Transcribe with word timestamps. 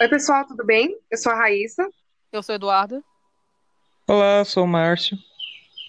Oi, 0.00 0.08
pessoal, 0.08 0.44
tudo 0.44 0.64
bem? 0.64 0.98
Eu 1.08 1.16
sou 1.16 1.30
a 1.30 1.36
Raíssa. 1.36 1.88
Eu 2.32 2.42
sou 2.42 2.56
Eduardo. 2.56 3.02
Olá, 4.08 4.44
sou 4.44 4.64
o 4.64 4.66
Márcio. 4.66 5.16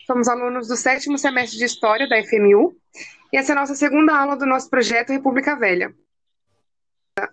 Somos 0.05 0.27
alunos 0.27 0.67
do 0.67 0.77
sétimo 0.77 1.17
semestre 1.17 1.57
de 1.57 1.65
História 1.65 2.07
da 2.07 2.23
FMU 2.23 2.77
e 3.33 3.37
essa 3.37 3.51
é 3.51 3.55
a 3.55 3.59
nossa 3.59 3.73
segunda 3.73 4.15
aula 4.15 4.37
do 4.37 4.45
nosso 4.45 4.69
projeto 4.69 5.11
República 5.11 5.55
Velha. 5.55 5.91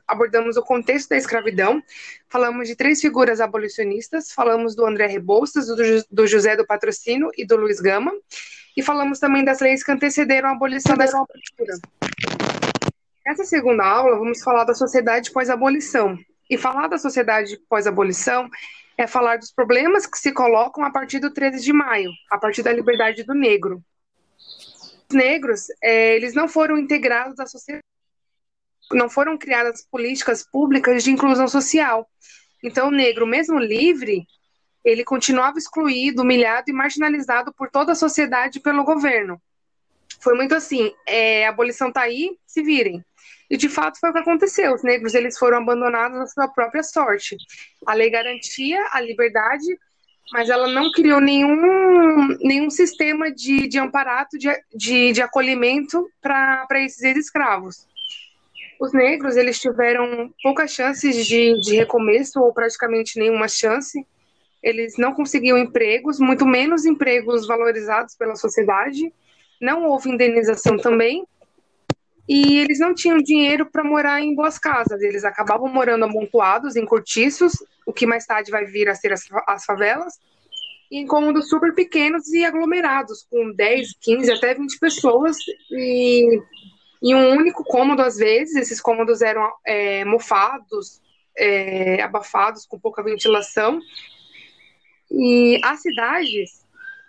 Abordamos 0.09 0.57
o 0.57 0.63
contexto 0.63 1.11
da 1.11 1.19
escravidão, 1.19 1.83
falamos 2.31 2.67
de 2.67 2.75
três 2.75 3.03
figuras 3.03 3.39
abolicionistas, 3.39 4.33
falamos 4.33 4.75
do 4.75 4.87
André 4.87 5.09
Rebouças, 5.09 5.67
do, 6.11 6.27
José 6.27 6.57
do 6.57 6.67
Patrocínio 6.67 7.31
e 7.37 7.45
do 7.45 7.57
Luiz 7.57 7.81
Gama, 7.81 8.13
e 8.75 8.83
falamos 8.83 9.19
também 9.19 9.45
das 9.45 9.61
leis 9.61 9.85
que 9.85 9.93
antecederam 9.93 10.49
a 10.49 10.53
abolição 10.53 10.97
da 10.97 11.05
escravatura. 11.05 11.75
Nessa 13.27 13.45
segunda 13.45 13.85
aula, 13.85 14.17
vamos 14.17 14.43
falar 14.43 14.65
da 14.65 14.75
sociedade 14.75 15.31
pós-abolição. 15.31 16.19
E 16.53 16.59
falar 16.59 16.87
da 16.87 16.99
sociedade 16.99 17.59
pós-abolição 17.67 18.47
é 18.99 19.07
falar 19.07 19.39
dos 19.39 19.51
problemas 19.51 20.05
que 20.05 20.19
se 20.19 20.33
colocam 20.33 20.85
a 20.85 20.91
partir 20.91 21.19
do 21.19 21.33
13 21.33 21.65
de 21.65 21.73
maio, 21.73 22.11
a 22.31 22.37
partir 22.37 22.63
da 22.63 22.71
liberdade 22.71 23.25
do 23.25 23.33
negro. 23.33 23.83
Os 25.09 25.17
negros, 25.17 25.69
é, 25.83 26.15
eles 26.15 26.35
não 26.35 26.47
foram 26.47 26.77
integrados 26.77 27.41
à 27.41 27.47
sociedade, 27.47 27.83
não 28.93 29.09
foram 29.09 29.39
criadas 29.39 29.87
políticas 29.91 30.45
públicas 30.45 31.03
de 31.03 31.11
inclusão 31.11 31.49
social. 31.49 32.07
Então, 32.63 32.89
o 32.89 32.91
negro, 32.91 33.27
mesmo 33.27 33.59
livre, 33.59 34.27
ele 34.85 35.05
continuava 35.05 35.57
excluído, 35.57 36.21
humilhado 36.21 36.71
e 36.71 36.75
marginalizado 36.75 37.51
por 37.55 37.71
toda 37.71 37.93
a 37.93 37.95
sociedade 37.95 38.59
e 38.59 38.63
pelo 38.63 38.85
governo. 38.85 39.41
Foi 40.21 40.35
muito 40.35 40.55
assim, 40.55 40.93
é, 41.09 41.47
a 41.47 41.49
abolição 41.49 41.89
está 41.89 42.03
aí, 42.03 42.37
se 42.47 42.63
virem. 42.63 43.03
E 43.53 43.57
de 43.59 43.69
fato 43.69 44.01
foi 44.01 44.09
o 44.09 44.13
que 44.15 44.19
aconteceu. 44.19 44.73
Os 44.73 44.83
negros 44.83 45.13
eles 45.13 45.37
foram 45.37 45.59
abandonados 45.59 46.19
à 46.19 46.27
sua 46.27 46.49
própria 46.49 46.83
sorte. 46.83 47.37
A 47.87 47.93
lei 47.93 48.09
garantia 48.09 48.83
a 48.93 48.99
liberdade, 48.99 49.67
mas 50.33 50.49
ela 50.49 50.67
não 50.67 50.91
criou 50.91 51.21
nenhum, 51.21 52.29
nenhum 52.41 52.71
sistema 52.71 53.31
de, 53.31 53.69
de 53.69 53.79
amparato, 53.79 54.39
de, 54.39 54.49
de, 54.75 55.13
de 55.13 55.21
acolhimento 55.21 56.09
para 56.23 56.81
esses 56.81 57.03
ex-escravos. 57.03 57.87
Os 58.81 58.95
negros 58.95 59.37
eles 59.37 59.61
tiveram 59.61 60.33
poucas 60.43 60.73
chances 60.73 61.27
de, 61.27 61.61
de 61.61 61.77
recomeço, 61.77 62.41
ou 62.41 62.55
praticamente 62.55 63.19
nenhuma 63.19 63.49
chance. 63.49 64.03
Eles 64.63 64.95
não 64.97 65.13
conseguiam 65.13 65.59
empregos, 65.59 66.19
muito 66.19 66.47
menos 66.47 66.87
empregos 66.87 67.47
valorizados 67.47 68.17
pela 68.17 68.35
sociedade. 68.35 69.13
Não 69.61 69.85
houve 69.85 70.09
indenização 70.09 70.79
também, 70.79 71.27
e 72.29 72.59
eles 72.59 72.79
não 72.79 72.95
tinham 72.95 73.19
dinheiro 73.19 73.67
para 73.67 73.83
morar 73.83 74.21
em 74.21 74.35
boas 74.35 74.59
casas, 74.59 75.01
eles 75.03 75.25
acabavam 75.25 75.69
morando 75.69 76.05
amontoados 76.05 76.77
em 76.77 76.87
cortiços, 76.87 77.53
o 77.87 77.93
que 77.93 78.07
mais 78.07 78.25
tarde 78.25 78.51
vai 78.51 78.65
vir 78.65 78.89
a 78.89 78.95
ser 78.95 79.13
as, 79.13 79.27
as 79.49 79.65
favelas, 79.65 80.15
em 80.91 81.07
cômodos 81.07 81.49
super 81.49 81.75
pequenos 81.75 82.29
e 82.29 82.45
aglomerados, 82.45 83.27
com 83.31 83.53
10, 83.53 83.97
15, 84.01 84.33
até 84.33 84.55
20 84.55 84.79
pessoas, 84.79 85.37
e 85.71 86.39
em 87.03 87.15
um 87.15 87.31
único 87.31 87.65
cômodo 87.65 88.03
às 88.03 88.17
vezes, 88.17 88.55
esses 88.55 88.81
cômodos 88.81 89.23
eram 89.23 89.51
é, 89.67 90.05
mofados, 90.05 91.01
é, 91.37 92.01
abafados, 92.03 92.67
com 92.67 92.79
pouca 92.79 93.03
ventilação, 93.03 93.81
e 95.11 95.61
as 95.65 95.81
cidades 95.81 96.62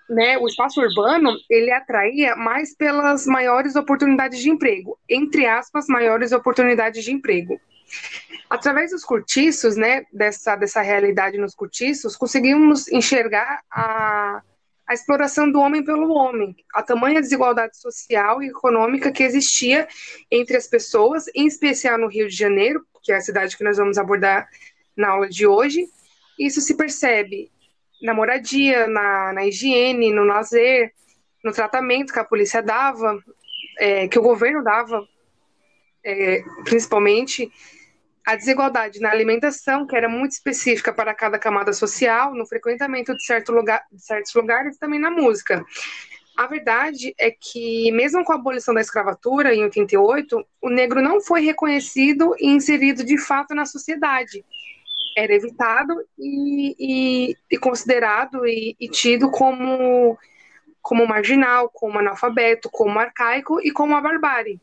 né, 0.09 0.37
o 0.37 0.47
espaço 0.47 0.81
urbano 0.81 1.35
ele 1.49 1.71
atraía 1.71 2.35
mais 2.35 2.75
pelas 2.75 3.25
maiores 3.25 3.75
oportunidades 3.75 4.39
de 4.39 4.49
emprego, 4.49 4.97
entre 5.09 5.45
aspas, 5.45 5.87
maiores 5.87 6.31
oportunidades 6.31 7.03
de 7.03 7.11
emprego. 7.11 7.59
Através 8.49 8.91
dos 8.91 9.03
cortiços, 9.03 9.75
né, 9.75 10.05
dessa, 10.11 10.55
dessa 10.55 10.81
realidade 10.81 11.37
nos 11.37 11.55
cortiços, 11.55 12.15
conseguimos 12.15 12.87
enxergar 12.91 13.61
a, 13.71 14.41
a 14.87 14.93
exploração 14.93 15.51
do 15.51 15.59
homem 15.59 15.83
pelo 15.83 16.13
homem, 16.13 16.55
a 16.73 16.83
tamanha 16.83 17.21
desigualdade 17.21 17.77
social 17.77 18.41
e 18.43 18.47
econômica 18.47 19.11
que 19.11 19.23
existia 19.23 19.87
entre 20.29 20.57
as 20.57 20.67
pessoas, 20.67 21.25
em 21.33 21.47
especial 21.47 21.97
no 21.97 22.07
Rio 22.07 22.27
de 22.27 22.35
Janeiro, 22.35 22.85
que 23.01 23.11
é 23.11 23.15
a 23.15 23.21
cidade 23.21 23.57
que 23.57 23.63
nós 23.63 23.77
vamos 23.77 23.97
abordar 23.97 24.47
na 24.95 25.09
aula 25.09 25.27
de 25.27 25.45
hoje. 25.47 25.87
Isso 26.39 26.61
se 26.61 26.75
percebe 26.75 27.51
na 28.03 28.13
moradia, 28.13 28.85
na, 28.85 29.31
na 29.31 29.45
higiene, 29.47 30.11
no 30.11 30.25
lazer, 30.25 30.91
no 31.41 31.53
tratamento 31.53 32.11
que 32.11 32.19
a 32.19 32.25
polícia 32.25 32.61
dava, 32.61 33.17
é, 33.79 34.09
que 34.09 34.19
o 34.19 34.21
governo 34.21 34.61
dava, 34.61 35.01
é, 36.03 36.43
principalmente, 36.65 37.49
a 38.25 38.35
desigualdade 38.35 38.99
na 38.99 39.09
alimentação, 39.09 39.87
que 39.87 39.95
era 39.95 40.09
muito 40.09 40.33
específica 40.33 40.91
para 40.91 41.13
cada 41.13 41.39
camada 41.39 41.71
social, 41.71 42.35
no 42.35 42.45
frequentamento 42.45 43.15
de, 43.15 43.25
certo 43.25 43.53
lugar, 43.53 43.81
de 43.89 44.03
certos 44.03 44.33
lugares 44.33 44.75
e 44.75 44.79
também 44.79 44.99
na 44.99 45.09
música. 45.09 45.65
A 46.37 46.47
verdade 46.47 47.13
é 47.17 47.31
que, 47.31 47.89
mesmo 47.91 48.23
com 48.25 48.33
a 48.33 48.35
abolição 48.35 48.73
da 48.73 48.81
escravatura 48.81 49.53
em 49.53 49.63
88, 49.63 50.45
o 50.61 50.69
negro 50.69 51.01
não 51.01 51.21
foi 51.21 51.41
reconhecido 51.41 52.35
e 52.37 52.47
inserido 52.47 53.03
de 53.03 53.17
fato 53.17 53.55
na 53.55 53.65
sociedade 53.65 54.43
era 55.15 55.33
evitado 55.33 55.93
e, 56.17 56.75
e, 56.79 57.35
e 57.51 57.57
considerado 57.57 58.45
e, 58.45 58.75
e, 58.79 58.87
tido 58.89 59.29
como, 59.29 60.17
como 60.81 61.07
marginal, 61.07 61.69
como 61.69 61.99
analfabeto, 61.99 62.69
como 62.69 62.99
arcaico 62.99 63.59
e 63.61 63.71
como 63.71 63.95
a 63.95 64.01
barbárie. 64.01 64.59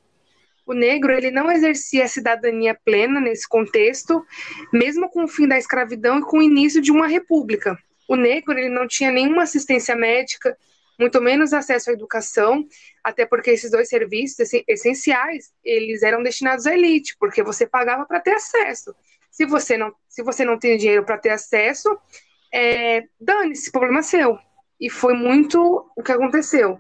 O 0.66 0.72
negro 0.72 1.12
ele 1.12 1.31
não 1.31 1.50
exercia 1.50 2.05
a 2.05 2.09
cidadania 2.09 2.78
plena 2.84 3.21
nesse 3.21 3.49
contexto, 3.49 4.25
mesmo 4.72 5.09
com 5.09 5.25
o 5.25 5.28
fim 5.28 5.49
da 5.49 5.59
escravidão 5.59 6.19
e 6.21 6.22
com 6.22 6.39
o 6.39 6.43
início 6.43 6.81
de 6.81 6.93
uma 6.93 7.09
república. 7.09 7.77
O 8.09 8.15
negro 8.15 8.59
ele 8.59 8.69
não 8.69 8.87
tinha 8.87 9.10
nenhuma 9.10 9.43
assistência 9.43 9.97
médica, 9.97 10.56
muito 10.99 11.21
menos 11.21 11.55
acesso 11.55 11.91
à 11.91 11.93
educação, 11.94 12.66
até 13.03 13.25
porque 13.25 13.50
esses 13.50 13.71
dois 13.71 13.89
serviços 13.89 14.53
essenciais 14.69 15.50
eles 15.65 16.03
eram 16.03 16.22
destinados 16.22 16.66
à 16.66 16.75
elite, 16.75 17.16
porque 17.19 17.43
você 17.43 17.66
pagava 17.66 18.05
para 18.05 18.21
ter 18.21 18.34
acesso. 18.34 18.94
Se 19.41 19.47
você 19.47 19.75
não, 19.78 19.91
se 20.06 20.23
você 20.23 20.45
não 20.45 20.59
tem 20.59 20.77
dinheiro 20.77 21.03
para 21.03 21.17
ter 21.17 21.31
acesso, 21.31 21.99
é, 22.53 23.05
dane-se, 23.19 23.73
problema 23.73 24.03
seu. 24.03 24.39
E 24.78 24.91
foi 24.91 25.15
muito 25.15 25.91
o 25.97 26.03
que 26.03 26.12
aconteceu. 26.12 26.78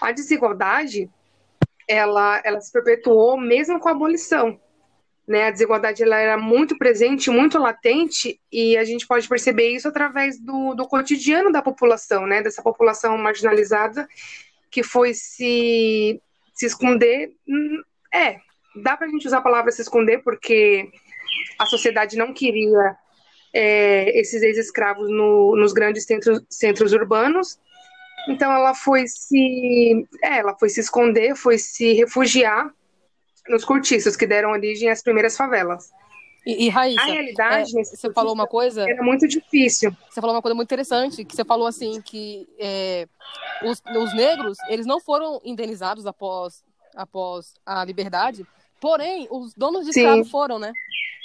A 0.00 0.12
desigualdade, 0.12 1.10
ela, 1.88 2.40
ela 2.44 2.60
se 2.60 2.72
perpetuou 2.72 3.36
mesmo 3.36 3.80
com 3.80 3.88
a 3.88 3.90
abolição. 3.90 4.60
Né? 5.26 5.48
A 5.48 5.50
desigualdade 5.50 6.04
ela 6.04 6.16
era 6.16 6.38
muito 6.38 6.78
presente, 6.78 7.28
muito 7.28 7.58
latente, 7.58 8.40
e 8.52 8.76
a 8.76 8.84
gente 8.84 9.04
pode 9.04 9.26
perceber 9.26 9.70
isso 9.70 9.88
através 9.88 10.38
do, 10.38 10.74
do 10.74 10.86
cotidiano 10.86 11.50
da 11.50 11.60
população, 11.60 12.24
né? 12.24 12.40
dessa 12.40 12.62
população 12.62 13.18
marginalizada 13.18 14.06
que 14.70 14.84
foi 14.84 15.12
se, 15.12 16.22
se 16.54 16.66
esconder. 16.66 17.32
Hum, 17.48 17.82
é, 18.14 18.38
dá 18.80 18.96
para 18.96 19.08
a 19.08 19.10
gente 19.10 19.26
usar 19.26 19.38
a 19.38 19.42
palavra 19.42 19.72
se 19.72 19.82
esconder, 19.82 20.22
porque 20.22 20.88
a 21.58 21.66
sociedade 21.66 22.16
não 22.16 22.32
queria 22.32 22.96
é, 23.52 24.18
esses 24.18 24.42
ex-escravos 24.42 25.08
no, 25.08 25.56
nos 25.56 25.72
grandes 25.72 26.04
centros, 26.04 26.42
centros 26.48 26.92
urbanos. 26.92 27.58
Então 28.28 28.52
ela 28.52 28.74
foi 28.74 29.06
se, 29.06 30.06
é, 30.22 30.38
ela 30.38 30.56
foi 30.58 30.68
se 30.68 30.80
esconder, 30.80 31.34
foi 31.34 31.58
se 31.58 31.92
refugiar 31.94 32.72
nos 33.48 33.64
cortiços 33.64 34.16
que 34.16 34.26
deram 34.26 34.50
origem 34.50 34.90
às 34.90 35.02
primeiras 35.02 35.36
favelas. 35.36 35.90
E, 36.46 36.66
e 36.66 36.68
Raíssa, 36.68 37.02
a 37.02 37.06
realidade, 37.06 37.78
é, 37.78 37.84
você 37.84 38.12
falou 38.12 38.32
uma 38.32 38.46
coisa. 38.46 38.88
Era 38.88 39.02
muito 39.02 39.28
difícil. 39.28 39.94
Você 40.08 40.20
falou 40.20 40.34
uma 40.34 40.42
coisa 40.42 40.54
muito 40.54 40.68
interessante, 40.68 41.24
que 41.24 41.34
você 41.34 41.44
falou 41.44 41.66
assim 41.66 42.00
que 42.00 42.48
é, 42.58 43.06
os, 43.62 43.82
os 43.96 44.14
negros 44.14 44.56
eles 44.68 44.86
não 44.86 45.00
foram 45.00 45.40
indenizados 45.44 46.06
após 46.06 46.64
após 46.94 47.54
a 47.64 47.84
liberdade, 47.84 48.44
porém 48.80 49.28
os 49.30 49.54
donos 49.54 49.84
de 49.84 49.90
escravo 49.90 50.24
foram, 50.24 50.58
né? 50.58 50.72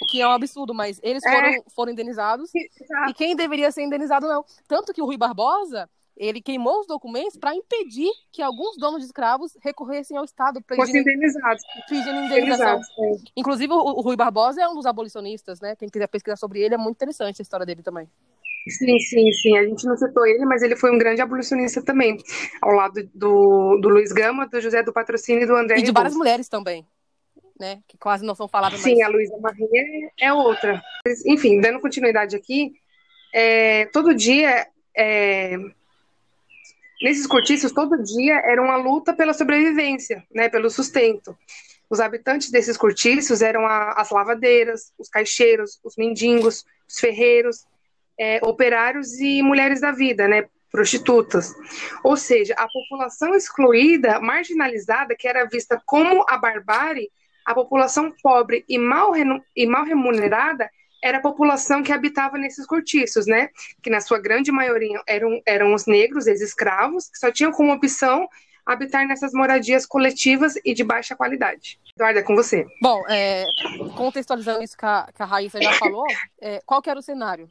Que 0.08 0.20
é 0.20 0.26
um 0.26 0.32
absurdo, 0.32 0.74
mas 0.74 1.00
eles 1.02 1.24
é. 1.24 1.32
foram, 1.32 1.64
foram 1.74 1.92
indenizados 1.92 2.50
Exato. 2.54 3.10
e 3.10 3.14
quem 3.14 3.34
deveria 3.36 3.70
ser 3.70 3.82
indenizado 3.82 4.26
não. 4.26 4.44
Tanto 4.68 4.92
que 4.92 5.02
o 5.02 5.06
Rui 5.06 5.16
Barbosa, 5.16 5.88
ele 6.16 6.40
queimou 6.40 6.80
os 6.80 6.86
documentos 6.86 7.36
para 7.36 7.54
impedir 7.54 8.10
que 8.32 8.40
alguns 8.40 8.76
donos 8.78 9.00
de 9.00 9.06
escravos 9.06 9.56
recorressem 9.62 10.16
ao 10.16 10.24
Estado 10.24 10.62
pedindo, 10.62 10.98
indenizados. 10.98 11.62
pedindo 11.88 12.20
indenização. 12.24 12.80
É. 12.98 13.16
Inclusive, 13.36 13.72
o, 13.72 13.76
o, 13.76 14.00
Rui 14.00 14.16
Barbosa 14.16 14.62
é 14.62 14.68
um 14.68 14.74
dos 14.74 14.86
abolicionistas, 14.86 15.60
né? 15.60 15.76
Quem 15.76 15.88
quiser 15.88 16.06
pesquisar 16.06 16.36
sobre 16.36 16.60
ele, 16.60 16.74
é 16.74 16.78
muito 16.78 16.96
interessante 16.96 17.40
a 17.40 17.42
história 17.42 17.66
dele 17.66 17.82
também. 17.82 18.08
Sim, 18.68 18.98
sim, 18.98 19.32
sim. 19.32 19.58
A 19.58 19.64
gente 19.64 19.86
não 19.86 19.96
citou 19.96 20.26
ele, 20.26 20.44
mas 20.44 20.62
ele 20.62 20.74
foi 20.74 20.90
um 20.90 20.98
grande 20.98 21.20
abolicionista 21.20 21.82
também, 21.82 22.16
ao 22.60 22.72
lado 22.72 23.08
do, 23.14 23.78
do 23.80 23.88
Luiz 23.88 24.10
Gama, 24.10 24.48
do 24.48 24.60
José 24.60 24.82
do 24.82 24.92
Patrocínio 24.92 25.42
e 25.42 25.46
do 25.46 25.54
André 25.54 25.78
E 25.78 25.82
de 25.82 25.92
várias 25.92 26.14
mulheres 26.14 26.48
também 26.48 26.84
né? 27.58 27.80
Que 27.88 27.96
quase 27.98 28.24
não 28.24 28.34
são 28.34 28.48
faladas 28.48 28.80
Sim, 28.80 28.96
mais. 28.96 29.06
a 29.06 29.08
Luísa 29.08 29.36
Maria 29.38 30.10
é 30.20 30.32
outra. 30.32 30.82
Enfim, 31.26 31.60
dando 31.60 31.80
continuidade 31.80 32.36
aqui, 32.36 32.74
é, 33.32 33.86
todo 33.86 34.14
dia, 34.14 34.66
é, 34.96 35.56
nesses 37.02 37.26
cortiços, 37.26 37.72
todo 37.72 38.02
dia 38.02 38.34
era 38.44 38.62
uma 38.62 38.76
luta 38.76 39.14
pela 39.14 39.34
sobrevivência, 39.34 40.24
né? 40.34 40.48
Pelo 40.48 40.70
sustento. 40.70 41.36
Os 41.88 42.00
habitantes 42.00 42.50
desses 42.50 42.76
cortiços 42.76 43.42
eram 43.42 43.66
a, 43.66 43.92
as 43.92 44.10
lavadeiras, 44.10 44.92
os 44.98 45.08
caixeiros, 45.08 45.78
os 45.84 45.96
mendigos, 45.96 46.64
os 46.88 46.98
ferreiros, 46.98 47.64
é, 48.18 48.40
operários 48.42 49.20
e 49.20 49.42
mulheres 49.42 49.80
da 49.80 49.92
vida, 49.92 50.26
né? 50.26 50.48
Prostitutas. 50.70 51.54
Ou 52.02 52.16
seja, 52.16 52.54
a 52.56 52.66
população 52.68 53.34
excluída, 53.34 54.20
marginalizada, 54.20 55.14
que 55.16 55.28
era 55.28 55.46
vista 55.46 55.80
como 55.86 56.24
a 56.28 56.36
barbárie, 56.36 57.10
a 57.46 57.54
população 57.54 58.12
pobre 58.20 58.64
e 58.68 58.76
mal, 58.76 59.12
e 59.54 59.66
mal 59.66 59.84
remunerada 59.84 60.68
era 61.02 61.18
a 61.18 61.22
população 61.22 61.82
que 61.82 61.92
habitava 61.92 62.36
nesses 62.36 62.66
cortiços, 62.66 63.26
né? 63.26 63.48
Que 63.80 63.88
na 63.88 64.00
sua 64.00 64.18
grande 64.18 64.50
maioria 64.50 65.00
eram, 65.06 65.40
eram 65.46 65.72
os 65.72 65.86
negros, 65.86 66.26
ex-escravos, 66.26 67.08
que 67.08 67.18
só 67.18 67.30
tinham 67.30 67.52
como 67.52 67.72
opção 67.72 68.28
habitar 68.64 69.06
nessas 69.06 69.32
moradias 69.32 69.86
coletivas 69.86 70.54
e 70.64 70.74
de 70.74 70.82
baixa 70.82 71.14
qualidade. 71.14 71.78
Eduardo, 71.94 72.18
é 72.18 72.22
com 72.22 72.34
você. 72.34 72.66
Bom, 72.82 73.00
é, 73.08 73.44
contextualizando 73.96 74.64
isso 74.64 74.76
que 74.76 74.84
a, 74.84 75.08
que 75.14 75.22
a 75.22 75.26
Raíssa 75.26 75.62
já 75.62 75.72
falou, 75.74 76.04
é, 76.42 76.60
qual 76.66 76.82
que 76.82 76.90
era 76.90 76.98
o 76.98 77.02
cenário? 77.02 77.48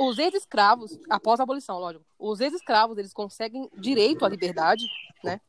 Os 0.00 0.18
ex-escravos, 0.18 0.98
após 1.08 1.38
a 1.38 1.44
abolição, 1.44 1.78
lógico, 1.78 2.04
os 2.18 2.40
ex-escravos, 2.40 2.98
eles 2.98 3.12
conseguem 3.12 3.70
direito 3.78 4.26
à 4.26 4.28
liberdade, 4.28 4.82
né? 5.22 5.40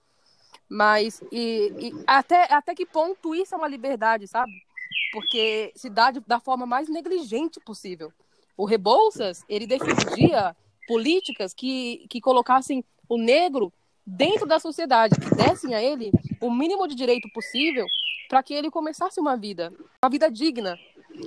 Mas 0.69 1.21
e, 1.31 1.73
e, 1.79 2.03
até, 2.05 2.51
até 2.53 2.75
que 2.75 2.85
ponto 2.85 3.33
isso 3.33 3.55
é 3.55 3.57
uma 3.57 3.67
liberdade, 3.67 4.27
sabe? 4.27 4.51
Porque 5.13 5.71
se 5.75 5.89
dá 5.89 6.11
de, 6.11 6.19
da 6.21 6.39
forma 6.39 6.65
mais 6.65 6.89
negligente 6.89 7.59
possível. 7.59 8.11
O 8.57 8.65
Rebouças, 8.65 9.45
ele 9.47 9.67
defendia 9.67 10.55
políticas 10.87 11.53
que, 11.53 12.05
que 12.09 12.19
colocassem 12.19 12.83
o 13.07 13.17
negro 13.17 13.71
dentro 14.05 14.45
da 14.45 14.59
sociedade, 14.59 15.15
que 15.19 15.35
dessem 15.35 15.75
a 15.75 15.81
ele 15.81 16.11
o 16.41 16.49
mínimo 16.49 16.87
de 16.87 16.95
direito 16.95 17.29
possível 17.33 17.85
para 18.29 18.41
que 18.43 18.53
ele 18.53 18.71
começasse 18.71 19.19
uma 19.19 19.35
vida, 19.37 19.71
uma 20.03 20.09
vida 20.09 20.29
digna, 20.29 20.77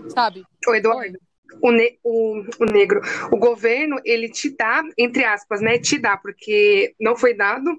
sabe? 0.08 0.44
O 0.66 0.75
Eduardo, 0.75 1.19
o, 1.62 1.70
ne 1.70 1.98
o, 2.02 2.43
o, 2.60 2.64
negro, 2.64 3.00
o 3.32 3.36
governo, 3.36 3.96
ele 4.04 4.28
te 4.28 4.54
dá, 4.56 4.82
entre 4.98 5.25
aspas, 5.25 5.60
né, 5.60 5.78
te 5.78 5.98
dá, 5.98 6.16
porque 6.16 6.94
não 7.00 7.16
foi 7.16 7.34
dado, 7.34 7.70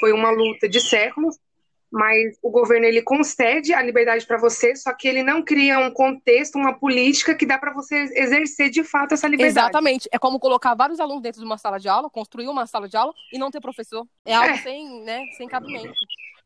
foi 0.00 0.12
uma 0.12 0.30
luta 0.30 0.68
de 0.68 0.80
séculos, 0.80 1.36
mas 1.94 2.36
o 2.42 2.50
governo 2.50 2.86
ele 2.86 3.02
concede 3.02 3.72
a 3.72 3.80
liberdade 3.80 4.26
para 4.26 4.36
você, 4.36 4.74
só 4.74 4.92
que 4.92 5.06
ele 5.06 5.22
não 5.22 5.44
cria 5.44 5.78
um 5.78 5.92
contexto, 5.92 6.56
uma 6.56 6.74
política 6.74 7.36
que 7.36 7.46
dá 7.46 7.56
para 7.56 7.72
você 7.72 8.08
exercer 8.16 8.68
de 8.68 8.82
fato 8.82 9.14
essa 9.14 9.28
liberdade. 9.28 9.58
Exatamente. 9.58 10.08
É 10.10 10.18
como 10.18 10.40
colocar 10.40 10.74
vários 10.74 10.98
alunos 10.98 11.22
dentro 11.22 11.40
de 11.40 11.46
uma 11.46 11.56
sala 11.56 11.78
de 11.78 11.88
aula, 11.88 12.10
construir 12.10 12.48
uma 12.48 12.66
sala 12.66 12.88
de 12.88 12.96
aula 12.96 13.12
e 13.32 13.38
não 13.38 13.48
ter 13.48 13.60
professor. 13.60 14.04
É 14.24 14.34
algo 14.34 14.50
é. 14.50 14.58
sem, 14.58 15.04
né, 15.04 15.22
sem 15.36 15.46
cabimento. 15.46 15.94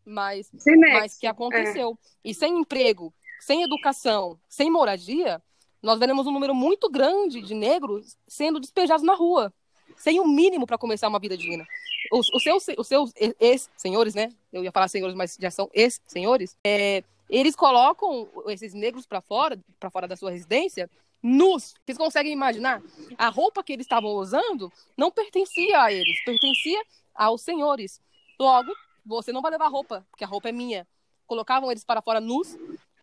Mas, 0.05 0.51
mas 0.93 1.19
que 1.19 1.27
aconteceu. 1.27 1.99
É. 2.25 2.31
E 2.31 2.35
sem 2.35 2.59
emprego, 2.59 3.11
sem 3.41 3.63
educação, 3.63 4.39
sem 4.51 4.71
moradia, 4.71 5.41
nós 5.83 5.99
veremos 5.99 6.27
um 6.27 6.33
número 6.33 6.55
muito 6.55 6.91
grande 6.91 7.41
de 7.41 7.55
negros 7.55 8.19
sendo 8.27 8.61
despejados 8.61 9.03
na 9.03 9.15
rua, 9.15 9.51
sem 9.97 10.21
o 10.21 10.25
um 10.25 10.29
mínimo 10.29 10.67
para 10.67 10.77
começar 10.77 11.09
uma 11.09 11.19
vida 11.19 11.39
digna 11.39 11.65
os, 12.13 12.29
os 12.31 12.43
seus, 12.43 12.67
os 12.77 12.87
seus 12.87 13.13
ex-senhores, 13.41 14.15
né? 14.15 14.31
Eu 14.53 14.65
ia 14.65 14.73
falar 14.73 14.89
senhores, 14.89 15.15
mas 15.15 15.37
já 15.41 15.51
são 15.51 15.69
ex-senhores. 15.73 16.57
É, 16.65 17.03
eles 17.29 17.55
colocam 17.55 18.29
esses 18.47 18.75
negros 18.75 19.07
para 19.07 19.21
fora, 19.21 19.59
para 19.79 19.91
fora 19.91 20.09
da 20.09 20.17
sua 20.17 20.31
residência, 20.31 20.91
nus. 21.23 21.75
Vocês 21.85 21.99
conseguem 21.99 22.33
imaginar? 22.33 22.83
A 23.17 23.29
roupa 23.29 23.63
que 23.63 23.73
eles 23.73 23.85
estavam 23.85 24.11
usando 24.13 24.73
não 24.97 25.11
pertencia 25.11 25.83
a 25.83 25.93
eles, 25.93 26.25
pertencia 26.25 26.81
aos 27.15 27.43
senhores. 27.43 28.01
Logo, 28.39 28.73
você 29.05 29.33
não 29.33 29.43
vai 29.43 29.51
levar 29.51 29.69
roupa, 29.69 30.07
porque 30.11 30.25
a 30.25 30.29
roupa 30.29 30.49
é 30.49 30.53
minha. 30.53 30.87
Colocavam 31.27 31.71
eles 31.71 31.85
para 31.85 32.01
fora 32.01 32.21
nus, 32.21 32.57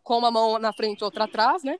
com 0.03 0.17
uma 0.17 0.31
mão 0.31 0.57
na 0.57 0.73
frente 0.73 1.01
e 1.01 1.03
outra 1.03 1.25
atrás, 1.25 1.63
né? 1.63 1.77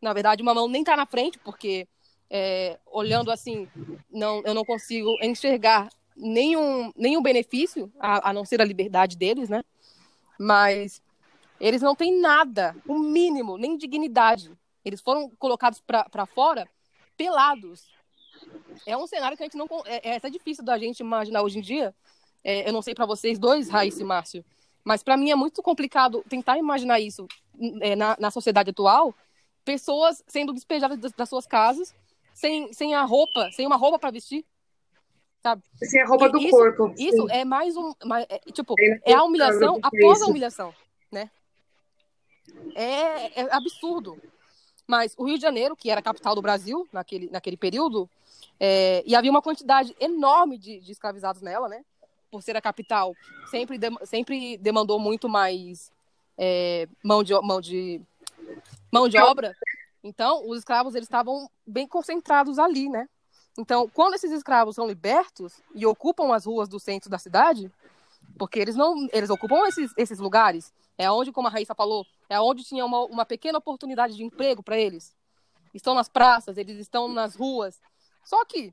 Na 0.00 0.12
verdade, 0.12 0.42
uma 0.42 0.54
mão 0.54 0.68
nem 0.68 0.84
tá 0.84 0.96
na 0.96 1.06
frente, 1.06 1.38
porque 1.38 1.88
é, 2.30 2.78
olhando 2.86 3.30
assim, 3.30 3.68
não, 4.10 4.42
eu 4.44 4.54
não 4.54 4.64
consigo 4.64 5.10
enxergar 5.22 5.88
nenhum, 6.18 6.92
nenhum 6.96 7.22
benefício, 7.22 7.92
a, 7.98 8.30
a 8.30 8.32
não 8.32 8.44
ser 8.44 8.60
a 8.60 8.64
liberdade 8.64 9.16
deles, 9.16 9.48
né? 9.48 9.64
Mas 10.38 11.00
eles 11.60 11.82
não 11.82 11.94
têm 11.94 12.20
nada, 12.20 12.76
o 12.86 12.98
mínimo, 12.98 13.56
nem 13.56 13.76
dignidade. 13.76 14.50
Eles 14.84 15.00
foram 15.00 15.30
colocados 15.38 15.80
para 15.80 16.26
fora 16.26 16.68
pelados. 17.16 17.88
É 18.86 18.96
um 18.96 19.06
cenário 19.06 19.36
que 19.36 19.42
a 19.42 19.46
gente 19.46 19.56
não. 19.56 19.66
É, 19.84 20.10
é 20.10 20.16
até 20.16 20.30
difícil 20.30 20.64
da 20.64 20.78
gente 20.78 21.00
imaginar 21.00 21.42
hoje 21.42 21.58
em 21.58 21.62
dia. 21.62 21.94
É, 22.44 22.68
eu 22.68 22.72
não 22.72 22.82
sei 22.82 22.94
para 22.94 23.06
vocês 23.06 23.38
dois, 23.38 23.68
Raíssa 23.68 24.00
e 24.00 24.04
Márcio, 24.04 24.44
mas 24.84 25.02
para 25.02 25.16
mim 25.16 25.30
é 25.30 25.34
muito 25.34 25.62
complicado 25.62 26.24
tentar 26.28 26.56
imaginar 26.56 27.00
isso 27.00 27.26
é, 27.80 27.96
na, 27.96 28.16
na 28.18 28.30
sociedade 28.30 28.70
atual. 28.70 29.14
Pessoas 29.64 30.22
sendo 30.26 30.52
despejadas 30.52 30.98
das, 30.98 31.12
das 31.12 31.28
suas 31.28 31.46
casas, 31.46 31.94
sem, 32.32 32.72
sem 32.72 32.94
a 32.94 33.02
roupa, 33.02 33.50
sem 33.50 33.66
uma 33.66 33.76
roupa 33.76 33.98
para 33.98 34.12
vestir, 34.12 34.46
sabe? 35.42 35.62
Sem 35.82 36.00
a 36.02 36.06
roupa 36.06 36.28
do 36.28 36.50
corpo. 36.50 36.94
Isso 36.96 37.26
sim. 37.26 37.32
é 37.32 37.44
mais 37.44 37.76
um. 37.76 37.92
Mais, 38.04 38.26
é, 38.28 38.38
tipo, 38.52 38.74
é, 38.78 39.12
é 39.12 39.14
a 39.14 39.22
humilhação 39.24 39.78
após 39.82 40.22
a 40.22 40.26
humilhação, 40.26 40.74
né? 41.10 41.30
É, 42.74 43.42
é, 43.42 43.54
absurdo. 43.54 44.20
Mas 44.86 45.14
o 45.18 45.24
Rio 45.24 45.36
de 45.36 45.42
Janeiro, 45.42 45.76
que 45.76 45.90
era 45.90 46.00
a 46.00 46.02
capital 46.02 46.34
do 46.34 46.42
Brasil 46.42 46.88
naquele, 46.92 47.28
naquele 47.30 47.56
período, 47.56 48.08
é, 48.58 49.02
e 49.06 49.14
havia 49.14 49.30
uma 49.30 49.42
quantidade 49.42 49.94
enorme 50.00 50.56
de, 50.56 50.80
de, 50.80 50.92
escravizados 50.92 51.42
nela, 51.42 51.68
né? 51.68 51.84
Por 52.30 52.42
ser 52.42 52.56
a 52.56 52.60
capital, 52.60 53.14
sempre, 53.50 53.78
de, 53.78 53.88
sempre 54.04 54.56
demandou 54.56 54.98
muito 54.98 55.28
mais 55.28 55.92
é, 56.36 56.88
mão, 57.02 57.22
de, 57.22 57.34
mão, 57.40 57.60
de, 57.60 58.00
mão 58.90 59.08
de 59.08 59.18
obra. 59.18 59.54
Então, 60.02 60.48
os 60.48 60.58
escravos 60.58 60.94
eles 60.94 61.06
estavam 61.06 61.50
bem 61.66 61.86
concentrados 61.86 62.58
ali, 62.58 62.88
né? 62.88 63.06
Então, 63.58 63.88
quando 63.92 64.14
esses 64.14 64.30
escravos 64.30 64.76
são 64.76 64.86
libertos 64.86 65.60
e 65.74 65.84
ocupam 65.84 66.32
as 66.32 66.46
ruas 66.46 66.68
do 66.68 66.78
centro 66.78 67.10
da 67.10 67.18
cidade, 67.18 67.68
porque 68.38 68.60
eles 68.60 68.76
não, 68.76 69.08
eles 69.12 69.30
ocupam 69.30 69.66
esses, 69.66 69.92
esses 69.96 70.20
lugares, 70.20 70.72
é 70.96 71.10
onde, 71.10 71.32
como 71.32 71.48
a 71.48 71.50
Raíssa 71.50 71.74
falou, 71.74 72.06
é 72.28 72.40
onde 72.40 72.62
tinha 72.62 72.86
uma, 72.86 73.00
uma 73.06 73.26
pequena 73.26 73.58
oportunidade 73.58 74.14
de 74.14 74.22
emprego 74.22 74.62
para 74.62 74.78
eles. 74.78 75.12
Estão 75.74 75.92
nas 75.92 76.08
praças, 76.08 76.56
eles 76.56 76.78
estão 76.78 77.08
nas 77.08 77.34
ruas. 77.34 77.80
Só 78.24 78.44
que 78.44 78.72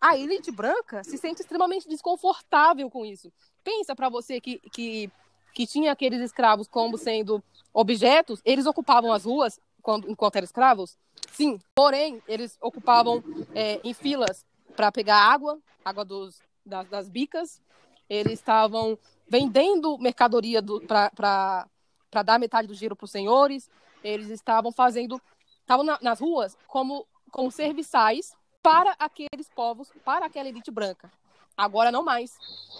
a 0.00 0.16
elite 0.16 0.50
branca 0.50 1.04
se 1.04 1.18
sente 1.18 1.42
extremamente 1.42 1.86
desconfortável 1.86 2.88
com 2.90 3.04
isso. 3.04 3.30
Pensa 3.62 3.94
para 3.94 4.08
você 4.08 4.40
que, 4.40 4.58
que, 4.70 5.10
que 5.52 5.66
tinha 5.66 5.92
aqueles 5.92 6.22
escravos 6.22 6.66
como 6.66 6.96
sendo 6.96 7.44
objetos, 7.72 8.40
eles 8.46 8.64
ocupavam 8.64 9.12
as 9.12 9.24
ruas 9.24 9.60
quando, 9.82 10.10
enquanto 10.10 10.36
eram 10.36 10.44
escravos? 10.44 10.96
Sim. 11.32 11.58
Porém, 11.74 12.22
eles 12.28 12.56
ocupavam 12.60 13.22
é, 13.54 13.80
em 13.82 13.92
filas 13.92 14.46
para 14.76 14.92
pegar 14.92 15.18
água, 15.18 15.58
água 15.84 16.04
dos, 16.04 16.40
das, 16.64 16.88
das 16.88 17.08
bicas. 17.08 17.60
Eles 18.08 18.34
estavam 18.34 18.98
vendendo 19.28 19.98
mercadoria 19.98 20.62
para 20.86 22.22
dar 22.24 22.38
metade 22.38 22.68
do 22.68 22.74
giro 22.74 22.94
para 22.94 23.04
os 23.04 23.10
senhores. 23.10 23.70
Eles 24.04 24.28
estavam 24.28 24.70
fazendo, 24.70 25.20
estavam 25.60 25.84
na, 25.84 25.98
nas 26.00 26.20
ruas 26.20 26.56
como, 26.66 27.06
como 27.30 27.50
serviçais 27.50 28.34
para 28.62 28.94
aqueles 28.98 29.48
povos, 29.54 29.90
para 30.04 30.26
aquela 30.26 30.48
elite 30.48 30.70
branca. 30.70 31.10
Agora 31.56 31.90
não 31.90 32.02
mais. 32.02 32.36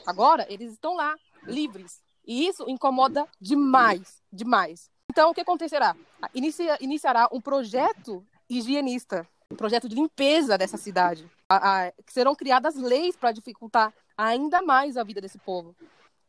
Agora 0.06 0.46
eles 0.48 0.72
estão 0.72 0.94
lá, 0.94 1.16
livres. 1.44 2.02
E 2.26 2.46
isso 2.46 2.68
incomoda 2.68 3.26
demais, 3.40 4.22
demais. 4.32 4.91
Então, 5.12 5.28
o 5.28 5.34
que 5.34 5.42
acontecerá? 5.42 5.94
Inicia, 6.34 6.78
iniciará 6.80 7.28
um 7.30 7.38
projeto 7.38 8.24
higienista, 8.48 9.28
um 9.50 9.54
projeto 9.54 9.86
de 9.86 9.94
limpeza 9.94 10.56
dessa 10.56 10.78
cidade. 10.78 11.30
A, 11.46 11.88
a, 11.88 11.92
serão 12.06 12.34
criadas 12.34 12.76
leis 12.76 13.14
para 13.14 13.30
dificultar 13.30 13.92
ainda 14.16 14.62
mais 14.62 14.96
a 14.96 15.04
vida 15.04 15.20
desse 15.20 15.36
povo. 15.36 15.76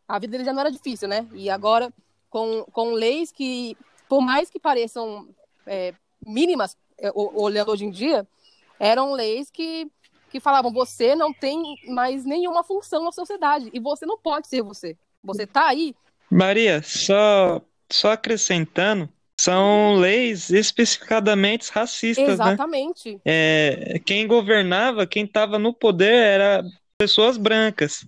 A 0.06 0.20
vida 0.20 0.32
dele 0.32 0.44
já 0.44 0.52
não 0.52 0.60
era 0.60 0.70
difícil, 0.70 1.08
né? 1.08 1.26
E 1.32 1.50
agora, 1.50 1.94
com, 2.30 2.66
com 2.74 2.92
leis 2.92 3.32
que, 3.32 3.78
por 4.10 4.20
mais 4.20 4.50
que 4.50 4.60
pareçam 4.60 5.30
é, 5.66 5.94
mínimas, 6.28 6.76
é, 7.00 7.10
olhando 7.16 7.72
hoje 7.72 7.86
em 7.86 7.90
dia, 7.90 8.28
eram 8.78 9.14
leis 9.14 9.50
que, 9.50 9.90
que 10.30 10.42
falavam: 10.42 10.74
você 10.74 11.16
não 11.16 11.32
tem 11.32 11.78
mais 11.88 12.26
nenhuma 12.26 12.66
função 12.66 13.06
na 13.06 13.14
sociedade 13.14 13.70
e 13.72 13.80
você 13.80 14.06
não 14.06 14.18
pode 14.18 14.50
ser 14.50 14.62
você. 14.62 14.98
Você 15.24 15.44
está 15.44 15.70
aí. 15.70 15.96
Maria, 16.30 16.84
só 16.84 17.62
só 17.92 18.12
acrescentando, 18.12 19.10
são 19.40 19.96
leis 19.96 20.50
especificadamente 20.50 21.72
racistas, 21.72 22.40
né? 22.40 22.54
Exatamente. 22.54 23.14
Né? 23.16 23.22
É, 23.26 24.02
quem 24.06 24.28
governava, 24.28 25.08
quem 25.08 25.26
estava 25.26 25.60
no 25.60 25.74
poder 25.74 26.14
era 26.14 26.64
pessoas 26.98 27.38
brancas, 27.38 28.06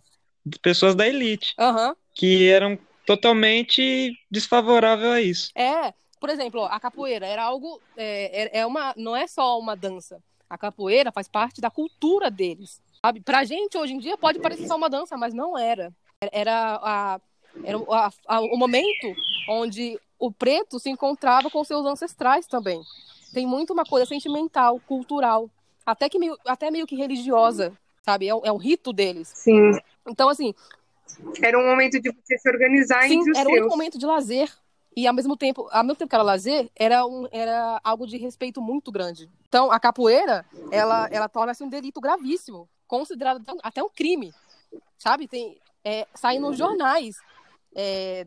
pessoas 0.61 0.95
da 0.95 1.07
elite, 1.07 1.53
uhum. 1.59 1.95
que 2.13 2.47
eram 2.47 2.77
totalmente 3.05 4.17
desfavoráveis 4.29 5.11
a 5.11 5.21
isso. 5.21 5.51
É, 5.55 5.93
por 6.19 6.29
exemplo, 6.29 6.63
a 6.63 6.79
capoeira 6.79 7.25
era 7.25 7.43
algo, 7.43 7.81
é, 7.97 8.57
é, 8.57 8.59
é 8.59 8.65
uma, 8.65 8.93
não 8.97 9.15
é 9.15 9.27
só 9.27 9.59
uma 9.59 9.75
dança. 9.75 10.21
A 10.49 10.57
capoeira 10.57 11.11
faz 11.11 11.27
parte 11.27 11.59
da 11.59 11.69
cultura 11.69 12.31
deles. 12.31 12.79
Sabe? 13.05 13.19
Pra 13.19 13.43
gente 13.43 13.77
hoje 13.77 13.93
em 13.93 13.99
dia 13.99 14.17
pode 14.17 14.39
parecer 14.39 14.67
só 14.67 14.75
uma 14.75 14.89
dança, 14.89 15.17
mas 15.17 15.33
não 15.33 15.57
era. 15.57 15.93
Era 16.31 16.79
a, 16.81 17.19
era 17.63 17.77
a, 17.77 18.09
a, 18.27 18.41
o 18.41 18.57
momento 18.57 19.15
onde 19.49 19.99
o 20.19 20.31
preto 20.31 20.79
se 20.79 20.89
encontrava 20.89 21.49
com 21.49 21.63
seus 21.63 21.85
ancestrais 21.85 22.47
também. 22.47 22.81
Tem 23.33 23.45
muito 23.45 23.73
uma 23.73 23.85
coisa 23.85 24.05
sentimental, 24.05 24.79
cultural, 24.87 25.49
até 25.85 26.09
que 26.09 26.17
meio, 26.17 26.37
até 26.45 26.71
meio 26.71 26.87
que 26.87 26.95
religiosa, 26.95 27.73
sabe? 28.01 28.27
É, 28.27 28.29
é 28.29 28.51
um 28.51 28.57
rito 28.57 28.93
deles. 28.93 29.31
Sim. 29.33 29.71
Então, 30.07 30.29
assim. 30.29 30.53
Era 31.41 31.59
um 31.59 31.65
momento 31.65 31.99
de 31.99 32.11
você 32.11 32.37
se 32.37 32.49
organizar 32.49 33.03
sim, 33.03 33.19
entre 33.19 33.31
os 33.31 33.37
era 33.37 33.49
seus. 33.49 33.65
um 33.65 33.69
momento 33.69 33.97
de 33.97 34.05
lazer. 34.05 34.51
E 34.97 35.05
ao 35.05 35.13
mesmo 35.13 35.35
tempo, 35.35 35.67
ao 35.71 35.83
mesmo 35.83 35.97
tempo 35.97 36.09
que 36.09 36.15
era 36.15 36.23
lazer, 36.23 36.69
era, 36.73 37.05
um, 37.05 37.27
era 37.29 37.81
algo 37.83 38.07
de 38.07 38.17
respeito 38.17 38.61
muito 38.61 38.91
grande. 38.91 39.29
Então, 39.47 39.69
a 39.69 39.77
capoeira, 39.77 40.45
ela, 40.71 41.09
ela 41.11 41.27
torna-se 41.27 41.61
um 41.63 41.69
delito 41.69 41.99
gravíssimo, 41.99 42.69
considerado 42.87 43.43
até 43.61 43.83
um 43.83 43.89
crime, 43.89 44.33
sabe? 44.97 45.27
Tem, 45.27 45.57
é, 45.83 46.07
saem 46.15 46.39
nos 46.39 46.57
jornais 46.57 47.17
é, 47.75 48.25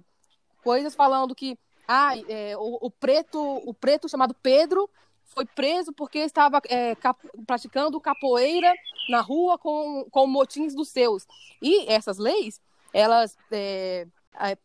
coisas 0.62 0.94
falando 0.94 1.34
que 1.34 1.58
ah, 1.86 2.12
é, 2.28 2.56
o, 2.56 2.86
o, 2.86 2.90
preto, 2.90 3.40
o 3.40 3.72
preto 3.72 4.08
chamado 4.08 4.34
Pedro 4.34 4.88
foi 5.24 5.46
preso 5.46 5.92
porque 5.92 6.18
estava 6.18 6.60
é, 6.68 6.94
cap, 6.94 7.18
praticando 7.46 8.00
capoeira 8.00 8.72
na 9.08 9.20
rua 9.20 9.56
com, 9.58 10.06
com 10.10 10.26
motins 10.26 10.74
dos 10.74 10.88
seus. 10.88 11.26
E 11.62 11.90
essas 11.90 12.18
leis, 12.18 12.60
elas 12.92 13.36
é, 13.50 14.06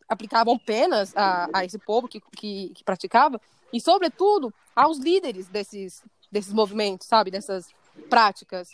aplicavam 0.08 0.58
penas 0.58 1.16
a, 1.16 1.50
a 1.54 1.66
esse 1.66 1.80
povo 1.80 2.08
que, 2.08 2.20
que, 2.36 2.70
que, 2.70 2.84
praticava, 2.84 3.40
e, 3.72 3.80
sobretudo, 3.82 4.54
aos 4.76 4.98
líderes 4.98 5.48
desses, 5.48 6.04
desses 6.32 6.54
movimentos, 6.54 7.08
sabe? 7.08 7.32
Dessas 7.32 7.68
práticas. 8.10 8.70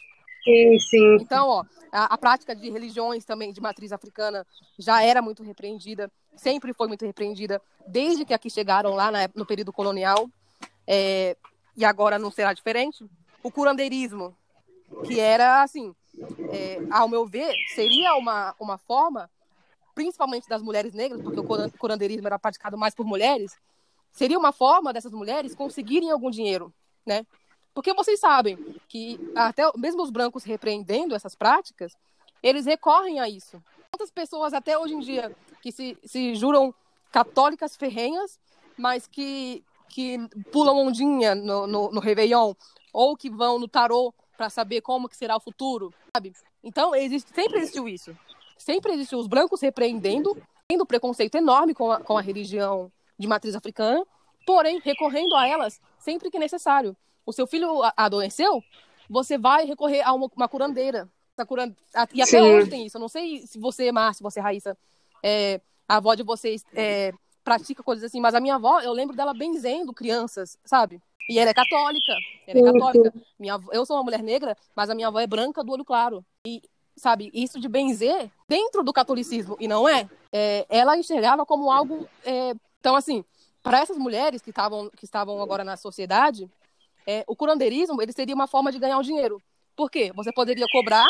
Sim, 0.49 0.79
sim. 0.79 1.15
Então, 1.21 1.47
ó, 1.47 1.63
a, 1.91 2.15
a, 2.15 2.17
prática 2.17 2.55
de 2.55 2.69
religiões 2.71 3.23
também 3.23 3.53
de 3.53 3.61
matriz 3.61 3.91
africana 3.91 4.45
já 4.79 5.03
era 5.03 5.21
muito 5.21 5.43
repreendida, 5.43 6.11
sempre 6.35 6.73
foi 6.73 6.87
muito 6.87 7.05
repreendida, 7.05 7.61
desde 7.87 8.25
que 8.25 8.33
aqui 8.33 8.49
chegaram 8.49 8.95
lá 8.95 9.11
na, 9.11 9.29
no 9.35 9.45
período 9.45 9.71
colonial, 9.71 10.27
é, 10.87 11.37
e 11.77 11.85
agora 11.85 12.17
não 12.17 12.31
será 12.31 12.51
diferente. 12.51 13.05
O 13.43 13.51
curandeirismo, 13.51 14.35
que 15.05 15.19
era, 15.19 15.61
assim, 15.61 15.93
é, 16.51 16.79
ao 16.89 17.07
meu 17.07 17.27
ver, 17.27 17.53
seria 17.75 18.15
uma, 18.15 18.55
uma 18.59 18.77
forma 18.79 19.29
principalmente 19.93 20.47
das 20.47 20.61
mulheres 20.61 20.93
negras, 20.93 21.21
porque 21.21 21.39
o 21.39 21.45
curandeirismo 21.77 22.25
era 22.25 22.39
praticado 22.39 22.77
mais 22.77 22.95
por 22.95 23.05
mulheres, 23.05 23.51
seria 24.11 24.39
uma 24.39 24.53
forma 24.53 24.93
dessas 24.93 25.11
mulheres 25.11 25.53
conseguirem 25.53 26.09
algum 26.09 26.31
dinheiro, 26.31 26.73
né? 27.05 27.25
Porque 27.73 27.93
vocês 27.93 28.19
sabem 28.19 28.57
que 28.87 29.19
até 29.35 29.63
mesmo 29.77 30.01
os 30.01 30.09
brancos 30.09 30.43
repreendendo 30.43 31.15
essas 31.15 31.35
práticas, 31.35 31.95
eles 32.41 32.65
recorrem 32.65 33.19
a 33.19 33.29
isso. 33.29 33.61
Quantas 33.91 34.11
pessoas 34.11 34.53
até 34.53 34.77
hoje 34.77 34.95
em 34.95 34.99
dia 34.99 35.35
que 35.61 35.71
se, 35.71 35.97
se 36.03 36.35
juram 36.35 36.73
católicas 37.11 37.75
ferrenhas, 37.75 38.39
mas 38.77 39.07
que, 39.07 39.63
que 39.89 40.17
pulam 40.51 40.77
ondinha 40.77 41.35
no, 41.35 41.67
no, 41.67 41.91
no 41.91 41.99
Réveillon, 41.99 42.53
ou 42.93 43.15
que 43.15 43.29
vão 43.29 43.59
no 43.59 43.67
tarô 43.67 44.13
para 44.37 44.49
saber 44.49 44.81
como 44.81 45.09
que 45.09 45.17
será 45.17 45.35
o 45.35 45.41
futuro, 45.41 45.93
sabe? 46.15 46.33
Então, 46.63 46.95
existe, 46.95 47.33
sempre 47.33 47.59
existiu 47.59 47.87
isso 47.87 48.15
sempre 48.59 48.91
existiu 48.93 49.17
os 49.17 49.27
brancos 49.27 49.61
repreendendo, 49.61 50.37
tendo 50.67 50.85
preconceito 50.85 51.35
enorme 51.35 51.73
com 51.73 51.91
a, 51.91 51.99
com 52.01 52.17
a 52.17 52.21
religião 52.21 52.91
de 53.17 53.27
matriz 53.27 53.55
africana, 53.55 54.05
porém 54.45 54.79
recorrendo 54.83 55.33
a 55.35 55.47
elas 55.47 55.81
sempre 55.97 56.29
que 56.29 56.37
necessário. 56.37 56.95
O 57.29 57.31
seu 57.31 57.45
filho 57.45 57.81
adoeceu, 57.95 58.63
você 59.07 59.37
vai 59.37 59.63
recorrer 59.63 60.01
a 60.01 60.11
uma, 60.13 60.27
uma 60.35 60.49
curandeira. 60.49 61.07
Curan... 61.47 61.71
E 62.11 62.23
até 62.23 62.39
Sim. 62.39 62.41
hoje 62.41 62.69
tem 62.71 62.87
isso. 62.87 62.97
Eu 62.97 63.01
não 63.01 63.07
sei 63.07 63.45
se 63.45 63.59
você, 63.59 63.91
Márcio, 63.91 64.23
você, 64.23 64.39
Raíssa, 64.39 64.75
é, 65.23 65.61
a 65.87 65.97
avó 65.97 66.15
de 66.15 66.23
vocês 66.23 66.65
é, 66.73 67.13
pratica 67.43 67.83
coisas 67.83 68.03
assim, 68.03 68.19
mas 68.19 68.33
a 68.33 68.39
minha 68.39 68.55
avó, 68.55 68.81
eu 68.81 68.91
lembro 68.91 69.15
dela 69.15 69.31
benzendo 69.31 69.93
crianças, 69.93 70.57
sabe? 70.65 70.99
E 71.29 71.37
ela 71.37 71.51
é 71.51 71.53
católica. 71.53 72.13
Ela 72.47 72.59
é 72.59 72.73
católica. 72.73 73.13
Minha, 73.37 73.59
eu 73.71 73.85
sou 73.85 73.95
uma 73.95 74.03
mulher 74.03 74.23
negra, 74.23 74.57
mas 74.75 74.89
a 74.89 74.95
minha 74.95 75.07
avó 75.07 75.19
é 75.19 75.27
branca 75.27 75.63
do 75.63 75.71
olho 75.71 75.85
claro. 75.85 76.25
E 76.43 76.63
sabe, 76.97 77.29
isso 77.31 77.59
de 77.59 77.69
benzer 77.69 78.31
dentro 78.47 78.83
do 78.83 78.91
catolicismo, 78.91 79.55
e 79.59 79.67
não 79.67 79.87
é, 79.87 80.09
é 80.33 80.65
ela 80.67 80.97
enxergava 80.97 81.45
como 81.45 81.71
algo. 81.71 82.09
É, 82.25 82.53
então, 82.79 82.95
assim, 82.95 83.23
para 83.61 83.79
essas 83.79 83.97
mulheres 83.97 84.41
que 84.41 84.49
estavam 84.49 84.89
que 84.89 85.05
estavam 85.05 85.41
agora 85.41 85.63
na 85.63 85.77
sociedade, 85.77 86.49
é, 87.05 87.23
o 87.27 87.35
curandeirismo 87.35 88.01
ele 88.01 88.11
seria 88.11 88.35
uma 88.35 88.47
forma 88.47 88.71
de 88.71 88.79
ganhar 88.79 88.97
o 88.97 89.03
dinheiro. 89.03 89.41
Por 89.75 89.89
quê? 89.89 90.11
Você 90.15 90.31
poderia 90.31 90.65
cobrar 90.71 91.07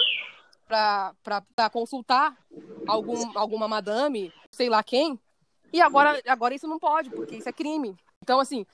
para 0.67 1.69
consultar 1.71 2.37
algum, 2.87 3.37
alguma 3.37 3.67
madame, 3.67 4.31
sei 4.51 4.69
lá 4.69 4.83
quem, 4.83 5.19
e 5.73 5.81
agora, 5.81 6.21
agora 6.27 6.55
isso 6.55 6.67
não 6.67 6.79
pode, 6.79 7.09
porque 7.09 7.37
isso 7.37 7.49
é 7.49 7.53
crime. 7.53 7.95
Então, 8.21 8.39
assim, 8.39 8.65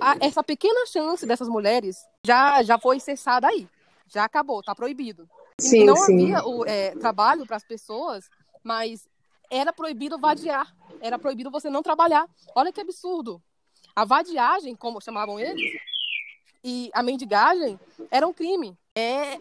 a, 0.00 0.16
essa 0.20 0.42
pequena 0.42 0.86
chance 0.86 1.26
dessas 1.26 1.48
mulheres 1.48 1.96
já, 2.24 2.62
já 2.62 2.78
foi 2.78 3.00
cessada 3.00 3.48
aí. 3.48 3.68
Já 4.08 4.24
acabou, 4.24 4.62
tá 4.62 4.74
proibido. 4.74 5.28
Sim, 5.58 5.84
não 5.84 5.96
sim. 5.96 6.32
havia 6.32 6.46
o 6.46 6.64
é, 6.66 6.90
trabalho 6.96 7.46
para 7.46 7.56
as 7.56 7.64
pessoas, 7.64 8.28
mas 8.62 9.08
era 9.50 9.72
proibido 9.72 10.18
vadiar. 10.18 10.74
Era 11.00 11.18
proibido 11.18 11.50
você 11.50 11.70
não 11.70 11.82
trabalhar. 11.82 12.28
Olha 12.54 12.72
que 12.72 12.80
absurdo. 12.80 13.42
A 13.94 14.04
vadiagem, 14.04 14.74
como 14.74 15.00
chamavam 15.00 15.40
eles, 15.40 15.72
e 16.66 16.90
a 16.92 17.00
mendigagem 17.00 17.78
era 18.10 18.26
um 18.26 18.32
crime. 18.32 18.76
É, 18.92 19.40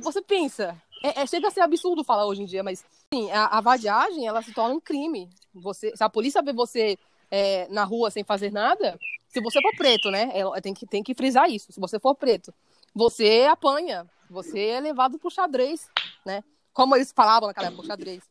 você 0.00 0.22
pensa, 0.22 0.80
é, 1.02 1.20
é, 1.20 1.26
chega 1.26 1.48
a 1.48 1.50
ser 1.50 1.60
absurdo 1.60 2.02
falar 2.02 2.24
hoje 2.24 2.42
em 2.42 2.46
dia, 2.46 2.62
mas 2.62 2.82
sim, 3.12 3.30
a, 3.30 3.58
a 3.58 3.60
vadiagem 3.60 4.26
ela 4.26 4.40
se 4.40 4.50
torna 4.54 4.74
um 4.74 4.80
crime. 4.80 5.28
Você, 5.54 5.94
se 5.94 6.02
a 6.02 6.08
polícia 6.08 6.40
vê 6.40 6.54
você 6.54 6.98
é, 7.30 7.68
na 7.68 7.84
rua 7.84 8.10
sem 8.10 8.24
fazer 8.24 8.50
nada, 8.50 8.98
se 9.28 9.42
você 9.42 9.60
for 9.60 9.76
preto, 9.76 10.10
né? 10.10 10.30
É, 10.32 10.60
tem, 10.62 10.72
que, 10.72 10.86
tem 10.86 11.02
que 11.02 11.12
frisar 11.12 11.50
isso. 11.50 11.70
Se 11.70 11.78
você 11.78 12.00
for 12.00 12.14
preto, 12.14 12.54
você 12.94 13.46
apanha, 13.50 14.06
você 14.30 14.68
é 14.68 14.80
levado 14.80 15.18
pro 15.18 15.30
xadrez, 15.30 15.86
né? 16.24 16.42
Como 16.72 16.96
eles 16.96 17.12
falavam 17.12 17.48
naquela 17.48 17.66
época, 17.66 17.88
xadrez. 17.88 18.22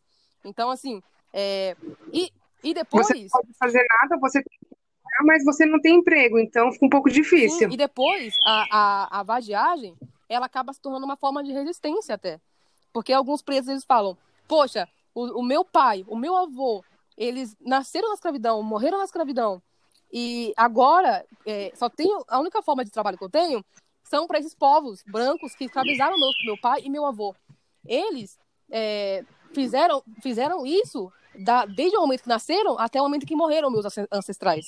Então, 0.43 0.71
assim, 0.71 1.03
é... 1.31 1.77
e, 2.11 2.33
e 2.63 2.73
depois... 2.73 3.05
Você 3.05 3.13
não 3.13 3.27
pode 3.29 3.53
fazer 3.59 3.85
nada, 4.01 4.17
você 4.19 4.43
mas 5.21 5.43
você 5.43 5.65
não 5.65 5.79
tem 5.79 5.95
emprego, 5.95 6.39
então 6.39 6.71
fica 6.71 6.85
um 6.85 6.89
pouco 6.89 7.09
difícil. 7.09 7.69
Sim, 7.69 7.73
e 7.73 7.77
depois, 7.77 8.35
a, 8.45 8.65
a, 8.71 9.19
a 9.19 9.23
vadiagem, 9.23 9.95
ela 10.27 10.45
acaba 10.45 10.73
se 10.73 10.81
tornando 10.81 11.05
uma 11.05 11.17
forma 11.17 11.43
de 11.43 11.51
resistência 11.51 12.15
até. 12.15 12.39
Porque 12.91 13.13
alguns 13.13 13.41
presos, 13.41 13.69
eles 13.69 13.85
falam, 13.85 14.17
poxa, 14.47 14.87
o, 15.13 15.39
o 15.39 15.43
meu 15.43 15.63
pai, 15.63 16.03
o 16.07 16.15
meu 16.15 16.35
avô, 16.35 16.83
eles 17.17 17.55
nasceram 17.61 18.09
na 18.09 18.15
escravidão, 18.15 18.61
morreram 18.63 18.97
na 18.97 19.05
escravidão, 19.05 19.61
e 20.13 20.53
agora 20.55 21.25
é, 21.43 21.71
só 21.73 21.89
tenho, 21.89 22.23
a 22.27 22.39
única 22.39 22.61
forma 22.61 22.85
de 22.85 22.91
trabalho 22.91 23.17
que 23.17 23.23
eu 23.23 23.29
tenho 23.29 23.65
são 24.03 24.27
para 24.27 24.37
esses 24.37 24.53
povos 24.53 25.03
brancos 25.07 25.55
que 25.55 25.65
escravizaram 25.65 26.19
meu, 26.19 26.29
meu 26.45 26.57
pai 26.61 26.81
e 26.83 26.89
meu 26.89 27.03
avô. 27.03 27.35
Eles 27.83 28.37
é, 28.69 29.25
fizeram, 29.53 30.03
fizeram 30.21 30.67
isso 30.67 31.11
da, 31.39 31.65
desde 31.65 31.97
o 31.97 32.01
momento 32.01 32.21
que 32.21 32.29
nasceram 32.29 32.77
até 32.77 33.01
o 33.01 33.05
momento 33.05 33.25
que 33.25 33.35
morreram 33.35 33.71
meus 33.71 33.85
ancestrais. 34.11 34.67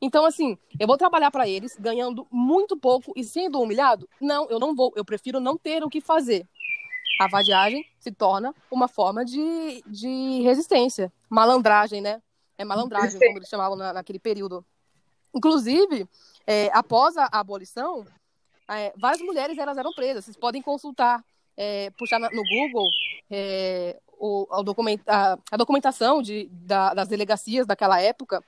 Então, 0.00 0.24
assim, 0.24 0.56
eu 0.78 0.86
vou 0.86 0.96
trabalhar 0.96 1.30
para 1.30 1.48
eles 1.48 1.76
ganhando 1.78 2.26
muito 2.30 2.76
pouco 2.76 3.12
e 3.16 3.24
sendo 3.24 3.60
humilhado? 3.60 4.08
Não, 4.20 4.48
eu 4.48 4.58
não 4.58 4.74
vou. 4.74 4.92
Eu 4.94 5.04
prefiro 5.04 5.40
não 5.40 5.56
ter 5.56 5.82
o 5.82 5.90
que 5.90 6.00
fazer. 6.00 6.46
A 7.20 7.26
vadiagem 7.26 7.84
se 7.98 8.12
torna 8.12 8.54
uma 8.70 8.86
forma 8.86 9.24
de, 9.24 9.82
de 9.86 10.40
resistência. 10.42 11.12
Malandragem, 11.28 12.00
né? 12.00 12.22
É 12.56 12.64
malandragem, 12.64 13.18
como 13.18 13.38
eles 13.38 13.48
chamavam 13.48 13.76
na, 13.76 13.92
naquele 13.92 14.20
período. 14.20 14.64
Inclusive, 15.34 16.08
é, 16.46 16.70
após 16.72 17.16
a 17.16 17.28
abolição, 17.32 18.04
é, 18.68 18.92
várias 18.96 19.20
mulheres 19.20 19.58
elas 19.58 19.76
eram 19.78 19.92
presas. 19.92 20.24
Vocês 20.24 20.36
podem 20.36 20.62
consultar, 20.62 21.24
é, 21.56 21.90
puxar 21.90 22.18
no 22.18 22.28
Google 22.30 22.90
é, 23.30 24.00
o, 24.18 24.46
o 24.50 24.62
document, 24.62 24.98
a, 25.06 25.38
a, 25.50 25.56
documentação 25.56 26.22
de, 26.22 26.48
da, 26.50 26.94
das 26.94 27.08
delegacias 27.08 27.66
daquela 27.66 28.00
época. 28.00 28.42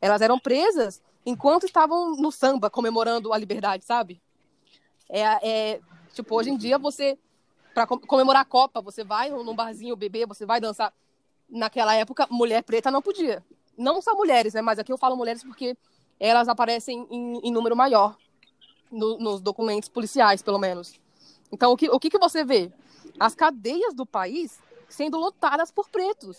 Elas 0.00 0.20
eram 0.20 0.38
presas 0.38 1.02
enquanto 1.24 1.64
estavam 1.64 2.16
no 2.16 2.30
samba, 2.30 2.70
comemorando 2.70 3.32
a 3.32 3.38
liberdade, 3.38 3.84
sabe? 3.84 4.20
É, 5.08 5.22
é 5.22 5.80
tipo, 6.12 6.34
hoje 6.34 6.50
em 6.50 6.56
dia 6.56 6.78
você, 6.78 7.18
para 7.74 7.86
comemorar 7.86 8.42
a 8.42 8.44
Copa, 8.44 8.80
você 8.80 9.02
vai 9.02 9.30
num 9.30 9.54
barzinho 9.54 9.96
beber, 9.96 10.26
você 10.26 10.46
vai 10.46 10.60
dançar. 10.60 10.92
Naquela 11.48 11.94
época, 11.94 12.26
mulher 12.30 12.62
preta 12.62 12.90
não 12.90 13.02
podia. 13.02 13.44
Não 13.76 14.00
só 14.00 14.14
mulheres, 14.14 14.54
né? 14.54 14.62
Mas 14.62 14.78
aqui 14.78 14.92
eu 14.92 14.98
falo 14.98 15.16
mulheres 15.16 15.44
porque 15.44 15.76
elas 16.18 16.48
aparecem 16.48 17.06
em, 17.10 17.40
em 17.48 17.52
número 17.52 17.76
maior 17.76 18.16
no, 18.90 19.18
nos 19.18 19.40
documentos 19.40 19.88
policiais, 19.88 20.42
pelo 20.42 20.58
menos. 20.58 20.98
Então, 21.52 21.72
o 21.72 21.76
que, 21.76 21.88
o 21.88 22.00
que, 22.00 22.10
que 22.10 22.18
você 22.18 22.44
vê? 22.44 22.72
As 23.18 23.34
cadeias 23.34 23.94
do 23.94 24.04
país 24.04 24.58
sendo 24.88 25.16
lotadas 25.18 25.70
por 25.70 25.88
pretos. 25.88 26.38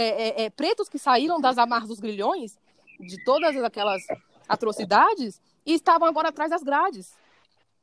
É, 0.00 0.42
é, 0.42 0.44
é, 0.44 0.50
pretos 0.50 0.88
que 0.88 0.98
saíram 0.98 1.40
das 1.40 1.58
amarras 1.58 1.88
dos 1.88 1.98
grilhões, 1.98 2.56
de 3.00 3.22
todas 3.24 3.56
aquelas 3.56 4.02
atrocidades, 4.48 5.40
e 5.66 5.74
estavam 5.74 6.06
agora 6.06 6.28
atrás 6.28 6.50
das 6.50 6.62
grades. 6.62 7.14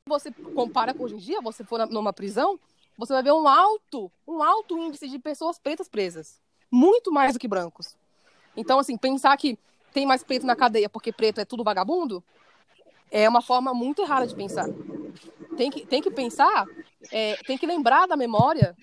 Você 0.07 0.31
compara 0.31 0.93
com 0.93 1.03
hoje 1.03 1.15
em 1.15 1.17
dia, 1.17 1.41
você 1.41 1.63
for 1.63 1.85
numa 1.87 2.13
prisão, 2.13 2.59
você 2.97 3.11
vai 3.11 3.23
ver 3.23 3.33
um 3.33 3.47
alto, 3.47 4.09
um 4.25 4.41
alto 4.41 4.77
índice 4.77 5.09
de 5.09 5.19
pessoas 5.19 5.59
pretas 5.59 5.89
presas. 5.89 6.39
Muito 6.71 7.11
mais 7.11 7.33
do 7.33 7.39
que 7.39 7.47
brancos. 7.47 7.97
Então, 8.55 8.79
assim, 8.79 8.97
pensar 8.97 9.35
que 9.35 9.59
tem 9.91 10.05
mais 10.05 10.23
preto 10.23 10.45
na 10.45 10.55
cadeia 10.55 10.89
porque 10.89 11.11
preto 11.11 11.41
é 11.41 11.45
tudo 11.45 11.63
vagabundo 11.63 12.23
é 13.11 13.27
uma 13.29 13.41
forma 13.41 13.73
muito 13.73 14.01
errada 14.01 14.27
de 14.27 14.35
pensar. 14.35 14.67
Tem 15.55 15.69
que, 15.71 15.85
tem 15.85 16.01
que 16.01 16.11
pensar, 16.11 16.65
é, 17.11 17.35
tem 17.47 17.57
que 17.57 17.65
lembrar 17.65 18.07
da 18.07 18.17
memória 18.17 18.75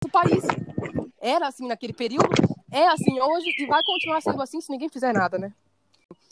do 0.00 0.08
país. 0.08 0.44
Era 1.20 1.48
assim 1.48 1.66
naquele 1.66 1.92
período, 1.92 2.28
é 2.70 2.86
assim 2.88 3.20
hoje 3.20 3.54
e 3.58 3.66
vai 3.66 3.82
continuar 3.82 4.20
sendo 4.20 4.42
assim 4.42 4.60
se 4.60 4.70
ninguém 4.70 4.88
fizer 4.88 5.12
nada, 5.12 5.38
né? 5.38 5.52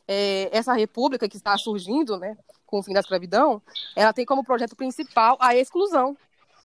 É, 0.07 0.49
essa 0.57 0.73
república 0.73 1.28
que 1.28 1.37
está 1.37 1.57
surgindo, 1.59 2.16
né, 2.16 2.37
com 2.64 2.78
o 2.78 2.83
fim 2.83 2.95
da 2.95 3.00
escravidão, 3.00 3.61
ela 3.95 4.12
tem 4.12 4.25
como 4.25 4.45
projeto 4.45 4.75
principal 4.75 5.37
a 5.40 5.54
exclusão. 5.54 6.16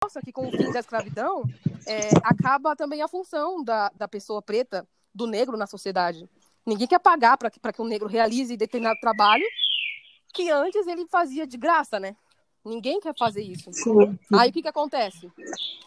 Nossa, 0.02 0.20
que 0.20 0.32
com 0.32 0.48
o 0.48 0.50
fim 0.50 0.70
da 0.72 0.80
escravidão 0.80 1.44
é, 1.86 2.10
acaba 2.22 2.76
também 2.76 3.02
a 3.02 3.08
função 3.08 3.62
da, 3.62 3.90
da 3.94 4.06
pessoa 4.08 4.42
preta, 4.42 4.86
do 5.14 5.26
negro 5.26 5.56
na 5.56 5.66
sociedade. 5.66 6.28
Ninguém 6.64 6.86
quer 6.86 6.98
pagar 6.98 7.36
para 7.36 7.50
que, 7.50 7.60
que 7.60 7.82
um 7.82 7.86
negro 7.86 8.08
realize 8.08 8.56
determinado 8.56 8.98
trabalho 9.00 9.44
que 10.32 10.50
antes 10.50 10.86
ele 10.86 11.06
fazia 11.06 11.46
de 11.46 11.56
graça, 11.56 12.00
né? 12.00 12.16
Ninguém 12.64 13.00
quer 13.00 13.14
fazer 13.18 13.42
isso. 13.42 13.72
Sim. 13.72 14.18
Aí 14.34 14.50
o 14.50 14.52
que, 14.52 14.62
que 14.62 14.68
acontece? 14.68 15.30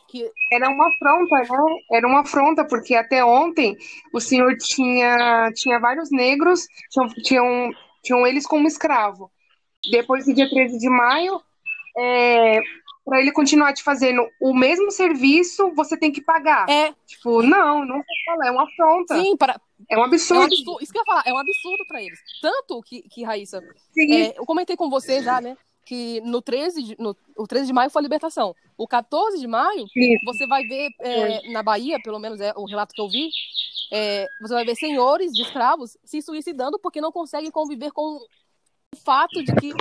Que... 0.09 0.29
Era 0.51 0.69
uma 0.69 0.87
afronta, 0.87 1.35
né? 1.37 1.75
Era 1.91 2.07
uma 2.07 2.19
afronta, 2.21 2.65
porque 2.65 2.95
até 2.95 3.23
ontem 3.23 3.77
o 4.13 4.19
senhor 4.19 4.55
tinha, 4.57 5.51
tinha 5.55 5.79
vários 5.79 6.11
negros, 6.11 6.65
tinham, 6.91 7.07
tinham, 7.23 7.71
tinham 8.03 8.27
eles 8.27 8.45
como 8.45 8.67
escravo. 8.67 9.31
Depois 9.89 10.25
do 10.25 10.33
dia 10.33 10.49
13 10.49 10.77
de 10.77 10.89
maio, 10.89 11.41
é, 11.97 12.59
para 13.05 13.21
ele 13.21 13.31
continuar 13.31 13.71
te 13.71 13.83
fazendo 13.83 14.27
o 14.41 14.53
mesmo 14.53 14.91
serviço, 14.91 15.71
você 15.75 15.95
tem 15.95 16.11
que 16.11 16.21
pagar. 16.21 16.67
É. 16.67 16.93
Tipo, 17.05 17.41
não, 17.41 17.85
não 17.85 18.01
fala, 18.25 18.47
é 18.47 18.51
uma 18.51 18.63
afronta. 18.63 19.21
Sim, 19.21 19.37
para. 19.37 19.61
É 19.89 19.97
um 19.97 20.03
absurdo. 20.03 20.41
É 20.41 20.43
um 20.43 20.45
absurdo. 20.45 20.77
Isso 20.81 20.91
que 20.91 20.97
eu 20.97 21.01
ia 21.01 21.05
falar, 21.05 21.23
é 21.25 21.31
um 21.31 21.37
absurdo 21.37 21.85
para 21.87 22.01
eles. 22.01 22.19
Tanto 22.41 22.81
que, 22.81 23.03
que 23.03 23.23
Raíssa, 23.23 23.63
é, 23.97 24.37
eu 24.37 24.45
comentei 24.45 24.75
com 24.75 24.89
você 24.89 25.21
já, 25.21 25.39
né? 25.39 25.55
Que 25.85 26.19
no 26.21 26.41
13, 26.41 26.81
de, 26.81 26.95
no, 26.97 27.15
o 27.37 27.45
13 27.45 27.67
de 27.67 27.73
maio 27.73 27.91
foi 27.91 28.01
a 28.01 28.03
libertação. 28.03 28.55
O 28.75 28.87
14 28.87 29.39
de 29.39 29.47
maio, 29.47 29.85
Isso. 29.95 30.25
você 30.25 30.47
vai 30.47 30.63
ver 30.63 30.89
é, 30.99 31.51
na 31.51 31.61
Bahia, 31.61 31.99
pelo 32.03 32.19
menos 32.19 32.41
é 32.41 32.51
o 32.55 32.65
relato 32.65 32.93
que 32.93 33.01
eu 33.01 33.07
vi, 33.07 33.29
é, 33.91 34.25
você 34.41 34.53
vai 34.53 34.65
ver 34.65 34.75
senhores 34.75 35.31
de 35.31 35.43
escravos 35.43 35.95
se 36.03 36.21
suicidando 36.21 36.79
porque 36.79 36.99
não 36.99 37.11
conseguem 37.11 37.51
conviver 37.51 37.91
com 37.91 38.17
o 38.17 38.97
fato 38.97 39.43
de 39.43 39.53
que 39.55 39.73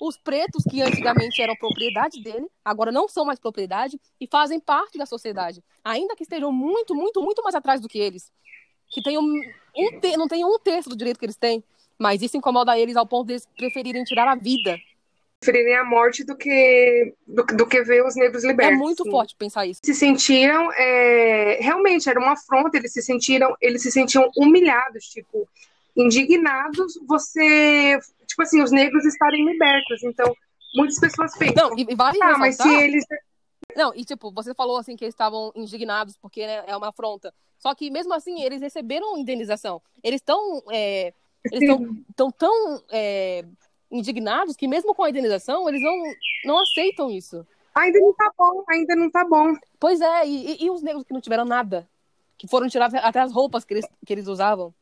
os 0.00 0.16
pretos, 0.16 0.62
que 0.64 0.80
antigamente 0.80 1.42
eram 1.42 1.56
propriedade 1.56 2.22
dele, 2.22 2.46
agora 2.64 2.92
não 2.92 3.08
são 3.08 3.24
mais 3.24 3.38
propriedade 3.38 4.00
e 4.20 4.26
fazem 4.26 4.60
parte 4.60 4.96
da 4.96 5.06
sociedade, 5.06 5.62
ainda 5.82 6.14
que 6.14 6.22
estejam 6.22 6.52
muito, 6.52 6.94
muito, 6.94 7.20
muito 7.20 7.42
mais 7.42 7.54
atrás 7.54 7.80
do 7.80 7.88
que 7.88 7.98
eles. 7.98 8.30
Que 8.88 9.02
tenham 9.02 9.22
um 9.22 9.40
não 10.16 10.28
tenham 10.28 10.50
um 10.50 10.58
terço 10.58 10.88
do 10.88 10.96
direito 10.96 11.18
que 11.18 11.26
eles 11.26 11.36
têm, 11.36 11.62
mas 11.98 12.22
isso 12.22 12.36
incomoda 12.36 12.78
eles 12.78 12.96
ao 12.96 13.06
ponto 13.06 13.26
de 13.26 13.34
eles 13.34 13.48
preferirem 13.56 14.04
tirar 14.04 14.28
a 14.28 14.34
vida. 14.34 14.78
Preferirem 15.40 15.76
a 15.76 15.84
morte 15.84 16.24
do 16.24 16.36
que, 16.36 17.14
do, 17.26 17.44
do 17.44 17.66
que 17.66 17.82
ver 17.82 18.04
os 18.04 18.16
negros 18.16 18.44
libertos. 18.44 18.74
É 18.74 18.76
muito 18.76 19.08
forte 19.08 19.36
pensar 19.36 19.66
isso. 19.66 19.80
Se 19.84 19.94
sentiram, 19.94 20.72
é... 20.72 21.58
realmente, 21.60 22.08
era 22.08 22.18
uma 22.18 22.32
afronta, 22.32 22.76
eles 22.76 22.92
se 22.92 23.02
sentiram, 23.02 23.54
eles 23.60 23.82
se 23.82 23.92
sentiam 23.92 24.28
humilhados, 24.36 25.04
tipo, 25.04 25.48
indignados 25.96 26.94
você, 27.06 27.98
tipo 28.26 28.42
assim, 28.42 28.62
os 28.62 28.72
negros 28.72 29.04
estarem 29.04 29.44
libertos. 29.44 30.02
Então, 30.04 30.34
muitas 30.74 30.98
pessoas 30.98 31.36
pensam. 31.36 31.70
Não, 31.70 31.78
e, 31.78 31.86
e 31.88 31.94
vale 31.94 32.18
ah, 32.22 32.38
mas 32.38 32.56
se 32.56 32.68
eles. 32.68 33.04
Não, 33.76 33.92
e 33.94 34.04
tipo, 34.04 34.32
você 34.32 34.54
falou 34.54 34.76
assim 34.78 34.96
que 34.96 35.04
eles 35.04 35.14
estavam 35.14 35.52
indignados 35.54 36.16
porque 36.16 36.46
né, 36.46 36.64
é 36.66 36.76
uma 36.76 36.88
afronta. 36.88 37.32
Só 37.58 37.74
que 37.74 37.90
mesmo 37.90 38.14
assim, 38.14 38.42
eles 38.42 38.60
receberam 38.60 39.18
indenização. 39.18 39.82
Eles 40.02 40.20
estão. 40.20 40.62
É, 40.70 41.12
eles 41.50 41.68
estão 42.08 42.30
tão 42.30 42.82
é, 42.90 43.44
indignados 43.90 44.56
que 44.56 44.68
mesmo 44.68 44.94
com 44.94 45.04
a 45.04 45.10
indenização, 45.10 45.68
eles 45.68 45.82
não, 45.82 46.02
não 46.44 46.62
aceitam 46.62 47.10
isso. 47.10 47.46
Ainda 47.74 48.00
não 48.00 48.12
tá 48.12 48.30
bom, 48.36 48.64
ainda 48.68 48.96
não 48.96 49.10
tá 49.10 49.24
bom. 49.24 49.54
Pois 49.78 50.00
é, 50.00 50.26
e, 50.26 50.64
e, 50.64 50.70
os 50.70 50.82
negros 50.82 51.04
que 51.04 51.12
não 51.12 51.20
tiveram 51.20 51.44
nada? 51.44 51.88
Que 52.36 52.48
foram 52.48 52.68
tirar 52.68 52.92
até 52.96 53.20
as 53.20 53.32
roupas 53.32 53.64
que 53.64 53.74
eles, 53.74 53.86
que 54.04 54.12
eles 54.12 54.26
usavam. 54.26 54.74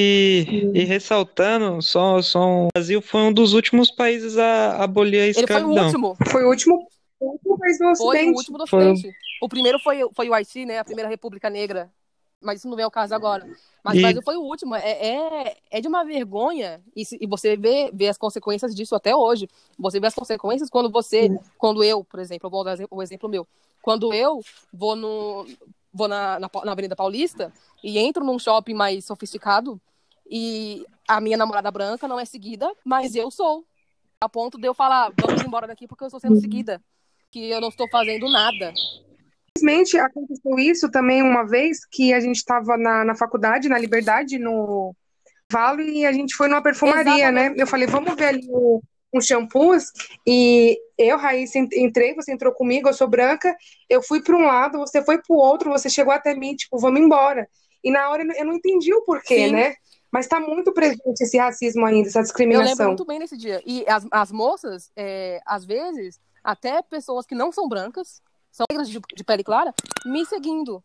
E, 0.00 0.70
e, 0.74 0.84
ressaltando, 0.84 1.82
só, 1.82 2.22
só 2.22 2.64
o 2.64 2.68
Brasil 2.72 3.02
foi 3.02 3.20
um 3.20 3.32
dos 3.32 3.52
últimos 3.52 3.90
países 3.90 4.38
a 4.38 4.82
abolir 4.82 5.20
a 5.20 5.26
escravidão. 5.26 5.72
Ele 5.72 5.78
foi 5.80 5.82
o 5.82 5.84
último. 5.84 6.16
Foi 6.30 6.44
o 6.44 6.48
último, 6.48 6.88
o 7.20 7.32
último 7.32 7.58
país 7.58 7.78
do 7.78 7.88
Ocidente. 7.88 8.16
Foi 8.16 8.32
o 8.32 8.36
último 8.36 8.58
do 8.58 8.64
Ocidente. 8.64 9.02
Foi. 9.02 9.10
O 9.42 9.48
primeiro 9.48 9.78
foi, 9.80 9.98
foi 10.14 10.28
o 10.28 10.34
Haiti, 10.34 10.64
né? 10.64 10.78
A 10.78 10.84
primeira 10.84 11.08
República 11.08 11.50
Negra. 11.50 11.90
Mas 12.40 12.60
isso 12.60 12.68
não 12.68 12.76
vem 12.76 12.84
ao 12.84 12.90
caso 12.90 13.14
agora. 13.14 13.48
Mas 13.82 13.96
e... 13.96 13.98
o 13.98 14.02
Brasil 14.02 14.22
foi 14.22 14.36
o 14.36 14.42
último. 14.42 14.74
É, 14.74 14.90
é, 14.90 15.56
é 15.70 15.80
de 15.80 15.88
uma 15.88 16.04
vergonha. 16.04 16.80
E, 16.94 17.02
e 17.20 17.26
você 17.26 17.56
vê, 17.56 17.90
vê 17.92 18.08
as 18.08 18.16
consequências 18.16 18.74
disso 18.74 18.94
até 18.94 19.14
hoje. 19.14 19.48
Você 19.78 19.98
vê 19.98 20.06
as 20.06 20.14
consequências 20.14 20.70
quando 20.70 20.90
você, 20.90 21.28
quando 21.56 21.82
eu, 21.82 22.04
por 22.04 22.20
exemplo, 22.20 22.46
eu 22.46 22.50
vou 22.50 22.64
dar 22.64 22.78
o 22.90 23.02
exemplo 23.02 23.28
meu. 23.28 23.46
Quando 23.82 24.12
eu 24.12 24.40
vou 24.72 24.94
no, 24.94 25.46
vou 25.92 26.08
na, 26.08 26.38
na, 26.38 26.50
na, 26.64 26.72
Avenida 26.72 26.94
Paulista 26.94 27.52
e 27.82 27.98
entro 27.98 28.24
num 28.24 28.38
shopping 28.38 28.74
mais 28.74 29.04
sofisticado 29.04 29.80
e 30.30 30.84
a 31.06 31.20
minha 31.20 31.36
namorada 31.36 31.70
branca 31.70 32.06
não 32.06 32.20
é 32.20 32.24
seguida, 32.24 32.70
mas 32.84 33.14
eu 33.14 33.30
sou. 33.30 33.64
A 34.20 34.28
ponto 34.28 34.58
de 34.58 34.66
eu 34.66 34.74
falar, 34.74 35.12
vamos 35.20 35.42
embora 35.42 35.66
daqui 35.66 35.86
porque 35.86 36.04
eu 36.04 36.08
estou 36.08 36.20
sendo 36.20 36.40
seguida. 36.40 36.82
Que 37.30 37.50
eu 37.50 37.60
não 37.60 37.68
estou 37.68 37.88
fazendo 37.88 38.28
nada. 38.28 38.72
Infelizmente, 39.58 39.98
aconteceu 39.98 40.58
isso 40.58 40.90
também 40.90 41.22
uma 41.22 41.44
vez 41.44 41.84
que 41.90 42.12
a 42.12 42.20
gente 42.20 42.36
estava 42.36 42.76
na, 42.76 43.04
na 43.04 43.14
faculdade, 43.14 43.68
na 43.68 43.78
Liberdade, 43.78 44.38
no 44.38 44.94
Vale, 45.50 45.82
e 45.90 46.06
a 46.06 46.12
gente 46.12 46.34
foi 46.36 46.48
numa 46.48 46.62
perfumaria, 46.62 47.32
né? 47.32 47.46
Exatamente. 47.46 47.56
né? 47.56 47.62
Eu 47.62 47.66
falei, 47.66 47.86
vamos 47.86 48.14
ver 48.14 48.26
ali 48.26 48.46
o, 48.50 48.82
um 49.12 49.20
shampoos, 49.20 49.90
e 50.26 50.78
eu, 50.96 51.16
Raíssa, 51.16 51.58
entrei, 51.58 52.14
você 52.14 52.32
entrou 52.32 52.52
comigo, 52.52 52.88
eu 52.88 52.92
sou 52.92 53.08
branca, 53.08 53.56
eu 53.88 54.02
fui 54.02 54.22
para 54.22 54.36
um 54.36 54.44
lado, 54.44 54.78
você 54.78 55.02
foi 55.02 55.16
para 55.18 55.34
o 55.34 55.38
outro, 55.38 55.70
você 55.70 55.88
chegou 55.88 56.12
até 56.12 56.34
mim, 56.34 56.54
tipo, 56.54 56.78
vamos 56.78 57.00
embora. 57.00 57.48
E 57.82 57.90
na 57.90 58.10
hora 58.10 58.22
eu 58.36 58.44
não 58.44 58.54
entendi 58.54 58.92
o 58.92 59.02
porquê, 59.02 59.46
Sim. 59.46 59.52
né? 59.52 59.74
Mas 60.10 60.24
está 60.24 60.40
muito 60.40 60.72
presente 60.72 61.20
esse 61.20 61.36
racismo 61.36 61.84
ainda, 61.84 62.08
essa 62.08 62.22
discriminação. 62.22 62.64
Eu 62.64 62.70
lembro 62.70 62.86
muito 62.86 63.04
bem 63.04 63.18
nesse 63.18 63.36
dia. 63.36 63.62
E 63.64 63.84
as, 63.86 64.06
as 64.10 64.32
moças, 64.32 64.90
é, 64.96 65.40
às 65.46 65.66
vezes, 65.66 66.18
até 66.42 66.80
pessoas 66.82 67.26
que 67.26 67.34
não 67.34 67.52
são 67.52 67.68
brancas, 67.68 68.22
são 68.50 68.66
negras 68.70 68.88
de, 68.88 69.00
de 69.14 69.24
pele 69.24 69.44
clara, 69.44 69.74
me 70.04 70.24
seguindo 70.26 70.82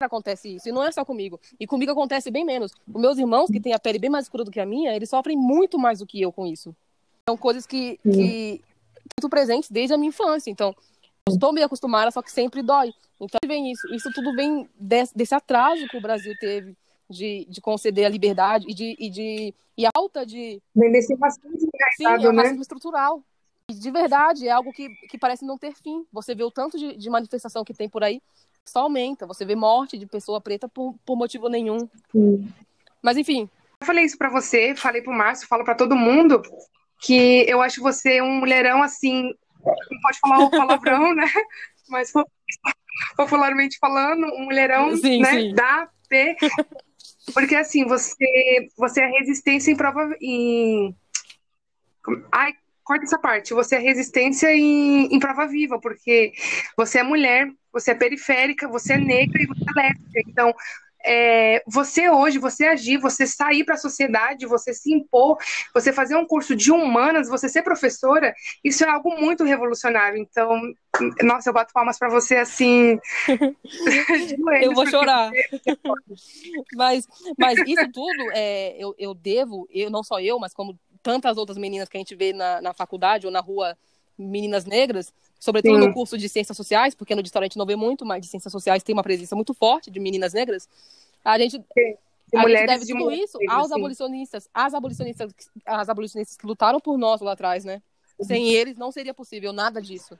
acontece 0.00 0.56
isso. 0.56 0.68
E 0.68 0.72
não 0.72 0.82
é 0.82 0.92
só 0.92 1.04
comigo. 1.04 1.40
E 1.58 1.66
comigo 1.66 1.92
acontece 1.92 2.30
bem 2.30 2.44
menos. 2.44 2.72
Os 2.86 3.00
meus 3.00 3.18
irmãos, 3.18 3.50
que 3.50 3.60
têm 3.60 3.72
a 3.72 3.78
pele 3.78 3.98
bem 3.98 4.10
mais 4.10 4.26
escura 4.26 4.44
do 4.44 4.50
que 4.50 4.60
a 4.60 4.66
minha, 4.66 4.94
eles 4.94 5.08
sofrem 5.08 5.36
muito 5.36 5.78
mais 5.78 6.00
do 6.00 6.06
que 6.06 6.20
eu 6.20 6.32
com 6.32 6.46
isso. 6.46 6.74
São 7.28 7.36
coisas 7.36 7.66
que, 7.66 7.98
que 8.02 8.60
muito 9.16 9.30
presentes 9.30 9.70
desde 9.70 9.94
a 9.94 9.96
minha 9.96 10.08
infância. 10.08 10.50
Então, 10.50 10.74
estou 11.28 11.52
meio 11.52 11.66
acostumada, 11.66 12.10
só 12.10 12.20
que 12.20 12.30
sempre 12.30 12.62
dói. 12.62 12.92
Então, 13.20 13.38
vem 13.46 13.70
isso. 13.70 13.86
Isso 13.94 14.10
tudo 14.12 14.34
vem 14.34 14.68
desse, 14.78 15.16
desse 15.16 15.34
atraso 15.34 15.86
que 15.88 15.96
o 15.96 16.02
Brasil 16.02 16.34
teve 16.38 16.76
de, 17.08 17.46
de 17.48 17.60
conceder 17.60 18.04
a 18.04 18.08
liberdade 18.08 18.66
e 18.68 18.74
de, 18.74 18.96
e 18.98 19.10
de 19.10 19.54
e 19.76 19.86
a 19.86 19.90
falta 19.94 20.24
de. 20.24 20.60
Vem 20.74 20.92
desse 20.92 21.14
racismo 21.14 21.50
Sim, 21.96 22.04
é 22.04 22.28
um 22.28 22.32
né? 22.32 22.42
racismo 22.42 22.62
estrutural. 22.62 23.22
De 23.70 23.90
verdade, 23.90 24.46
é 24.46 24.50
algo 24.50 24.72
que, 24.72 24.88
que 25.08 25.18
parece 25.18 25.44
não 25.44 25.56
ter 25.56 25.74
fim. 25.74 26.04
Você 26.12 26.34
vê 26.34 26.44
o 26.44 26.50
tanto 26.50 26.78
de, 26.78 26.96
de 26.96 27.10
manifestação 27.10 27.64
que 27.64 27.72
tem 27.72 27.88
por 27.88 28.04
aí, 28.04 28.20
só 28.64 28.80
aumenta. 28.80 29.26
Você 29.26 29.44
vê 29.44 29.54
morte 29.54 29.96
de 29.96 30.06
pessoa 30.06 30.40
preta 30.40 30.68
por, 30.68 30.94
por 31.04 31.16
motivo 31.16 31.48
nenhum. 31.48 31.88
Sim. 32.12 32.48
Mas 33.02 33.16
enfim. 33.16 33.48
Eu 33.80 33.86
falei 33.86 34.04
isso 34.04 34.18
para 34.18 34.30
você, 34.30 34.74
falei 34.74 35.02
pro 35.02 35.12
Márcio, 35.12 35.48
falo 35.48 35.64
para 35.64 35.74
todo 35.74 35.96
mundo 35.96 36.42
que 37.00 37.44
eu 37.48 37.60
acho 37.60 37.82
você 37.82 38.20
um 38.22 38.38
mulherão 38.38 38.82
assim, 38.82 39.34
não 39.64 40.00
pode 40.02 40.18
falar 40.18 40.38
o 40.38 40.50
palavrão, 40.50 41.14
né? 41.14 41.26
Mas 41.88 42.12
popularmente 43.16 43.78
falando, 43.78 44.26
um 44.34 44.44
mulherão, 44.44 44.96
sim, 44.96 45.20
né? 45.20 45.30
Sim. 45.30 45.54
Da 45.54 45.88
P. 46.08 46.36
Porque 47.32 47.56
assim, 47.56 47.84
você, 47.84 48.68
você 48.76 49.02
é 49.02 49.06
resistência 49.06 49.70
em 49.70 49.76
prova. 49.76 50.14
Em... 50.20 50.94
Ai, 52.32 52.54
corta 52.84 53.04
essa 53.04 53.18
parte. 53.18 53.54
Você 53.54 53.76
é 53.76 53.78
resistência 53.78 54.54
em, 54.54 55.06
em 55.06 55.18
prova 55.18 55.46
viva, 55.46 55.80
porque 55.80 56.32
você 56.76 56.98
é 56.98 57.02
mulher, 57.02 57.48
você 57.72 57.90
é 57.90 57.94
periférica, 57.94 58.68
você 58.68 58.94
é 58.94 58.98
negra 58.98 59.42
e 59.42 59.46
você 59.46 59.64
é 59.68 59.82
lésbica. 59.82 60.20
Então, 60.28 60.54
é, 61.06 61.62
você 61.66 62.08
hoje, 62.08 62.38
você 62.38 62.64
agir, 62.64 62.96
você 62.96 63.26
sair 63.26 63.62
para 63.62 63.74
a 63.74 63.78
sociedade, 63.78 64.46
você 64.46 64.72
se 64.72 64.92
impor, 64.92 65.36
você 65.74 65.92
fazer 65.92 66.16
um 66.16 66.26
curso 66.26 66.56
de 66.56 66.72
humanas, 66.72 67.28
você 67.28 67.46
ser 67.46 67.62
professora, 67.62 68.34
isso 68.64 68.82
é 68.84 68.88
algo 68.88 69.14
muito 69.20 69.44
revolucionário. 69.44 70.16
Então, 70.16 70.62
nossa, 71.22 71.50
eu 71.50 71.52
bato 71.52 71.74
palmas 71.74 71.98
para 71.98 72.08
você 72.08 72.36
assim. 72.36 72.98
eu 74.62 74.72
vou 74.72 74.86
chorar. 74.86 75.30
mas, 76.74 77.06
mas 77.36 77.58
isso 77.66 77.92
tudo 77.92 78.30
é, 78.32 78.74
eu, 78.78 78.94
eu 78.98 79.12
devo, 79.12 79.68
eu 79.70 79.90
não 79.90 80.02
só 80.02 80.20
eu, 80.20 80.38
mas 80.38 80.54
como 80.54 80.78
tantas 81.04 81.36
outras 81.36 81.58
meninas 81.58 81.86
que 81.86 81.98
a 81.98 82.00
gente 82.00 82.16
vê 82.16 82.32
na, 82.32 82.62
na 82.62 82.72
faculdade 82.72 83.26
ou 83.26 83.32
na 83.32 83.40
rua, 83.40 83.76
meninas 84.18 84.64
negras, 84.64 85.12
sobretudo 85.38 85.78
Sim. 85.78 85.86
no 85.86 85.92
curso 85.92 86.16
de 86.16 86.28
ciências 86.30 86.56
sociais, 86.56 86.94
porque 86.94 87.14
no 87.14 87.22
de 87.22 87.30
a 87.34 87.42
gente 87.42 87.58
não 87.58 87.66
vê 87.66 87.76
muito, 87.76 88.06
mas 88.06 88.22
de 88.22 88.28
ciências 88.28 88.50
sociais 88.50 88.82
tem 88.82 88.94
uma 88.94 89.02
presença 89.02 89.36
muito 89.36 89.52
forte 89.52 89.90
de 89.90 90.00
meninas 90.00 90.32
negras. 90.32 90.66
A 91.22 91.38
gente, 91.38 91.62
a 92.34 92.40
mulheres 92.40 92.70
gente 92.70 92.88
deve 92.88 92.98
tudo 92.98 93.12
isso 93.12 93.38
aos 93.48 93.68
sim. 93.68 93.74
abolicionistas, 93.74 94.48
as 94.54 94.72
abolicionistas, 94.72 95.30
as 95.66 95.88
abolicionistas 95.90 96.36
que 96.38 96.46
lutaram 96.46 96.80
por 96.80 96.96
nós 96.96 97.20
lá 97.20 97.32
atrás, 97.32 97.64
né? 97.64 97.82
Sem 98.22 98.54
eles 98.54 98.78
não 98.78 98.90
seria 98.90 99.12
possível 99.12 99.52
nada 99.52 99.82
disso. 99.82 100.18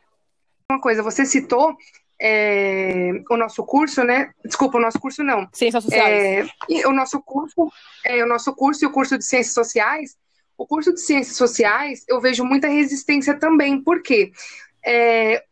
Uma 0.71 0.81
coisa, 0.81 1.03
você 1.03 1.25
citou 1.25 1.75
é, 2.21 3.11
o 3.31 3.37
nosso 3.37 3.65
curso, 3.65 4.05
né? 4.05 4.33
Desculpa, 4.45 4.79
o 4.79 4.81
nosso 4.81 5.01
curso 5.01 5.23
não. 5.23 5.49
Ciências 5.53 5.85
Sociais. 5.85 6.49
É, 6.71 6.87
o 6.87 6.93
nosso 6.93 7.23
curso, 7.23 7.73
é, 8.05 8.23
o 8.23 8.27
nosso 8.27 8.55
curso 8.55 8.85
e 8.85 8.87
o 8.87 8.93
curso 8.93 9.17
de 9.17 9.25
Ciências 9.25 9.55
Sociais. 9.55 10.17
O 10.57 10.67
curso 10.67 10.93
de 10.93 11.01
Ciências 11.01 11.37
Sociais, 11.37 12.05
eu 12.09 12.21
vejo 12.21 12.45
muita 12.45 12.69
resistência 12.69 13.35
também. 13.35 13.83
Por 13.83 14.03
quê? 14.03 14.33
É, 14.85 15.45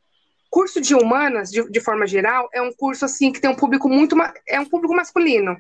curso 0.51 0.81
de 0.81 0.95
humanas, 0.95 1.51
de, 1.51 1.69
de, 1.71 1.81
forma 1.81 2.07
geral, 2.07 2.49
é 2.53 2.61
um 2.61 2.73
curso 2.73 3.05
assim 3.05 3.33
que 3.33 3.41
tem 3.41 3.51
um 3.51 3.57
público 3.57 3.89
muito 3.89 4.15
é 4.47 4.61
um 4.61 4.67
público 4.67 4.95
masculino. 4.95 5.57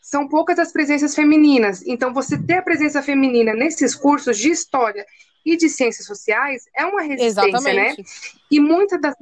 São 0.00 0.28
poucas 0.28 0.58
as 0.58 0.70
presenças 0.70 1.14
femininas. 1.14 1.82
Então, 1.86 2.12
você 2.12 2.38
ter 2.38 2.58
a 2.58 2.62
presença 2.62 3.02
feminina 3.02 3.54
nesses 3.54 3.94
cursos 3.94 4.38
de 4.38 4.50
história 4.50 5.04
e 5.44 5.56
de 5.56 5.68
ciências 5.68 6.06
sociais 6.06 6.64
é 6.76 6.84
uma 6.84 7.02
resistência, 7.02 7.42
né? 7.42 7.48
Exatamente. 7.48 8.02
né? 8.02 8.04
E 8.50 8.60
muitas 8.60 9.00
das 9.00 9.14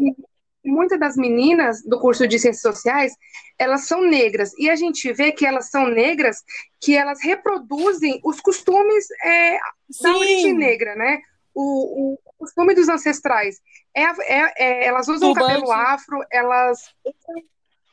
muitas 0.64 0.98
das 0.98 1.16
meninas 1.16 1.82
do 1.82 2.00
curso 2.00 2.26
de 2.26 2.38
ciências 2.38 2.62
sociais, 2.62 3.12
elas 3.58 3.86
são 3.86 4.02
negras. 4.02 4.52
E 4.58 4.70
a 4.70 4.76
gente 4.76 5.12
vê 5.12 5.32
que 5.32 5.46
elas 5.46 5.70
são 5.70 5.86
negras, 5.86 6.38
que 6.80 6.96
elas 6.96 7.22
reproduzem 7.22 8.20
os 8.24 8.40
costumes 8.40 9.06
é, 9.24 9.58
da 10.02 10.16
origem 10.16 10.54
negra, 10.54 10.94
né? 10.94 11.20
O, 11.54 12.14
o, 12.14 12.18
costume 12.38 12.74
dos 12.74 12.88
ancestrais. 12.88 13.60
É, 13.94 14.02
é, 14.02 14.52
é 14.56 14.86
elas 14.86 15.08
usam 15.08 15.32
turbante. 15.32 15.54
cabelo 15.54 15.72
afro, 15.72 16.18
elas 16.30 16.78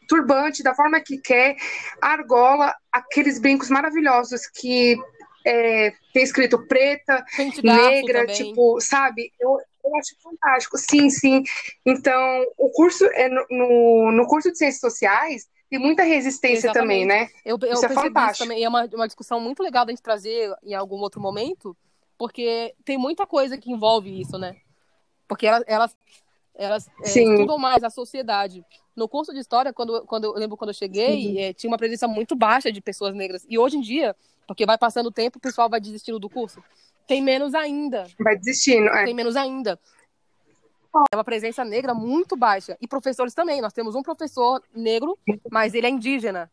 turbante 0.07 0.61
da 0.61 0.75
forma 0.75 0.99
que 0.99 1.17
quer, 1.17 1.55
argola, 2.01 2.75
aqueles 2.91 3.39
brincos 3.39 3.69
maravilhosos 3.69 4.45
que 4.45 4.97
é, 5.47 5.93
tem 6.13 6.21
escrito 6.21 6.67
preta, 6.67 7.23
negra, 7.63 8.25
tipo, 8.27 8.81
sabe? 8.81 9.31
Eu, 9.39 9.57
eu 9.83 9.95
acho 9.95 10.15
fantástico. 10.21 10.77
Sim, 10.77 11.09
sim. 11.09 11.43
Então, 11.85 12.45
o 12.57 12.69
curso 12.69 13.05
é 13.13 13.29
no, 13.29 14.11
no 14.11 14.27
curso 14.27 14.51
de 14.51 14.57
ciências 14.57 14.81
sociais 14.81 15.47
tem 15.71 15.79
muita 15.79 16.03
resistência 16.03 16.67
Exatamente. 16.67 17.05
também, 17.05 17.05
né? 17.05 17.29
Eu, 17.45 17.57
eu 17.61 17.73
isso 17.73 17.85
é 17.85 17.89
fantástico. 17.89 18.43
Isso 18.43 18.43
também 18.43 18.61
é 18.61 18.67
uma, 18.67 18.89
uma 18.93 19.07
discussão 19.07 19.39
muito 19.39 19.63
legal 19.63 19.85
da 19.85 19.91
gente 19.93 20.01
trazer 20.01 20.53
em 20.61 20.73
algum 20.73 20.97
outro 20.97 21.21
momento, 21.21 21.77
porque 22.17 22.75
tem 22.83 22.97
muita 22.97 23.25
coisa 23.25 23.57
que 23.57 23.71
envolve 23.71 24.19
isso, 24.19 24.37
né? 24.37 24.57
Porque 25.29 25.47
elas, 25.47 25.63
elas, 25.65 25.97
elas 26.53 26.87
é, 27.05 27.07
estudam 27.07 27.57
mais 27.57 27.85
a 27.85 27.89
sociedade. 27.89 28.65
No 28.93 29.07
curso 29.07 29.31
de 29.31 29.39
história, 29.39 29.71
quando, 29.71 30.05
quando 30.05 30.25
eu 30.25 30.33
lembro 30.33 30.57
quando 30.57 30.71
eu 30.71 30.75
cheguei, 30.75 31.39
é, 31.39 31.53
tinha 31.53 31.71
uma 31.71 31.77
presença 31.77 32.05
muito 32.05 32.35
baixa 32.35 32.69
de 32.69 32.81
pessoas 32.81 33.15
negras. 33.15 33.45
E 33.47 33.57
hoje 33.57 33.77
em 33.77 33.81
dia, 33.81 34.13
porque 34.45 34.65
vai 34.65 34.77
passando 34.77 35.05
o 35.05 35.11
tempo, 35.11 35.37
o 35.37 35.41
pessoal 35.41 35.69
vai 35.69 35.79
desistindo 35.79 36.19
do 36.19 36.29
curso. 36.29 36.61
Tem 37.11 37.21
menos 37.21 37.53
ainda. 37.53 38.07
Vai 38.17 38.37
desistindo, 38.37 38.87
é. 38.87 39.03
Tem 39.03 39.13
menos 39.13 39.35
ainda. 39.35 39.77
É 41.11 41.15
uma 41.17 41.25
presença 41.25 41.65
negra 41.65 41.93
muito 41.93 42.37
baixa. 42.37 42.77
E 42.79 42.87
professores 42.87 43.33
também. 43.33 43.59
Nós 43.59 43.73
temos 43.73 43.95
um 43.95 44.01
professor 44.01 44.63
negro, 44.73 45.19
mas 45.51 45.73
ele 45.73 45.87
é 45.87 45.89
indígena. 45.89 46.49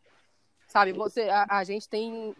Sabe? 0.66 0.92
Você, 0.94 1.20
a, 1.28 1.46
a 1.48 1.62
gente 1.62 1.88
tem. 1.88 2.34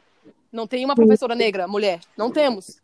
Não 0.51 0.67
tem 0.67 0.85
uma 0.85 0.97
professora 0.97 1.37
negra, 1.37 1.69
mulher. 1.69 2.01
Não 2.17 2.29
temos. 2.29 2.83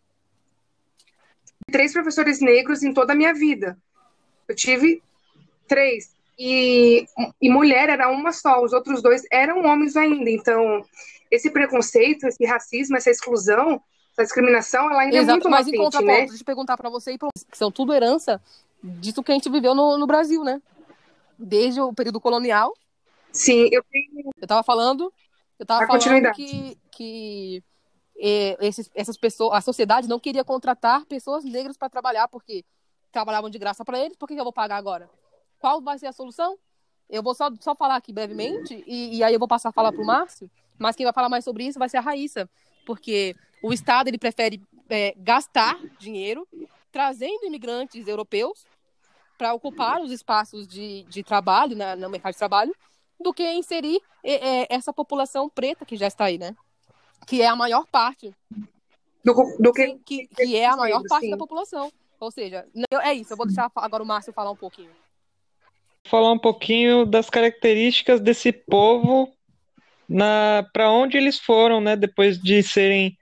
Três 1.67 1.93
professores 1.93 2.41
negros 2.41 2.85
em 2.85 2.95
toda 2.95 3.13
a 3.13 3.17
minha 3.17 3.35
vida. 3.35 3.77
Eu 4.47 4.55
tive 4.55 5.03
três. 5.67 6.15
E, 6.39 7.09
e 7.43 7.51
mulher 7.51 7.89
era 7.89 8.09
uma 8.09 8.31
só, 8.31 8.63
os 8.63 8.73
outros 8.73 9.03
dois 9.03 9.25
eram 9.33 9.65
homens 9.65 9.97
ainda. 9.97 10.31
Então, 10.31 10.87
esse 11.29 11.51
preconceito, 11.51 12.29
esse 12.29 12.45
racismo, 12.45 12.97
essa 12.97 13.11
exclusão, 13.11 13.83
essa 14.15 14.23
discriminação, 14.23 14.91
ela 14.91 15.03
ainda 15.03 15.17
é 15.17 15.19
Exato, 15.19 15.31
é 15.31 15.35
muito 15.35 15.51
mas 15.51 15.67
latente, 15.67 15.77
em 15.77 15.85
contraponto, 15.85 16.07
né? 16.07 16.39
eu 16.41 16.45
perguntar 16.45 16.77
para 16.77 16.89
você, 16.89 17.19
que 17.19 17.59
são 17.59 17.71
tudo 17.71 17.93
herança 17.93 18.41
disso 18.83 19.23
que 19.23 19.33
a 19.33 19.35
gente 19.35 19.51
viveu 19.51 19.75
no, 19.75 19.99
no 19.99 20.07
Brasil, 20.07 20.45
né? 20.45 20.63
Desde 21.39 21.81
o 21.81 21.93
período 21.93 22.21
colonial. 22.21 22.73
Sim, 23.33 23.69
eu 23.73 23.83
tenho... 23.91 24.31
Eu 24.41 24.47
tava 24.47 24.63
falando, 24.63 25.13
eu 25.59 25.67
tava 25.67 25.85
a 25.85 25.87
falando 25.87 26.33
que, 26.33 26.79
que 26.93 27.63
é, 28.17 28.57
esses, 28.61 28.89
essas 28.95 29.17
pessoas, 29.17 29.59
a 29.59 29.61
sociedade 29.61 30.09
não 30.09 30.21
queria 30.21 30.45
contratar 30.45 31.05
pessoas 31.07 31.45
negras 31.45 31.77
para 31.77 31.91
trabalhar, 31.91 32.29
porque 32.29 32.65
trabalhavam 33.11 33.51
de 33.51 33.59
graça 33.59 33.85
para 33.85 33.99
eles, 33.99 34.17
por 34.17 34.29
que 34.29 34.35
eu 34.35 34.45
vou 34.45 34.53
pagar 34.53 34.77
agora? 34.77 35.11
Qual 35.59 35.81
vai 35.81 35.99
ser 35.99 36.07
a 36.07 36.13
solução? 36.13 36.57
Eu 37.11 37.23
vou 37.23 37.35
só, 37.35 37.51
só 37.61 37.75
falar 37.75 37.97
aqui 37.97 38.13
brevemente, 38.13 38.85
e, 38.87 39.17
e 39.17 39.25
aí 39.25 39.35
eu 39.35 39.39
vou 39.39 39.49
passar 39.49 39.71
a 39.71 39.73
falar 39.73 39.93
para 39.93 40.03
o 40.03 40.07
Márcio, 40.07 40.49
mas 40.79 40.95
quem 40.95 41.05
vai 41.05 41.13
falar 41.13 41.29
mais 41.29 41.45
sobre 41.45 41.67
isso 41.67 41.79
vai 41.79 41.89
ser 41.89 41.97
a 41.97 42.01
Raíssa, 42.01 42.49
porque 42.85 43.35
o 43.63 43.73
Estado 43.73 44.09
ele 44.09 44.19
prefere 44.19 44.63
é, 44.89 45.15
gastar 45.17 45.79
dinheiro 45.99 46.47
trazendo 46.93 47.45
imigrantes 47.45 48.07
europeus 48.07 48.65
para 49.37 49.53
ocupar 49.53 50.01
os 50.01 50.13
espaços 50.13 50.67
de, 50.67 51.03
de 51.05 51.23
trabalho 51.23 51.77
na, 51.77 51.97
no 51.97 52.09
mercado 52.09 52.33
de 52.33 52.39
trabalho 52.39 52.75
do 53.21 53.33
que 53.33 53.43
inserir 53.53 54.01
é, 54.23 54.63
é, 54.63 54.67
essa 54.71 54.93
população 54.93 55.49
preta 55.49 55.85
que 55.85 55.97
já 55.97 56.07
está 56.07 56.27
aí, 56.27 56.39
né? 56.39 56.55
Que 57.27 57.43
é 57.43 57.47
a 57.47 57.57
maior 57.57 57.87
parte. 57.87 58.35
Do, 59.25 59.35
do 59.59 59.73
que... 59.73 59.87
Sim, 59.87 59.99
que, 60.05 60.27
que 60.29 60.57
é 60.57 60.67
a 60.67 60.77
maior 60.77 61.03
parte 61.09 61.25
sim. 61.25 61.31
da 61.31 61.37
população. 61.37 61.91
Ou 62.21 62.31
seja, 62.31 62.67
é 63.03 63.13
isso. 63.13 63.33
Eu 63.33 63.37
vou 63.37 63.47
deixar 63.47 63.71
agora 63.75 64.03
o 64.03 64.07
Márcio 64.07 64.33
falar 64.33 64.51
um 64.51 64.57
pouquinho. 64.57 64.91
Falar 66.05 66.33
um 66.33 66.39
pouquinho 66.39 67.07
das 67.07 67.31
características 67.31 68.21
desse 68.21 68.53
povo 68.53 69.33
para 70.73 70.91
onde 70.91 71.17
eles 71.17 71.39
foram, 71.39 71.81
né, 71.81 71.97
depois 71.97 72.39
de 72.41 72.63
serem 72.63 73.17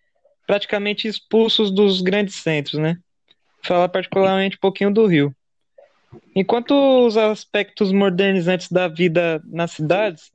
praticamente 0.47 1.07
expulsos 1.07 1.71
dos 1.71 2.01
grandes 2.01 2.37
centros, 2.37 2.81
né? 2.81 2.99
Falar 3.63 3.89
particularmente 3.89 4.57
um 4.57 4.61
pouquinho 4.61 4.93
do 4.93 5.07
Rio. 5.07 5.35
Enquanto 6.35 6.73
os 7.07 7.17
aspectos 7.17 7.93
modernizantes 7.93 8.69
da 8.69 8.89
vida 8.89 9.41
nas 9.47 9.71
cidades, 9.71 10.31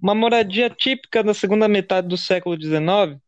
uma 0.00 0.14
moradia 0.14 0.68
típica 0.68 1.22
da 1.22 1.32
segunda 1.32 1.66
metade 1.66 2.08
do 2.08 2.16
século 2.16 2.60
XIX 2.60 3.18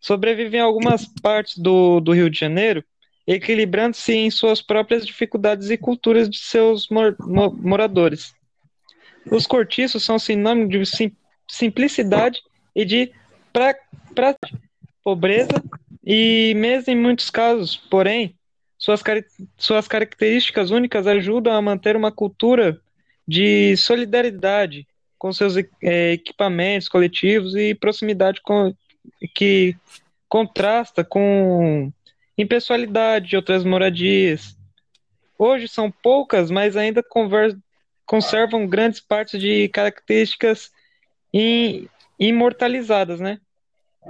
sobrevive 0.00 0.58
em 0.58 0.60
algumas 0.60 1.06
partes 1.06 1.56
do, 1.56 1.98
do 1.98 2.12
Rio 2.12 2.28
de 2.28 2.38
Janeiro, 2.38 2.84
equilibrando-se 3.26 4.12
em 4.12 4.30
suas 4.30 4.60
próprias 4.60 5.06
dificuldades 5.06 5.70
e 5.70 5.78
culturas 5.78 6.28
de 6.28 6.36
seus 6.36 6.88
mor, 6.90 7.16
moradores. 7.18 8.34
Os 9.30 9.46
cortiços 9.46 10.04
são 10.04 10.18
sinônimo 10.18 10.68
de 10.68 10.76
simplicidade 11.48 12.40
e 12.74 12.84
de 12.84 13.12
pra, 13.52 13.74
pra, 14.14 14.36
pobreza, 15.02 15.62
e 16.04 16.54
mesmo 16.56 16.92
em 16.92 16.96
muitos 16.96 17.30
casos, 17.30 17.76
porém, 17.76 18.34
suas, 18.78 19.02
suas 19.56 19.86
características 19.86 20.70
únicas 20.70 21.06
ajudam 21.06 21.52
a 21.52 21.62
manter 21.62 21.96
uma 21.96 22.10
cultura 22.10 22.80
de 23.26 23.76
solidariedade 23.76 24.86
com 25.18 25.32
seus 25.32 25.56
é, 25.82 26.12
equipamentos 26.12 26.88
coletivos 26.88 27.54
e 27.54 27.74
proximidade 27.74 28.40
com, 28.42 28.74
que 29.34 29.76
contrasta 30.28 31.04
com 31.04 31.92
impessoalidade 32.36 33.28
de 33.28 33.36
outras 33.36 33.64
moradias. 33.64 34.56
Hoje 35.38 35.68
são 35.68 35.90
poucas, 35.90 36.50
mas 36.50 36.76
ainda 36.76 37.02
conservam 38.04 38.66
grandes 38.66 39.00
partes 39.00 39.40
de 39.40 39.68
características 39.68 40.70
imortalizadas, 42.18 43.20
né? 43.20 43.40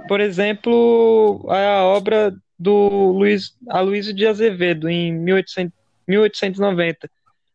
Por 0.07 0.19
exemplo, 0.19 1.45
a 1.49 1.83
obra 1.83 2.35
do 2.57 3.11
Luiz 3.11 3.55
Aloysio 3.69 4.13
de 4.13 4.27
Azevedo, 4.27 4.89
em 4.89 5.13
1800, 5.13 5.73
1890, 6.07 7.09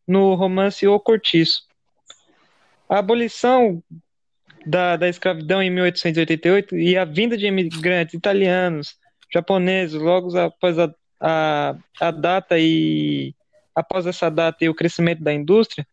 no 0.06 0.34
romance 0.34 0.86
O 0.86 0.98
Cortiço. 0.98 1.62
A 2.88 2.98
abolição 2.98 3.82
da, 4.66 4.96
da 4.96 5.08
escravidão 5.08 5.62
em 5.62 5.70
1888 5.70 6.76
e 6.76 6.96
a 6.96 7.04
vinda 7.04 7.36
de 7.36 7.46
imigrantes 7.46 8.14
italianos, 8.14 8.96
japoneses, 9.32 10.00
logo 10.00 10.36
após 10.36 10.78
a, 10.78 10.92
a, 11.20 11.76
a 12.00 12.10
data 12.10 12.58
e 12.58 13.34
após 13.74 14.06
essa 14.06 14.28
data 14.28 14.64
e 14.64 14.68
o 14.68 14.74
crescimento 14.74 15.22
da 15.22 15.32
indústria 15.32 15.86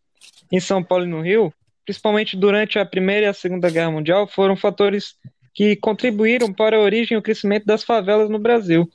em 0.50 0.58
São 0.58 0.82
Paulo 0.82 1.04
e 1.04 1.08
no 1.08 1.20
Rio, 1.20 1.52
principalmente 1.88 2.36
durante 2.36 2.78
a 2.78 2.84
Primeira 2.84 3.24
e 3.24 3.28
a 3.30 3.32
Segunda 3.32 3.70
Guerra 3.70 3.90
Mundial, 3.90 4.28
foram 4.28 4.54
fatores 4.54 5.14
que 5.54 5.74
contribuíram 5.74 6.52
para 6.52 6.76
a 6.76 6.80
origem 6.80 7.14
e 7.14 7.18
o 7.18 7.22
crescimento 7.22 7.64
das 7.64 7.82
favelas 7.82 8.28
no 8.28 8.38
Brasil. 8.38 8.86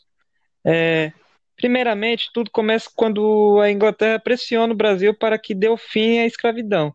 É, 0.63 1.11
primeiramente, 1.55 2.29
tudo 2.31 2.51
começa 2.51 2.87
quando 2.95 3.59
a 3.59 3.71
Inglaterra 3.71 4.19
pressiona 4.19 4.71
o 4.71 4.77
Brasil 4.77 5.11
para 5.11 5.39
que 5.39 5.55
dê 5.55 5.75
fim 5.75 6.19
à 6.19 6.27
escravidão, 6.27 6.93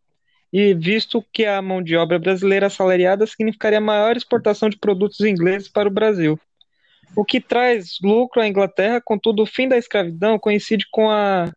e 0.53 0.73
visto 0.73 1.21
que 1.33 1.45
a 1.45 1.61
mão 1.61 1.83
de 1.83 1.97
obra 1.97 2.17
brasileira 2.17 2.69
assalariada 2.69 3.27
significaria 3.27 3.81
maior 3.81 4.17
exportação 4.17 4.71
de 4.71 4.79
produtos 4.79 5.19
ingleses 5.19 5.69
para 5.69 5.89
o 5.89 5.93
Brasil. 5.93 6.39
O 7.17 7.25
que 7.25 7.41
traz 7.41 7.99
lucro 8.01 8.41
à 8.41 8.47
Inglaterra, 8.47 9.03
contudo, 9.05 9.43
o 9.43 9.47
fim 9.47 9.67
da 9.67 9.77
escravidão 9.77 10.39
coincide 10.39 10.87
com 10.93 11.11
a 11.11 11.51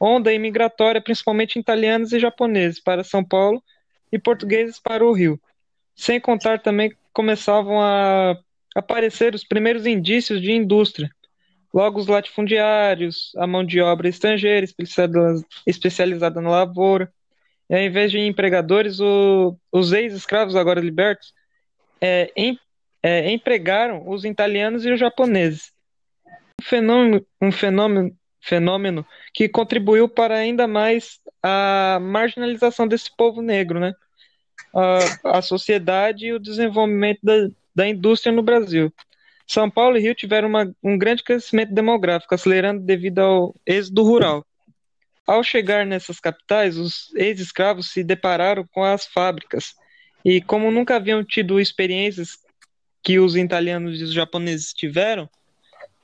onda 0.00 0.32
imigratória, 0.32 1.00
principalmente 1.00 1.56
italianos 1.56 2.12
e 2.12 2.18
japoneses, 2.18 2.82
para 2.82 3.04
São 3.04 3.22
Paulo 3.22 3.62
e 4.10 4.18
portugueses 4.18 4.78
para 4.78 5.04
o 5.04 5.12
Rio, 5.12 5.40
sem 5.94 6.20
contar 6.20 6.60
também 6.60 6.94
começavam 7.12 7.80
a 7.80 8.38
aparecer 8.74 9.34
os 9.34 9.42
primeiros 9.42 9.86
indícios 9.86 10.40
de 10.40 10.52
indústria. 10.52 11.10
Logo, 11.72 11.98
os 11.98 12.06
latifundiários, 12.06 13.32
a 13.36 13.46
mão 13.46 13.64
de 13.64 13.80
obra 13.80 14.08
estrangeira 14.08 14.66
especializada 15.66 16.40
na 16.40 16.50
lavoura, 16.50 17.12
e 17.68 17.74
ao 17.74 17.80
invés 17.80 18.10
de 18.10 18.18
empregadores, 18.18 19.00
o, 19.00 19.56
os 19.72 19.92
ex-escravos, 19.92 20.54
agora 20.54 20.80
libertos, 20.80 21.34
é, 22.00 22.30
em, 22.36 22.58
é, 23.02 23.30
empregaram 23.30 24.08
os 24.08 24.24
italianos 24.24 24.84
e 24.84 24.90
os 24.90 25.00
japoneses. 25.00 25.72
Um 26.60 26.64
fenômeno, 26.64 27.26
um 27.40 27.52
fenômeno, 27.52 28.16
fenômeno 28.40 29.06
que 29.34 29.48
contribuiu 29.48 30.08
para 30.08 30.36
ainda 30.36 30.66
mais 30.66 31.20
a 31.46 32.00
marginalização 32.00 32.88
desse 32.88 33.14
povo 33.16 33.40
negro, 33.40 33.78
né? 33.78 33.94
A, 34.74 35.38
a 35.38 35.42
sociedade 35.42 36.26
e 36.26 36.32
o 36.32 36.40
desenvolvimento 36.40 37.20
da, 37.22 37.48
da 37.74 37.88
indústria 37.88 38.32
no 38.32 38.42
Brasil. 38.42 38.92
São 39.46 39.70
Paulo 39.70 39.96
e 39.96 40.00
Rio 40.00 40.14
tiveram 40.14 40.48
uma, 40.48 40.74
um 40.82 40.98
grande 40.98 41.22
crescimento 41.22 41.72
demográfico, 41.72 42.34
acelerando 42.34 42.80
devido 42.80 43.20
ao 43.20 43.54
êxodo 43.64 44.02
rural. 44.02 44.44
Ao 45.24 45.42
chegar 45.44 45.86
nessas 45.86 46.18
capitais, 46.18 46.76
os 46.76 47.14
ex-escravos 47.14 47.90
se 47.92 48.02
depararam 48.02 48.66
com 48.72 48.82
as 48.82 49.06
fábricas 49.06 49.74
e, 50.24 50.40
como 50.40 50.70
nunca 50.72 50.96
haviam 50.96 51.22
tido 51.22 51.60
experiências 51.60 52.38
que 53.04 53.20
os 53.20 53.36
italianos 53.36 54.00
e 54.00 54.04
os 54.04 54.12
japoneses 54.12 54.72
tiveram, 54.72 55.28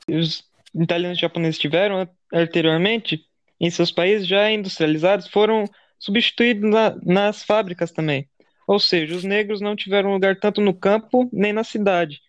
os 0.09 0.44
italianos 0.72 1.18
e 1.18 1.20
japoneses 1.20 1.59
tiveram 1.59 2.09
anteriormente 2.33 3.26
em 3.62 3.70
seus 3.70 3.92
países 3.92 4.27
já 4.27 4.51
industrializados, 4.51 5.29
foram 5.29 5.64
substituídos 5.98 6.68
na, 6.68 6.96
nas 7.03 7.44
fábricas 7.44 7.92
também. 7.92 8.29
Ou 8.66 8.81
seja, 8.81 9.14
os 9.14 9.22
negros 9.25 9.61
não 9.61 9.77
tiveram 9.77 10.12
lugar 10.12 10.37
tanto 10.38 10.61
no 10.61 10.75
campo 10.75 11.31
nem 11.33 11.53
na 11.53 11.62
cidade. 11.64 12.20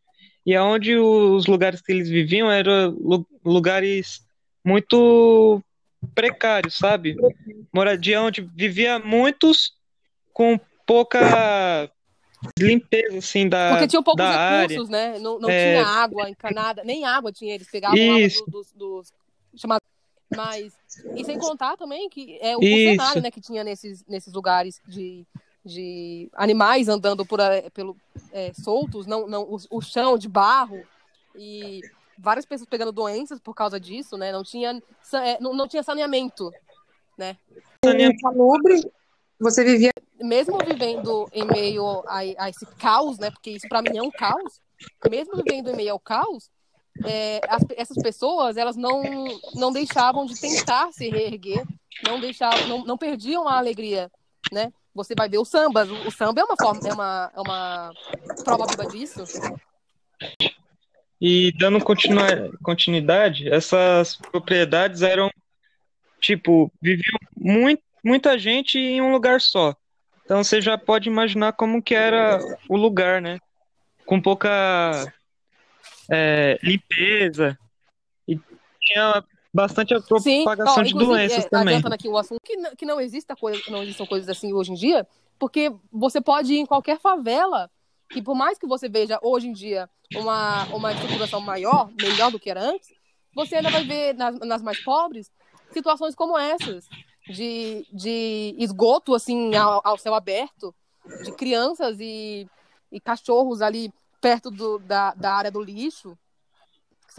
E 0.46 0.56
aonde 0.56 0.96
os 0.96 1.48
lugares 1.48 1.82
que 1.82 1.92
eles 1.92 2.08
viviam 2.08 2.52
eram 2.52 2.96
lugares 3.44 4.22
muito 4.64 5.60
precários, 6.14 6.76
sabe? 6.78 7.16
Moradia 7.74 8.22
onde 8.22 8.42
vivia 8.56 9.00
muitos 9.00 9.72
com 10.34 10.60
pouca 10.86 11.90
limpeza 12.60 13.18
assim 13.20 13.48
da 13.48 13.72
Porque 13.72 13.88
tinham 13.88 14.04
poucos 14.04 14.24
recursos, 14.26 14.94
área. 14.94 15.14
né? 15.14 15.20
Não, 15.20 15.40
não 15.40 15.50
É. 15.50 15.72
tinha 15.72 15.86
água 15.88 16.30
encanada, 16.30 16.84
nem 16.84 17.06
água 17.06 17.32
tinha, 17.32 17.56
eles 17.56 17.70
pegavam 17.72 17.98
Isso. 17.98 18.40
água 18.42 18.52
do- 18.52 18.52
dos, 18.52 18.72
dos 18.74 19.14
chamados 19.56 19.88
mas 20.36 20.74
e 21.16 21.24
sem 21.24 21.38
contar 21.38 21.78
também 21.78 22.10
que 22.10 22.38
é 22.42 22.56
o, 22.56 22.64
Isso. 22.64 22.92
cenário, 22.92 23.22
né, 23.22 23.32
que 23.32 23.42
tinha 23.42 23.64
nesses, 23.64 24.06
nesses 24.06 24.34
lugares 24.34 24.82
de, 24.88 25.26
de 25.66 26.30
animais 26.34 26.88
andando 26.88 27.26
por 27.26 27.40
pelo 27.74 27.98
é, 28.32 28.52
soltos, 28.54 29.06
não 29.06 29.28
não 29.28 29.44
o, 29.44 29.58
o 29.70 29.82
chão 29.82 30.18
de 30.18 30.28
barro 30.28 30.84
e 31.36 31.82
várias 32.18 32.46
pessoas 32.46 32.70
pegando 32.70 32.92
doenças 32.92 33.40
por 33.40 33.54
causa 33.54 33.80
disso, 33.80 34.18
né? 34.18 34.32
Não 34.32 34.44
tinha 34.44 34.82
é, 35.14 35.40
não, 35.40 35.54
não 35.54 35.68
tinha 35.68 35.84
saneamento, 35.84 36.52
né? 37.18 37.38
Insalubre, 37.86 38.92
você 39.40 39.64
vivia 39.64 39.92
mesmo 40.22 40.58
vivendo 40.66 41.28
em 41.34 41.46
meio 41.46 42.04
a, 42.08 42.20
a 42.38 42.50
esse 42.50 42.66
caos, 42.78 43.18
né? 43.18 43.30
Porque 43.30 43.52
isso 43.52 43.68
para 43.68 43.82
mim 43.82 43.98
é 43.98 44.02
um 44.02 44.12
caos. 44.12 44.62
Mesmo 45.10 45.36
vivendo 45.38 45.70
em 45.70 45.76
meio 45.76 45.92
ao 45.92 46.00
caos, 46.00 46.50
é, 47.06 47.42
as- 47.48 47.66
essas 47.76 47.98
pessoas 47.98 48.58
elas 48.58 48.76
não 48.76 49.02
não 49.56 49.72
deixavam 49.72 50.26
de 50.26 50.40
tentar 50.40 50.92
se 50.92 51.10
reerguer, 51.10 51.66
não 52.04 52.20
deixavam, 52.20 52.68
não, 52.68 52.86
não 52.86 52.98
perdiam 52.98 53.48
a 53.48 53.58
alegria, 53.58 54.12
né? 54.52 54.72
Você 54.94 55.16
vai 55.18 55.28
ver 55.28 55.40
o 55.40 55.46
samba, 55.46 55.86
o, 55.86 56.08
o 56.08 56.12
samba 56.12 56.42
é 56.42 56.44
uma 56.44 56.56
forma, 56.56 56.88
é 56.88 56.94
uma, 56.94 57.32
é 57.36 57.42
uma 57.42 57.94
prova 58.44 58.68
viva 58.68 58.86
disso. 58.86 59.24
E 61.20 61.52
dando 61.58 61.80
continuidade, 62.62 63.50
essas 63.50 64.16
propriedades 64.16 65.02
eram 65.02 65.32
tipo, 66.20 66.72
viviam 66.82 67.18
muito, 67.36 67.82
muita 68.04 68.38
gente 68.38 68.78
em 68.78 69.02
um 69.02 69.12
lugar 69.12 69.42
só. 69.42 69.76
Então 70.26 70.44
você 70.44 70.62
já 70.62 70.78
pode 70.78 71.10
imaginar 71.10 71.54
como 71.54 71.82
que 71.82 71.96
era 71.96 72.40
o 72.70 72.78
lugar, 72.78 73.22
né? 73.22 73.40
Com 74.06 74.22
pouca 74.22 75.12
é, 76.14 76.60
limpeza 76.62 77.58
e 78.28 78.40
tinha 78.82 79.24
bastante 79.54 79.94
a 79.94 80.02
Sim, 80.20 80.44
propagação 80.44 80.82
ó, 80.82 80.84
de 80.84 80.94
doenças 80.94 81.46
é, 81.46 81.50
também. 81.50 81.82
aqui 81.92 82.08
o 82.08 82.18
assunto, 82.18 82.42
que 82.44 82.56
não, 82.58 82.76
que 82.76 82.86
não 82.86 83.02
exista 83.02 83.36
coisa, 83.36 83.62
não 83.70 83.84
existam 83.84 84.06
coisas 84.06 84.30
assim 84.30 84.54
hoje 84.54 84.72
em 84.72 84.76
dia, 84.76 85.08
porque 85.38 85.72
você 85.92 86.22
pode 86.22 86.54
ir 86.54 86.60
em 86.60 86.66
qualquer 86.66 87.00
favela, 87.00 87.70
que 88.10 88.22
por 88.22 88.36
mais 88.36 88.58
que 88.58 88.68
você 88.68 88.88
veja 88.88 89.20
hoje 89.22 89.48
em 89.48 89.54
dia 89.54 89.90
uma, 90.16 90.66
uma 90.76 90.92
estruturação 90.92 91.40
maior, 91.40 91.92
melhor 91.92 92.32
do 92.32 92.40
que 92.40 92.50
era 92.50 92.62
antes, 92.62 92.90
você 93.34 93.56
ainda 93.56 93.70
vai 93.70 93.84
ver 93.84 94.14
nas, 94.14 94.40
nas 94.40 94.62
mais 94.62 94.80
pobres 94.84 95.32
situações 95.72 96.14
como 96.16 96.38
essas, 96.38 96.88
de, 97.28 97.86
de 97.92 98.56
esgoto 98.58 99.16
assim 99.16 99.56
ao, 99.56 99.82
ao 99.84 99.98
céu 99.98 100.14
aberto, 100.14 100.74
de 101.24 101.32
crianças 101.32 102.00
e, 102.00 102.48
e 102.92 103.00
cachorros 103.00 103.62
ali 103.62 103.92
perto 104.24 104.50
do, 104.50 104.80
da, 104.80 105.14
da 105.14 105.34
área 105.34 105.52
do 105.52 105.62
lixo. 105.62 106.18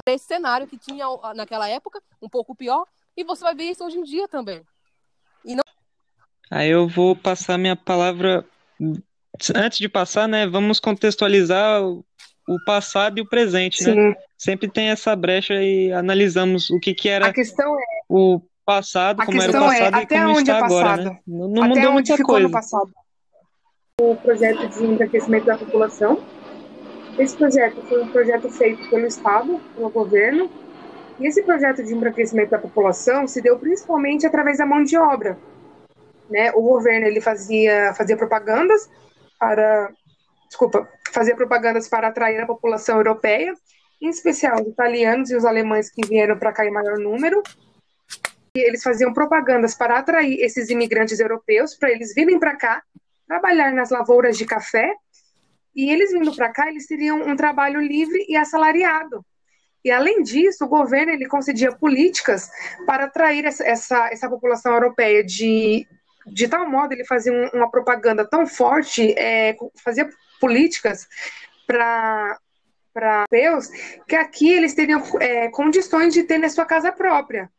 Esse 0.06 0.24
cenário 0.24 0.66
que 0.66 0.78
tinha 0.78 1.04
naquela 1.36 1.68
época, 1.68 2.02
um 2.20 2.28
pouco 2.28 2.56
pior, 2.56 2.86
e 3.14 3.22
você 3.22 3.44
vai 3.44 3.54
ver 3.54 3.64
isso 3.64 3.84
hoje 3.84 3.98
em 3.98 4.02
dia 4.02 4.26
também. 4.26 4.64
Aí 6.50 6.70
eu 6.70 6.88
vou 6.88 7.14
passar 7.14 7.58
minha 7.58 7.76
palavra. 7.76 8.44
Antes 9.54 9.78
de 9.78 9.88
passar, 9.88 10.28
né? 10.28 10.46
Vamos 10.46 10.78
contextualizar 10.78 11.82
o, 11.82 12.04
o 12.48 12.64
passado 12.64 13.18
e 13.18 13.22
o 13.22 13.28
presente, 13.28 13.82
né? 13.84 13.92
sim. 13.92 14.20
Sempre 14.36 14.68
tem 14.68 14.90
essa 14.90 15.16
brecha 15.16 15.54
e 15.54 15.92
analisamos 15.92 16.70
o 16.70 16.78
que 16.78 16.94
que 16.94 17.08
era 17.08 17.28
A 17.28 17.32
questão 17.32 17.74
é 17.78 17.84
o 18.08 18.40
passado, 18.64 19.20
A 19.20 19.26
como 19.26 19.40
era 19.40 19.52
o 19.52 19.56
é, 19.56 19.60
passado 19.60 19.96
e 19.96 20.02
até 20.02 20.18
como 20.20 20.30
onde 20.30 20.40
está 20.40 20.54
é 20.54 20.62
agora, 20.62 20.88
passado? 20.88 21.04
né? 21.04 21.20
Não, 21.26 21.48
não 21.48 21.62
até 21.62 21.68
mudou 21.68 21.82
onde 21.82 21.92
muita 21.92 22.16
ficou 22.16 22.34
coisa. 22.34 22.48
no 22.48 22.52
passado. 22.52 22.90
O 24.00 24.16
projeto 24.16 24.68
de 24.68 24.84
embranquecimento 24.84 25.46
da 25.46 25.56
população. 25.56 26.22
Esse 27.18 27.37
projeto 27.37 27.81
foi 27.83 28.03
um 28.03 28.09
projeto 28.09 28.50
feito 28.50 28.90
pelo 28.90 29.07
Estado, 29.07 29.61
pelo 29.74 29.88
governo, 29.88 30.50
e 31.20 31.27
esse 31.27 31.42
projeto 31.42 31.83
de 31.85 31.94
embranquecimento 31.94 32.50
da 32.50 32.59
população 32.59 33.29
se 33.29 33.40
deu 33.40 33.57
principalmente 33.59 34.27
através 34.27 34.59
da 34.59 34.66
mão 34.66 34.83
de 34.83 34.96
obra. 34.96 35.38
Né? 36.29 36.50
O 36.53 36.62
governo 36.62 37.07
ele 37.07 37.20
fazia, 37.20 37.94
fazia 37.94 38.16
propagandas 38.16 38.90
para, 39.38 39.92
desculpa, 40.48 40.88
fazia 41.12 41.37
propagandas 41.37 41.88
para 41.88 42.09
atrair 42.09 42.40
a 42.40 42.46
população 42.46 42.96
europeia, 42.96 43.55
em 44.03 44.09
especial 44.09 44.61
os 44.61 44.66
italianos 44.66 45.31
e 45.31 45.37
os 45.37 45.44
alemães 45.44 45.90
que 45.90 46.05
vieram 46.07 46.37
para 46.37 46.53
cá 46.53 46.66
em 46.66 46.72
maior 46.72 46.98
número, 46.98 47.42
e 48.57 48.61
eles 48.61 48.83
faziam 48.83 49.12
propagandas 49.12 49.74
para 49.74 49.98
atrair 49.98 50.40
esses 50.40 50.68
imigrantes 50.68 51.20
europeus 51.20 51.77
para 51.77 51.90
eles 51.90 52.12
virem 52.12 52.38
para 52.40 52.57
cá 52.57 52.83
trabalhar 53.27 53.72
nas 53.72 53.90
lavouras 53.90 54.37
de 54.37 54.44
café 54.44 54.92
e 55.74 55.90
eles 55.90 56.12
vindo 56.12 56.34
para 56.34 56.52
cá 56.52 56.68
eles 56.68 56.87
teriam 56.87 57.20
um 57.22 57.37
trabalho 57.37 57.80
livre 57.80 58.24
e 58.28 58.37
assalariado. 58.37 59.24
E 59.84 59.90
além 59.90 60.22
disso 60.22 60.64
o 60.64 60.68
governo 60.68 61.12
ele 61.12 61.26
concedia 61.26 61.72
políticas 61.72 62.48
para 62.87 63.04
atrair 63.04 63.44
essa, 63.44 63.64
essa, 63.64 64.08
essa 64.10 64.28
população 64.28 64.72
europeia 64.72 65.24
de 65.24 65.87
de 66.26 66.48
tal 66.48 66.68
modo 66.68 66.92
ele 66.92 67.04
fazia 67.04 67.32
um, 67.32 67.48
uma 67.52 67.70
propaganda 67.70 68.26
tão 68.26 68.46
forte 68.46 69.12
é, 69.18 69.54
fazia 69.82 70.08
políticas 70.40 71.06
para 71.66 72.38
para 72.94 73.24
europeus 73.30 73.68
que 74.08 74.16
aqui 74.16 74.50
eles 74.50 74.72
teriam 74.74 75.02
é, 75.20 75.48
condições 75.48 76.14
de 76.14 76.22
ter 76.22 76.38
na 76.38 76.48
sua 76.48 76.64
casa 76.64 76.90
própria 76.92 77.50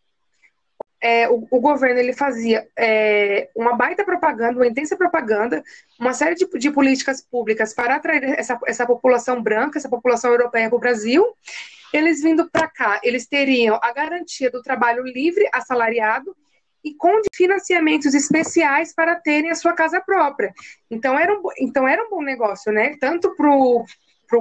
é, 1.06 1.30
o, 1.30 1.48
o, 1.52 1.60
governo 1.60 2.00
ele 2.00 2.14
fazia 2.14 2.68
é, 2.76 3.48
uma 3.56 3.76
baita 3.76 4.04
propaganda, 4.04 4.58
uma 4.58 4.66
intensa 4.66 4.98
propaganda, 4.98 5.64
uma 6.00 6.14
série 6.14 6.34
de, 6.34 6.48
de 6.58 6.72
políticas 6.72 7.22
públicas 7.22 7.76
para 7.76 7.98
atrair 7.98 8.24
essa, 8.24 8.60
essa 8.66 8.88
população 8.88 9.40
branca, 9.40 9.78
essa 9.78 9.88
população 9.88 10.32
europeia 10.32 10.68
para 10.68 10.76
o 10.76 10.80
Brasil. 10.80 11.24
Eles 11.94 12.24
vindo 12.24 12.50
para 12.50 12.68
cá, 12.68 13.00
eles 13.04 13.28
teriam 13.28 13.80
a 13.84 13.94
garantia 13.94 14.50
do 14.50 14.64
trabalho 14.64 15.04
livre, 15.04 15.48
assalariado 15.54 16.36
e 16.84 16.96
com 16.96 17.22
financiamentos 17.36 18.16
especiais 18.16 18.92
para 18.92 19.14
terem 19.14 19.52
a 19.52 19.56
sua 19.56 19.74
casa 19.74 20.02
própria. 20.02 20.52
Então 20.90 21.20
era 21.20 21.32
um, 21.32 21.44
então 21.60 21.88
era 21.88 22.04
um 22.04 22.10
bom 22.10 22.24
negócio, 22.24 22.72
né? 22.72 22.96
Tanto 23.00 23.36
para 23.36 23.52
o 23.52 23.86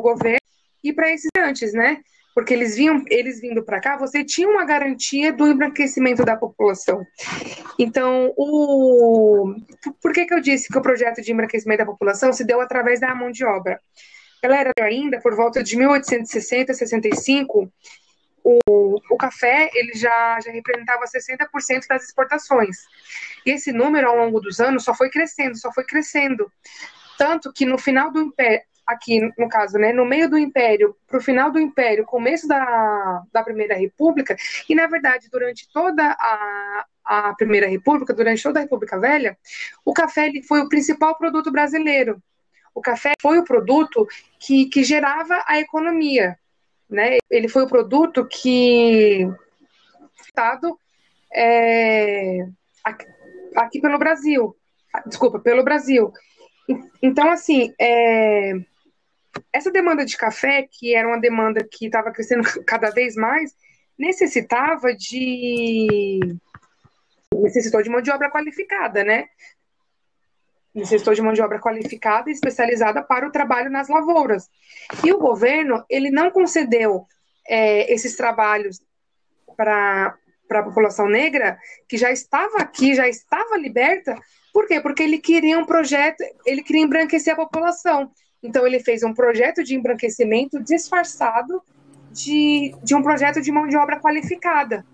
governo 0.01 0.39
e 0.83 0.95
para 0.95 1.13
esses 1.13 1.29
antes, 1.37 1.75
né? 1.75 2.01
Porque 2.35 2.53
eles 2.53 2.75
vinham, 2.75 3.05
eles 3.09 3.41
vindo 3.41 3.63
para 3.63 3.81
cá, 3.81 3.97
você 3.97 4.25
tinha 4.25 4.49
uma 4.49 4.65
garantia 4.65 5.33
do 5.33 5.47
embranquecimento 5.47 6.25
da 6.25 6.37
população. 6.37 7.07
Então, 7.79 8.33
o 8.37 9.55
por 10.03 10.13
que 10.13 10.27
que 10.27 10.35
eu 10.35 10.41
disse 10.41 10.69
que 10.69 10.79
o 10.79 10.83
projeto 10.83 11.23
de 11.23 11.33
embranquecimento 11.33 11.79
da 11.79 11.87
população 11.87 12.33
se 12.33 12.45
deu 12.45 12.61
através 12.61 13.01
da 13.01 13.15
mão 13.15 13.31
de 13.31 13.45
obra? 13.45 13.81
Ela 14.43 14.59
era 14.59 14.73
ainda 14.81 15.21
por 15.21 15.35
volta 15.35 15.63
de 15.63 15.77
1860, 15.77 16.75
65, 16.75 17.73
o, 18.45 19.01
o 19.11 19.17
café 19.17 19.71
ele 19.73 19.95
já, 19.95 20.39
já 20.45 20.51
representava 20.51 21.05
60% 21.05 21.87
das 21.89 22.05
exportações. 22.05 22.77
E 23.47 23.53
esse 23.53 23.73
número, 23.73 24.09
ao 24.09 24.17
longo 24.17 24.41
dos 24.41 24.61
anos, 24.61 24.85
só 24.85 24.95
foi 24.95 25.09
crescendo, 25.09 25.57
só 25.57 25.73
foi 25.73 25.85
crescendo. 25.85 26.53
Tanto 27.17 27.53
que 27.53 27.65
no 27.65 27.79
final 27.79 28.13
do 28.13 28.21
Império, 28.21 28.61
aqui 28.87 29.21
no 29.39 29.49
caso, 29.49 29.79
né, 29.79 29.93
no 29.93 30.05
meio 30.05 30.29
do 30.29 30.39
Império, 30.39 30.97
para 31.07 31.19
o 31.19 31.23
final 31.23 31.51
do 31.51 31.59
Império, 31.59 32.05
começo 32.05 32.47
da, 32.47 33.23
da 33.33 33.43
Primeira 33.43 33.75
República, 33.75 34.37
e 34.69 34.75
na 34.75 34.87
verdade 34.87 35.29
durante 35.31 35.69
toda 35.73 36.17
a, 36.19 36.87
a 37.05 37.35
Primeira 37.35 37.67
República, 37.67 38.13
durante 38.13 38.43
toda 38.43 38.61
a 38.61 38.63
República 38.63 38.99
Velha, 38.99 39.37
o 39.85 39.93
café 39.93 40.27
ele 40.27 40.43
foi 40.43 40.61
o 40.61 40.69
principal 40.69 41.17
produto 41.17 41.51
brasileiro. 41.51 42.23
O 42.75 42.81
café 42.81 43.13
foi 43.23 43.39
o 43.39 43.45
produto 43.45 44.07
que, 44.39 44.67
que 44.67 44.83
gerava 44.83 45.45
a 45.47 45.61
economia, 45.61 46.37
né? 46.91 47.19
Ele 47.31 47.47
foi 47.47 47.63
o 47.63 47.69
produto 47.69 48.27
que 48.27 49.29
estado 50.21 50.77
é, 51.33 52.47
aqui, 52.83 53.07
aqui 53.55 53.81
pelo 53.81 53.97
Brasil, 53.97 54.57
desculpa, 55.07 55.39
pelo 55.39 55.63
Brasil. 55.63 56.13
Então, 57.01 57.31
assim, 57.31 57.73
é, 57.79 58.55
essa 59.55 59.71
demanda 59.71 60.05
de 60.05 60.17
café, 60.17 60.67
que 60.69 60.95
era 60.95 61.07
uma 61.07 61.21
demanda 61.21 61.65
que 61.71 61.87
estava 61.87 62.11
crescendo 62.11 62.43
cada 62.67 62.91
vez 62.91 63.15
mais, 63.15 63.55
necessitava 63.97 64.93
de 64.93 66.19
necessitou 67.33 67.83
de 67.83 67.89
mão 67.89 68.01
de 68.01 68.11
obra 68.11 68.31
qualificada, 68.31 69.05
né? 69.05 69.27
Necessitou 70.75 71.15
de 71.15 71.23
mão 71.23 71.33
de 71.33 71.41
obra 71.41 71.61
qualificada 71.61 72.29
e 72.29 72.33
especializada 72.33 73.03
para 73.03 73.27
o 73.29 73.31
trabalho 73.31 73.71
nas 73.71 73.89
lavouras. 73.89 74.51
E 75.05 75.13
o 75.13 75.19
governo, 75.19 75.85
ele 75.89 76.11
não 76.11 76.33
concedeu 76.33 77.07
é, 77.47 77.93
esses 77.93 78.17
trabalhos 78.17 78.81
para 79.57 80.17
a 80.51 80.63
população 80.63 81.09
negra, 81.09 81.59
que 81.89 81.97
já 81.97 82.11
estava 82.11 82.59
aqui, 82.59 82.95
já 82.95 83.09
estava 83.09 83.57
liberta, 83.57 84.17
por 84.53 84.69
quê? 84.69 84.81
Porque 84.81 85.03
ele 85.03 85.19
queria 85.19 85.59
um 85.59 85.67
projeto, 85.67 86.23
ele 86.47 86.63
queria 86.63 86.83
embranquecer 86.83 87.35
a 87.35 87.37
população. 87.37 88.11
Então, 88.45 88.67
ele 88.67 88.79
fez 88.79 89.03
um 89.03 89.15
projeto 89.15 89.65
de 89.65 89.75
embranquecimento 89.75 90.63
disfarçado 90.63 91.63
de, 92.13 92.75
de 92.83 92.95
um 92.95 93.03
projeto 93.03 93.41
de 93.41 93.51
mão 93.51 93.67
de 93.67 93.77
obra 93.77 93.99
qualificada. 93.99 94.85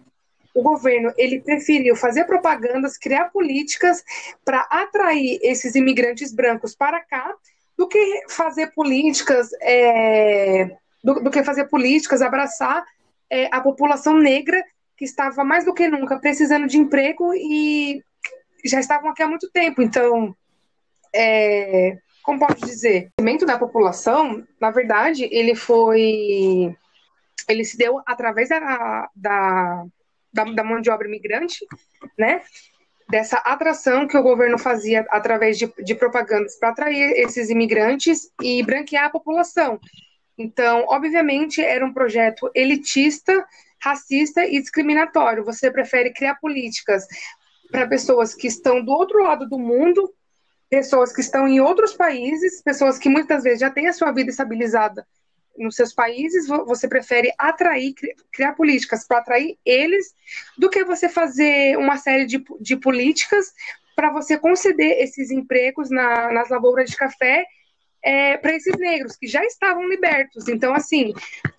O 0.54 0.62
governo 0.62 1.12
ele 1.18 1.40
preferiu 1.40 1.96
fazer 1.96 2.24
propagandas, 2.24 2.96
criar 2.96 3.30
políticas 3.30 4.02
para 4.44 4.60
atrair 4.70 5.40
esses 5.42 5.74
imigrantes 5.74 6.32
brancos 6.32 6.76
para 6.76 7.00
cá, 7.00 7.34
do 7.76 7.88
que 7.88 8.22
fazer 8.28 8.72
políticas, 8.72 9.48
é, 9.60 10.76
do, 11.02 11.14
do, 11.14 11.30
que 11.30 11.42
fazer 11.42 11.64
políticas, 11.64 12.22
abraçar 12.22 12.84
é, 13.28 13.48
a 13.50 13.60
população 13.60 14.18
negra 14.18 14.62
que 14.96 15.04
estava 15.04 15.42
mais 15.42 15.64
do 15.64 15.74
que 15.74 15.88
nunca 15.88 16.18
precisando 16.18 16.66
de 16.66 16.78
emprego 16.78 17.32
e 17.34 18.02
já 18.64 18.78
estavam 18.78 19.10
aqui 19.10 19.22
há 19.22 19.28
muito 19.28 19.50
tempo. 19.50 19.80
Então, 19.82 20.36
é, 21.12 21.96
como 22.22 22.38
pode 22.38 22.60
dizer, 22.60 23.08
o 23.08 23.22
crescimento 23.22 23.46
da 23.46 23.58
população, 23.58 24.46
na 24.60 24.70
verdade, 24.70 25.28
ele 25.30 25.54
foi, 25.54 26.74
ele 27.48 27.64
se 27.64 27.76
deu 27.76 28.00
através 28.06 28.48
da, 28.48 29.08
da, 29.14 29.84
da, 30.32 30.44
da 30.44 30.64
mão 30.64 30.80
de 30.80 30.90
obra 30.90 31.08
imigrante, 31.08 31.66
né? 32.18 32.42
Dessa 33.08 33.38
atração 33.38 34.06
que 34.06 34.16
o 34.16 34.22
governo 34.22 34.56
fazia 34.56 35.04
através 35.10 35.58
de, 35.58 35.72
de 35.82 35.94
propagandas 35.94 36.56
para 36.58 36.68
atrair 36.68 37.12
esses 37.16 37.50
imigrantes 37.50 38.30
e 38.40 38.62
branquear 38.62 39.06
a 39.06 39.10
população. 39.10 39.80
Então, 40.38 40.84
obviamente, 40.88 41.60
era 41.60 41.84
um 41.84 41.92
projeto 41.92 42.50
elitista, 42.54 43.44
racista 43.82 44.44
e 44.44 44.60
discriminatório. 44.60 45.44
Você 45.44 45.70
prefere 45.70 46.12
criar 46.12 46.36
políticas 46.36 47.06
para 47.70 47.86
pessoas 47.86 48.34
que 48.34 48.46
estão 48.46 48.82
do 48.84 48.92
outro 48.92 49.22
lado 49.22 49.48
do 49.48 49.58
mundo, 49.58 50.12
pessoas 50.70 51.12
que 51.12 51.20
estão 51.20 51.48
em 51.48 51.60
outros 51.60 51.92
países, 51.92 52.62
pessoas 52.62 52.96
que 52.96 53.08
muitas 53.08 53.42
vezes 53.42 53.60
já 53.60 53.70
têm 53.70 53.88
a 53.88 53.92
sua 53.92 54.12
vida 54.12 54.30
estabilizada 54.30 55.04
nos 55.58 55.74
seus 55.74 55.92
países, 55.92 56.46
você 56.46 56.88
prefere 56.88 57.32
atrair, 57.36 57.92
criar 58.32 58.54
políticas 58.54 59.06
para 59.06 59.18
atrair 59.18 59.58
eles, 59.66 60.14
do 60.56 60.70
que 60.70 60.84
você 60.84 61.08
fazer 61.08 61.76
uma 61.76 61.98
série 61.98 62.24
de, 62.24 62.42
de 62.60 62.76
políticas 62.76 63.52
para 63.94 64.10
você 64.10 64.38
conceder 64.38 65.02
esses 65.02 65.30
empregos 65.30 65.90
na, 65.90 66.32
nas 66.32 66.48
lavouras 66.48 66.88
de 66.88 66.96
café 66.96 67.44
é, 68.02 68.38
para 68.38 68.54
esses 68.54 68.74
negros 68.78 69.16
que 69.16 69.26
já 69.26 69.44
estavam 69.44 69.86
libertos. 69.86 70.48
Então, 70.48 70.72
assim, 70.72 71.12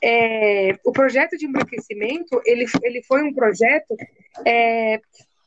é, 0.03 0.75
o 0.83 0.91
projeto 0.91 1.37
de 1.37 1.45
embranquecimento 1.45 2.41
ele, 2.45 2.65
ele 2.81 3.03
foi 3.03 3.21
um 3.21 3.33
projeto, 3.33 3.95
é, 4.45 4.99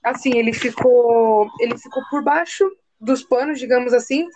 assim, 0.05 0.39
ele 0.39 0.53
ficou 0.53 1.49
ele 1.59 1.77
ficou 1.77 2.03
por 2.11 2.23
baixo 2.23 2.71
dos 3.05 3.23
panos, 3.23 3.59
digamos 3.59 3.93
assim, 3.93 4.27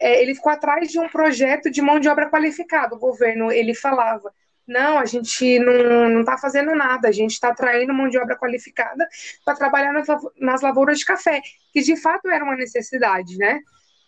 é, 0.00 0.20
ele 0.20 0.34
ficou 0.34 0.50
atrás 0.50 0.90
de 0.90 0.98
um 0.98 1.08
projeto 1.08 1.70
de 1.70 1.80
mão 1.80 2.00
de 2.00 2.08
obra 2.08 2.28
qualificada. 2.28 2.94
O 2.94 2.98
governo 2.98 3.52
ele 3.52 3.74
falava 3.74 4.32
não, 4.66 4.98
a 4.98 5.04
gente 5.04 5.58
não 5.58 6.20
está 6.20 6.38
fazendo 6.38 6.74
nada, 6.74 7.08
a 7.08 7.12
gente 7.12 7.32
está 7.32 7.48
atraindo 7.48 7.92
mão 7.92 8.08
de 8.08 8.18
obra 8.18 8.36
qualificada 8.36 9.06
para 9.44 9.54
trabalhar 9.54 9.92
nas, 9.92 10.06
nas 10.38 10.62
lavouras 10.62 10.98
de 10.98 11.04
café, 11.04 11.42
que 11.72 11.82
de 11.82 11.96
fato 11.96 12.28
era 12.28 12.42
uma 12.42 12.56
necessidade, 12.56 13.36
né? 13.36 13.60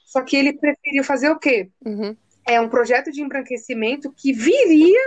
Só 0.07 0.23
que 0.23 0.37
ele 0.37 0.55
preferiu 0.55 1.05
fazer 1.05 1.31
o 1.31 1.39
quê? 1.39 1.69
Uhum. 1.85 2.17
É 2.47 2.61
um 2.61 2.69
projeto 2.69 3.13
de 3.13 3.21
embranquecimento 3.21 4.13
que 4.13 4.33
viria 4.33 5.01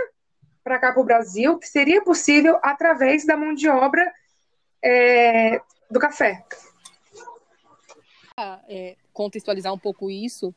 para 0.62 0.78
cá 0.78 0.92
para 0.92 1.00
o 1.00 1.04
Brasil, 1.04 1.58
que 1.58 1.66
seria 1.66 2.02
possível 2.02 2.58
através 2.62 3.24
da 3.26 3.36
mão 3.36 3.52
de 3.52 3.68
obra 3.68 4.12
é, 4.84 5.60
do 5.90 5.98
café. 5.98 6.44
É, 8.68 8.96
contextualizar 9.12 9.72
um 9.72 9.78
pouco 9.78 10.10
isso, 10.10 10.54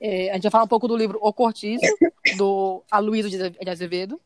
é, 0.00 0.30
a 0.30 0.34
gente 0.34 0.44
vai 0.44 0.52
falar 0.52 0.64
um 0.64 0.68
pouco 0.68 0.88
do 0.88 0.96
livro 0.96 1.18
O 1.20 1.32
Cortiço, 1.32 1.84
do 2.36 2.82
Aloysio 2.90 3.30
de 3.30 3.70
Azevedo, 3.70 4.20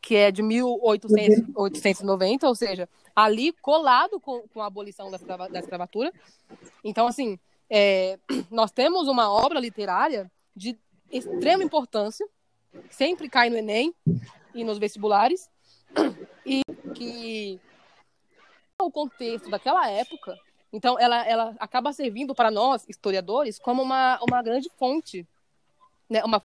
que 0.00 0.16
é 0.16 0.30
de 0.30 0.42
1890, 0.42 2.48
ou 2.48 2.54
seja, 2.54 2.88
ali 3.14 3.52
colado 3.52 4.18
com, 4.20 4.42
com 4.48 4.62
a 4.62 4.66
abolição 4.66 5.10
da, 5.10 5.16
escrava, 5.16 5.48
da 5.48 5.58
escravatura. 5.58 6.12
Então, 6.82 7.06
assim, 7.06 7.38
é, 7.68 8.18
nós 8.50 8.70
temos 8.70 9.08
uma 9.08 9.30
obra 9.30 9.60
literária 9.60 10.30
de 10.56 10.78
extrema 11.10 11.62
importância, 11.62 12.26
sempre 12.90 13.28
cai 13.28 13.50
no 13.50 13.56
Enem 13.56 13.94
e 14.54 14.64
nos 14.64 14.78
vestibulares, 14.78 15.50
e 16.46 16.62
que 16.94 17.60
o 18.80 18.90
contexto 18.90 19.50
daquela 19.50 19.90
época, 19.90 20.38
então 20.72 20.98
ela, 20.98 21.26
ela 21.26 21.54
acaba 21.58 21.92
servindo 21.92 22.34
para 22.34 22.50
nós, 22.50 22.84
historiadores, 22.88 23.58
como 23.58 23.82
uma, 23.82 24.18
uma 24.22 24.42
grande 24.42 24.70
fonte, 24.76 25.26
né, 26.08 26.22
uma 26.24 26.42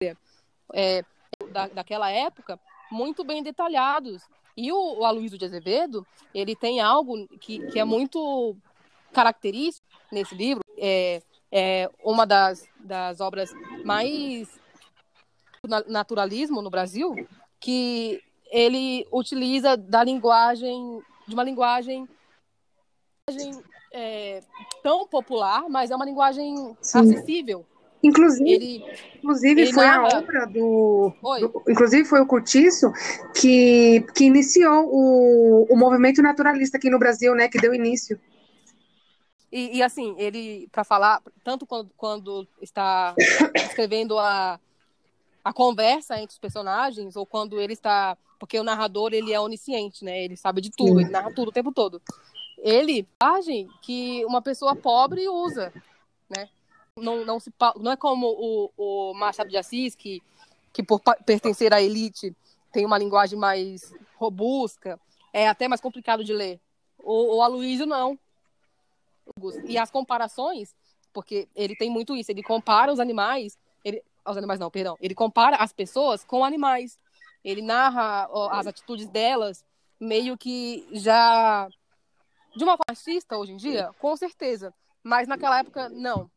é, 0.74 1.04
da, 1.52 1.68
daquela 1.68 2.10
época, 2.10 2.60
muito 2.92 3.24
bem 3.24 3.42
detalhados. 3.42 4.24
E 4.56 4.72
o, 4.72 5.00
o 5.00 5.06
Aloysio 5.06 5.38
de 5.38 5.46
Azevedo, 5.46 6.06
ele 6.34 6.56
tem 6.56 6.80
algo 6.82 7.28
que, 7.40 7.66
que 7.72 7.80
é 7.80 7.84
muito 7.84 8.56
característico 9.12 9.88
nesse 10.12 10.36
livro, 10.36 10.64
é, 10.78 11.22
é 11.52 11.90
uma 12.04 12.26
das, 12.26 12.68
das 12.80 13.20
obras 13.20 13.52
mais 13.84 14.48
naturalismo 15.88 16.62
no 16.62 16.70
Brasil, 16.70 17.28
que 17.60 18.24
ele 18.50 19.08
utiliza 19.12 19.78
da 19.78 20.04
linguagem, 20.04 21.02
de 21.28 21.34
uma 21.34 21.44
linguagem 21.44 22.08
é, 23.92 24.42
tão 24.82 25.08
popular, 25.08 25.66
mas 25.70 25.92
é 25.92 25.96
uma 25.96 26.06
linguagem 26.06 26.76
Sim. 26.82 27.00
acessível. 27.00 27.66
Inclusive, 28.04 28.50
ele, 28.50 28.84
inclusive 29.18 29.62
ele 29.62 29.74
foi 29.74 29.86
narra... 29.86 30.16
a 30.16 30.18
obra 30.18 30.48
do, 30.48 31.14
do, 31.22 31.64
Inclusive 31.70 32.04
foi 32.04 32.20
o 32.20 32.26
Curtiço 32.26 32.92
que, 33.40 34.04
que 34.16 34.26
iniciou 34.26 34.88
o, 34.92 35.68
o 35.70 35.78
movimento 35.78 36.22
naturalista 36.22 36.78
aqui 36.78 36.90
no 36.90 36.98
Brasil, 36.98 37.36
né? 37.36 37.48
Que 37.48 37.60
deu 37.60 37.76
início. 37.76 38.20
E, 39.52 39.78
e 39.78 39.84
assim, 39.84 40.16
ele, 40.18 40.68
para 40.72 40.84
falar, 40.84 41.22
tanto 41.44 41.66
quando, 41.66 41.92
quando 41.96 42.48
está 42.62 43.14
escrevendo 43.54 44.18
a, 44.18 44.60
a 45.44 45.54
conversa 45.54 46.16
entre 46.18 46.34
os 46.34 46.40
personagens, 46.40 47.16
ou 47.16 47.26
quando 47.26 47.60
ele 47.60 47.74
está. 47.74 48.18
Porque 48.40 48.60
o 48.60 48.64
narrador 48.64 49.14
ele 49.14 49.32
é 49.32 49.40
onisciente, 49.40 50.04
né? 50.04 50.24
Ele 50.24 50.36
sabe 50.36 50.62
de 50.62 50.72
tudo, 50.72 50.96
Sim. 50.96 51.02
ele 51.02 51.12
narra 51.12 51.32
tudo 51.32 51.50
o 51.50 51.52
tempo 51.52 51.72
todo. 51.72 52.02
Ele, 52.62 53.08
imagem 53.20 53.68
que 53.82 54.24
uma 54.26 54.42
pessoa 54.42 54.76
pobre 54.76 55.28
usa, 55.28 55.74
né? 56.30 56.48
Não, 56.96 57.26
não, 57.26 57.40
se, 57.40 57.52
não 57.78 57.92
é 57.92 57.98
como 57.98 58.28
o, 58.28 58.72
o 58.78 59.14
Machado 59.16 59.50
de 59.50 59.58
Assis, 59.58 59.96
que, 59.96 60.22
que 60.72 60.84
por 60.84 61.02
pertencer 61.26 61.74
à 61.74 61.82
elite 61.82 62.36
tem 62.72 62.86
uma 62.86 63.00
linguagem 63.00 63.38
mais 63.38 63.94
robusta, 64.16 65.00
é 65.34 65.48
até 65.48 65.68
mais 65.68 65.82
complicado 65.82 66.24
de 66.24 66.34
ler. 66.34 66.60
O, 67.00 67.38
o 67.38 67.42
Aloysio 67.42 67.88
não. 67.88 68.20
E 69.66 69.78
as 69.78 69.90
comparações, 69.90 70.76
porque 71.12 71.48
ele 71.56 71.76
tem 71.76 71.90
muito 71.90 72.16
isso, 72.16 72.32
ele 72.32 72.44
compara 72.44 72.94
os 72.94 73.00
animais, 73.00 73.58
ele, 73.84 74.04
os 74.24 74.38
animais 74.38 74.60
não, 74.60 74.70
perdão, 74.70 74.98
ele 75.02 75.16
compara 75.16 75.58
as 75.58 75.74
pessoas 75.74 76.24
com 76.24 76.46
animais. 76.46 77.00
Ele 77.44 77.64
narra 77.64 78.30
as 78.52 78.68
atitudes 78.68 79.08
delas 79.08 79.66
meio 80.00 80.38
que 80.38 80.88
já 80.92 81.68
de 82.56 82.64
uma 82.64 82.78
fascista 82.88 83.38
hoje 83.38 83.54
em 83.54 83.58
dia, 83.58 83.92
com 84.00 84.16
certeza, 84.16 84.74
mas 85.04 85.28
naquela 85.28 85.60
época 85.60 85.90
não. 85.90 86.30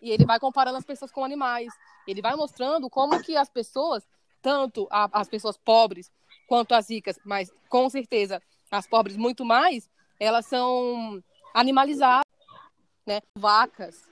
E 0.00 0.10
ele 0.10 0.24
vai 0.24 0.40
comparando 0.40 0.78
as 0.78 0.84
pessoas 0.84 1.12
com 1.12 1.24
animais. 1.24 1.72
Ele 2.06 2.22
vai 2.22 2.34
mostrando 2.34 2.88
como 2.88 3.22
que 3.22 3.36
as 3.36 3.50
pessoas, 3.50 4.06
tanto 4.40 4.88
a, 4.90 5.08
as 5.12 5.28
pessoas 5.28 5.56
pobres 5.58 6.10
quanto 6.48 6.74
as 6.74 6.88
ricas, 6.88 7.18
mas 7.24 7.52
com 7.68 7.88
certeza 7.90 8.42
as 8.70 8.86
pobres 8.86 9.16
muito 9.16 9.44
mais, 9.44 9.90
elas 10.18 10.46
são 10.46 11.22
animalizadas, 11.54 12.24
né? 13.06 13.20
Vacas. 13.36 14.08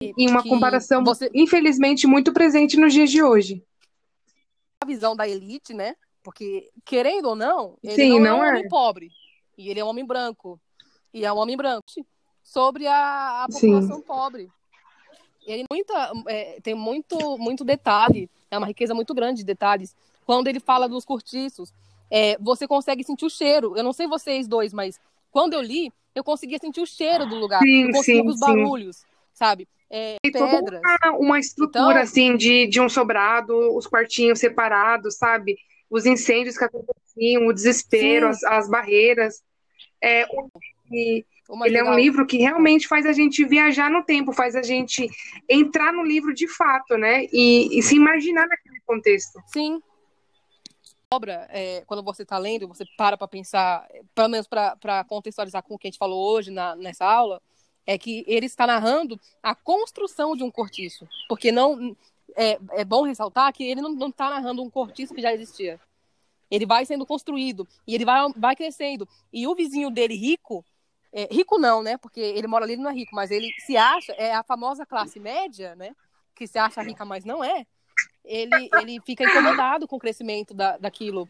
Em 0.00 0.28
uma 0.28 0.42
comparação, 0.42 1.04
você... 1.04 1.30
infelizmente, 1.32 2.06
muito 2.06 2.32
presente 2.32 2.76
nos 2.76 2.92
dias 2.92 3.10
de 3.10 3.22
hoje. 3.22 3.64
A 4.82 4.86
visão 4.86 5.14
da 5.14 5.28
elite, 5.28 5.72
né? 5.72 5.94
Porque, 6.22 6.70
querendo 6.84 7.30
ou 7.30 7.36
não, 7.36 7.78
ele 7.82 7.94
Sim, 7.94 8.10
não, 8.18 8.20
não, 8.20 8.26
é 8.26 8.34
um 8.34 8.44
é. 8.44 8.50
homem 8.50 8.68
pobre. 8.68 9.10
E 9.56 9.70
ele 9.70 9.80
é 9.80 9.84
um 9.84 9.88
homem 9.88 10.04
branco. 10.04 10.60
E 11.12 11.24
é 11.24 11.32
um 11.32 11.36
homem 11.36 11.56
branco. 11.56 11.84
Sobre 12.42 12.86
a, 12.86 13.44
a 13.44 13.46
população 13.46 13.96
Sim. 13.96 14.02
pobre. 14.02 14.48
Ele 15.46 15.64
muita, 15.70 16.12
é, 16.26 16.60
tem 16.62 16.74
muito, 16.74 17.38
muito 17.38 17.64
detalhe. 17.64 18.30
É 18.50 18.58
uma 18.58 18.66
riqueza 18.66 18.94
muito 18.94 19.14
grande 19.14 19.38
de 19.38 19.44
detalhes. 19.44 19.94
Quando 20.24 20.48
ele 20.48 20.60
fala 20.60 20.88
dos 20.88 21.04
cortiços, 21.04 21.72
é, 22.10 22.36
você 22.38 22.66
consegue 22.66 23.04
sentir 23.04 23.26
o 23.26 23.30
cheiro. 23.30 23.76
Eu 23.76 23.84
não 23.84 23.92
sei 23.92 24.06
vocês 24.06 24.46
dois, 24.46 24.72
mas 24.72 24.98
quando 25.30 25.54
eu 25.54 25.60
li, 25.60 25.92
eu 26.14 26.24
conseguia 26.24 26.58
sentir 26.58 26.80
o 26.80 26.86
cheiro 26.86 27.26
do 27.26 27.36
lugar. 27.36 27.60
Sim, 27.60 27.82
eu 27.82 27.92
conseguia 27.92 28.22
sim, 28.22 28.28
os 28.28 28.40
barulhos, 28.40 28.96
sim. 28.96 29.06
sabe? 29.32 29.68
É, 29.90 30.16
pedras. 30.22 30.80
Uma, 30.80 31.18
uma 31.18 31.38
estrutura, 31.38 31.90
então... 31.90 32.02
assim, 32.02 32.36
de, 32.36 32.66
de 32.66 32.80
um 32.80 32.88
sobrado, 32.88 33.54
os 33.76 33.86
quartinhos 33.86 34.38
separados, 34.38 35.16
sabe? 35.16 35.56
Os 35.90 36.06
incêndios 36.06 36.56
que 36.56 36.64
aconteciam, 37.14 37.46
o 37.46 37.52
desespero, 37.52 38.28
as, 38.28 38.42
as, 38.44 38.68
barreiras. 38.68 39.42
É, 40.02 40.26
e, 40.92 41.24
ele 41.64 41.76
é 41.76 41.84
um 41.84 41.94
livro 41.94 42.26
que 42.26 42.38
realmente 42.38 42.88
faz 42.88 43.06
a 43.06 43.12
gente 43.12 43.44
viajar 43.44 43.90
no 43.90 44.02
tempo, 44.02 44.32
faz 44.32 44.56
a 44.56 44.62
gente 44.62 45.08
entrar 45.48 45.92
no 45.92 46.02
livro 46.02 46.34
de 46.34 46.48
fato, 46.48 46.96
né? 46.96 47.26
E, 47.32 47.78
e 47.78 47.82
se 47.82 47.96
imaginar 47.96 48.46
naquele 48.46 48.80
contexto. 48.86 49.40
Sim, 49.46 49.80
obra, 51.12 51.46
é, 51.50 51.82
quando 51.86 52.02
você 52.02 52.22
está 52.22 52.38
lendo, 52.38 52.66
você 52.66 52.84
para 52.96 53.16
para 53.16 53.28
pensar, 53.28 53.86
pelo 54.14 54.28
menos 54.28 54.46
para 54.46 55.04
contextualizar 55.04 55.62
com 55.62 55.74
o 55.74 55.78
que 55.78 55.86
a 55.86 55.90
gente 55.90 55.98
falou 55.98 56.32
hoje 56.32 56.50
na, 56.50 56.74
nessa 56.76 57.04
aula, 57.04 57.40
é 57.86 57.98
que 57.98 58.24
ele 58.26 58.46
está 58.46 58.66
narrando 58.66 59.20
a 59.42 59.54
construção 59.54 60.34
de 60.34 60.42
um 60.42 60.50
cortiço. 60.50 61.06
Porque 61.28 61.52
não 61.52 61.94
é, 62.36 62.58
é 62.72 62.84
bom 62.84 63.02
ressaltar 63.02 63.52
que 63.52 63.64
ele 63.64 63.80
não 63.80 64.08
está 64.08 64.30
narrando 64.30 64.62
um 64.62 64.70
cortiço 64.70 65.14
que 65.14 65.22
já 65.22 65.32
existia. 65.32 65.78
Ele 66.54 66.66
vai 66.66 66.84
sendo 66.86 67.06
construído 67.06 67.66
e 67.86 67.94
ele 67.94 68.04
vai, 68.04 68.20
vai 68.36 68.56
crescendo. 68.56 69.08
E 69.32 69.46
o 69.46 69.54
vizinho 69.54 69.90
dele, 69.90 70.14
rico, 70.14 70.64
é, 71.12 71.28
rico 71.30 71.58
não, 71.58 71.82
né? 71.82 71.96
Porque 71.96 72.20
ele 72.20 72.46
mora 72.46 72.64
ali, 72.64 72.74
ele 72.74 72.82
não 72.82 72.90
é 72.90 72.94
rico, 72.94 73.14
mas 73.14 73.30
ele 73.30 73.50
se 73.66 73.76
acha, 73.76 74.12
é 74.12 74.34
a 74.34 74.42
famosa 74.42 74.84
classe 74.86 75.18
média, 75.18 75.74
né? 75.74 75.94
Que 76.34 76.46
se 76.46 76.58
acha 76.58 76.82
rica, 76.82 77.04
mas 77.04 77.24
não 77.24 77.42
é 77.42 77.66
ele, 78.24 78.70
ele 78.80 79.00
fica 79.04 79.24
incomodado 79.24 79.86
com 79.86 79.96
o 79.96 80.00
crescimento 80.00 80.54
da, 80.54 80.78
daquilo, 80.78 81.28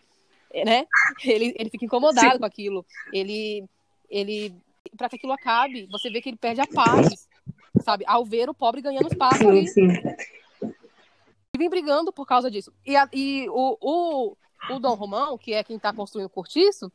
né? 0.64 0.86
Ele, 1.24 1.54
ele 1.58 1.70
fica 1.70 1.84
incomodado 1.84 2.34
Sim. 2.34 2.38
com 2.38 2.44
aquilo. 2.44 2.86
Ele, 3.12 3.64
ele 4.08 4.54
para 4.96 5.08
que 5.08 5.16
aquilo 5.16 5.32
acabe, 5.32 5.86
você 5.90 6.10
vê 6.10 6.20
que 6.20 6.28
ele 6.28 6.36
perde 6.36 6.60
a 6.60 6.66
paz, 6.66 7.28
sabe? 7.82 8.04
Ao 8.06 8.24
ver 8.24 8.48
o 8.48 8.54
pobre 8.54 8.80
ganhando 8.80 9.08
espaço 9.08 9.48
ali. 9.48 9.66
Sim. 9.66 9.88
E 10.62 11.58
vem 11.58 11.68
brigando 11.68 12.12
por 12.12 12.26
causa 12.26 12.50
disso. 12.50 12.72
E, 12.86 12.96
a, 12.96 13.08
e 13.12 13.48
o, 13.48 13.76
o, 13.80 14.36
o 14.70 14.78
Dom 14.78 14.94
Romão, 14.94 15.36
que 15.38 15.52
é 15.52 15.64
quem 15.64 15.76
está 15.76 15.92
construindo 15.92 16.26
o 16.26 16.30
cortiço, 16.30 16.90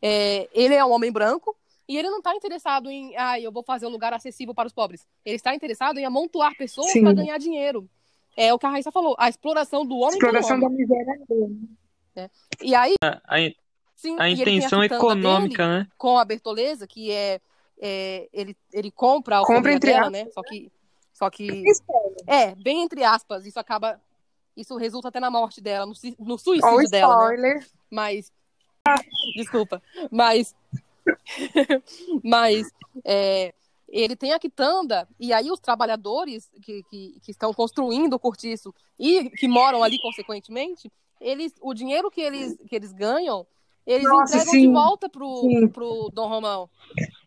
é, 0.00 0.48
ele 0.52 0.74
é 0.74 0.84
um 0.84 0.92
homem 0.92 1.10
branco, 1.10 1.56
e 1.86 1.98
ele 1.98 2.08
não 2.08 2.18
está 2.18 2.34
interessado 2.34 2.90
em, 2.90 3.14
ah, 3.16 3.38
eu 3.38 3.52
vou 3.52 3.62
fazer 3.62 3.86
um 3.86 3.90
lugar 3.90 4.12
acessível 4.14 4.54
para 4.54 4.66
os 4.66 4.72
pobres. 4.72 5.06
Ele 5.24 5.36
está 5.36 5.54
interessado 5.54 5.98
em 5.98 6.04
amontoar 6.04 6.56
pessoas 6.56 6.92
para 6.92 7.12
ganhar 7.12 7.38
dinheiro. 7.38 7.88
É 8.36 8.52
o 8.52 8.58
que 8.58 8.66
a 8.66 8.70
Raíssa 8.70 8.90
falou, 8.90 9.14
a 9.18 9.28
exploração 9.28 9.84
do 9.84 9.96
homem 9.98 10.14
exploração 10.14 10.58
pelo 10.58 10.72
homem. 10.72 10.86
da 10.86 10.94
miséria 10.94 11.24
dele. 11.28 11.68
É. 12.16 12.30
E 12.62 12.74
aí... 12.74 12.94
A, 13.02 13.20
a, 13.28 13.52
sim, 13.94 14.16
a 14.18 14.28
intenção 14.30 14.80
a 14.80 14.86
econômica, 14.86 15.68
né? 15.68 15.86
Com 15.98 16.18
a 16.18 16.24
Bertoleza, 16.24 16.86
que 16.86 17.10
é, 17.10 17.40
é 17.78 18.28
ele, 18.32 18.56
ele 18.72 18.90
compra 18.90 19.40
a 19.40 19.44
compra 19.44 19.72
entre 19.72 19.92
dela, 19.92 20.10
né? 20.10 20.26
Só 20.30 20.42
que... 20.42 20.72
Só 21.12 21.30
que... 21.30 21.64
É, 22.26 22.54
bem 22.54 22.82
entre 22.82 23.04
aspas, 23.04 23.46
isso 23.46 23.60
acaba... 23.60 24.00
Isso 24.56 24.76
resulta 24.76 25.08
até 25.08 25.20
na 25.20 25.30
morte 25.30 25.60
dela, 25.60 25.86
no, 25.86 25.92
no 26.18 26.38
suicídio 26.38 26.86
oh, 26.86 26.90
dela, 26.90 27.36
né? 27.36 27.60
Mas... 27.90 28.32
Desculpa. 29.36 29.82
Mas... 30.10 30.54
mas... 32.22 32.70
É, 33.04 33.52
ele 33.88 34.16
tem 34.16 34.32
a 34.32 34.40
quitanda, 34.40 35.08
e 35.20 35.32
aí 35.32 35.52
os 35.52 35.60
trabalhadores 35.60 36.50
que, 36.62 36.82
que, 36.90 37.20
que, 37.22 37.30
estão 37.30 37.54
construindo 37.54 38.14
o 38.14 38.18
cortiço 38.18 38.74
e 38.98 39.30
que 39.30 39.46
moram 39.46 39.84
ali, 39.84 40.00
consequentemente, 40.00 40.90
eles, 41.20 41.54
o 41.60 41.72
dinheiro 41.72 42.10
que 42.10 42.20
eles, 42.20 42.56
que 42.68 42.74
eles 42.74 42.92
ganham, 42.92 43.46
eles 43.86 44.08
Nossa, 44.08 44.36
entregam 44.36 44.52
sim. 44.52 44.60
de 44.62 44.72
volta 44.72 45.08
pro, 45.08 45.68
pro 45.72 46.10
Dom 46.12 46.28
Romão. 46.28 46.68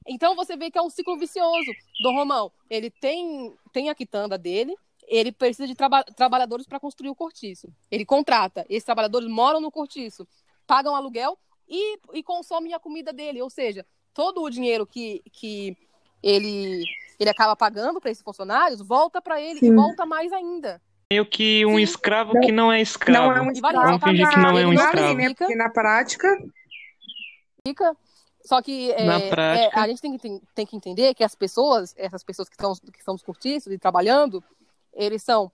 Então 0.05 0.36
você 0.36 0.57
vê 0.57 0.69
que 0.69 0.78
é 0.78 0.82
um 0.82 0.89
ciclo 0.89 1.17
vicioso. 1.17 1.71
Dom 2.03 2.15
Romão, 2.15 2.51
ele 2.69 2.89
tem, 2.89 3.53
tem 3.71 3.89
a 3.89 3.95
quitanda 3.95 4.38
dele, 4.38 4.75
ele 5.08 5.32
precisa 5.32 5.66
de 5.66 5.74
traba 5.74 6.03
trabalhadores 6.03 6.68
para 6.68 6.80
construir 6.80 7.10
o 7.10 7.16
cortiço. 7.16 7.68
Ele 7.89 8.05
contrata, 8.05 8.66
esses 8.70 8.84
trabalhadores 8.84 9.30
moram 9.30 9.62
no 9.62 9.72
cortiço, 9.72 10.28
pagam 10.68 10.95
aluguel 10.95 11.38
e, 11.68 11.97
e 12.14 12.22
consomem 12.22 12.74
a 12.74 12.80
comida 12.80 13.14
dele. 13.14 13.41
Ou 13.41 13.49
seja, 13.49 13.86
todo 14.14 14.41
o 14.41 14.49
dinheiro 14.49 14.86
que, 14.86 15.24
que 15.32 15.78
ele, 16.22 16.84
ele 17.20 17.30
acaba 17.30 17.55
pagando 17.55 18.01
para 18.01 18.12
esses 18.12 18.24
funcionários, 18.24 18.82
volta 18.82 19.22
para 19.22 19.41
ele 19.41 19.60
Sim. 19.60 19.68
e 19.68 19.76
volta 19.76 20.05
mais 20.05 20.32
ainda. 20.34 20.82
Meio 21.10 21.26
que 21.26 21.66
um 21.66 21.78
Sim. 21.78 21.84
escravo 21.84 22.34
que 22.41 22.51
não 22.51 22.72
é 22.72 22.82
escravo. 22.82 23.30
Não 23.30 23.38
é 23.38 23.41
um 23.41 23.51
escravo. 23.51 23.86
Vamos 23.86 24.03
fingir 24.03 24.30
que 24.30 24.39
não 24.39 24.58
é 24.58 24.68
um 24.68 24.74
escravo. 24.74 25.14
Né? 25.14 25.34
Porque 25.34 25.55
na 25.55 25.70
prática... 25.70 26.28
Fica... 27.66 27.95
Só 28.43 28.62
que 28.62 28.91
é, 28.93 29.05
é, 29.05 29.70
a 29.74 29.88
gente 29.89 30.01
tem 30.01 30.18
que, 30.18 30.41
tem 30.55 30.66
que 30.66 30.78
entender 30.78 31.14
que 31.14 31.22
as 31.22 31.36
pessoas, 31.36 31.93
essas 31.97 32.24
pessoas 32.24 32.47
que 32.47 32.55
estão, 32.55 32.74
que 32.76 32.97
estão 32.97 33.14
nos 33.14 33.22
cortiços 33.22 33.74
e 33.74 33.78
trabalhando, 33.78 34.41
eles 34.98 35.24
são 35.24 35.52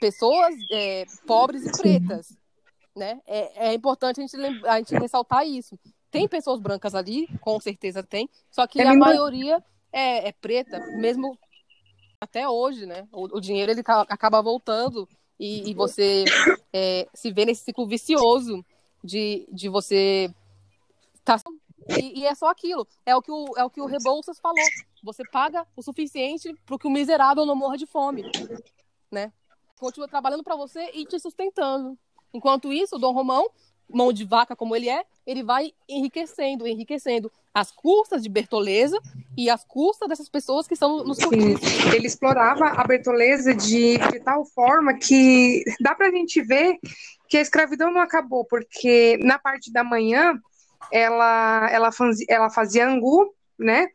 pessoas 0.00 0.54
é, 0.72 1.04
pobres 1.26 1.64
e 1.64 1.72
pretas. 1.72 2.36
Né? 2.94 3.20
É, 3.26 3.68
é 3.68 3.74
importante 3.74 4.20
a 4.20 4.26
gente, 4.26 4.66
a 4.66 4.78
gente 4.78 4.94
ressaltar 4.96 5.46
isso. 5.46 5.78
Tem 6.10 6.26
pessoas 6.26 6.60
brancas 6.60 6.94
ali, 6.94 7.28
com 7.40 7.60
certeza 7.60 8.02
tem, 8.02 8.28
só 8.50 8.66
que 8.66 8.80
é 8.80 8.86
a 8.86 8.94
maioria 8.94 9.62
é, 9.92 10.28
é 10.28 10.32
preta, 10.32 10.78
mesmo 10.96 11.38
até 12.20 12.48
hoje, 12.48 12.86
né? 12.86 13.06
O, 13.12 13.36
o 13.36 13.40
dinheiro 13.40 13.70
ele 13.70 13.82
tá, 13.82 14.02
acaba 14.08 14.40
voltando 14.40 15.06
e, 15.38 15.70
e 15.70 15.74
você 15.74 16.24
é, 16.72 17.06
se 17.12 17.30
vê 17.30 17.44
nesse 17.44 17.64
ciclo 17.64 17.86
vicioso 17.86 18.64
de, 19.04 19.46
de 19.52 19.68
você 19.68 20.32
tá 21.24 21.38
e, 21.88 22.20
e, 22.20 22.26
é 22.26 22.34
só 22.34 22.48
aquilo. 22.48 22.86
É 23.04 23.14
o 23.14 23.22
que 23.22 23.30
o, 23.30 23.46
é 23.56 23.64
o 23.64 23.70
que 23.70 23.80
o 23.80 23.86
Rebouças 23.86 24.40
falou. 24.40 24.64
Você 25.04 25.22
paga 25.30 25.66
o 25.76 25.82
suficiente 25.82 26.52
para 26.64 26.78
que 26.78 26.86
o 26.86 26.90
miserável 26.90 27.46
não 27.46 27.54
morra 27.54 27.76
de 27.76 27.86
fome, 27.86 28.22
né? 29.10 29.32
Continua 29.78 30.08
trabalhando 30.08 30.42
para 30.42 30.56
você 30.56 30.90
e 30.94 31.04
te 31.04 31.18
sustentando. 31.18 31.98
Enquanto 32.32 32.72
isso, 32.72 32.96
o 32.96 32.98
Dom 32.98 33.12
Romão, 33.12 33.48
mão 33.88 34.12
de 34.12 34.24
vaca 34.24 34.56
como 34.56 34.74
ele 34.74 34.88
é, 34.88 35.04
ele 35.26 35.42
vai 35.42 35.72
enriquecendo, 35.88 36.66
enriquecendo 36.66 37.30
às 37.52 37.70
custas 37.70 38.22
de 38.22 38.28
Bertoleza 38.28 38.98
e 39.36 39.48
às 39.50 39.64
custas 39.64 40.08
dessas 40.08 40.28
pessoas 40.28 40.66
que 40.66 40.74
estão 40.74 41.04
nos 41.04 41.18
cortiços. 41.18 41.94
Ele 41.94 42.06
explorava 42.06 42.66
a 42.68 42.84
Bertoleza 42.84 43.54
de, 43.54 43.98
de 43.98 44.20
tal 44.20 44.44
forma 44.44 44.94
que 44.94 45.64
dá 45.80 45.94
para 45.94 46.08
a 46.08 46.10
gente 46.10 46.42
ver 46.42 46.78
que 47.28 47.36
a 47.36 47.40
escravidão 47.40 47.92
não 47.92 48.00
acabou, 48.00 48.44
porque 48.44 49.18
na 49.22 49.38
parte 49.38 49.72
da 49.72 49.82
manhã 49.82 50.40
ela, 50.92 51.68
ela, 51.70 51.92
fazia, 51.92 52.26
ela 52.28 52.50
fazia 52.50 52.88
angu, 52.88 53.34
né? 53.58 53.88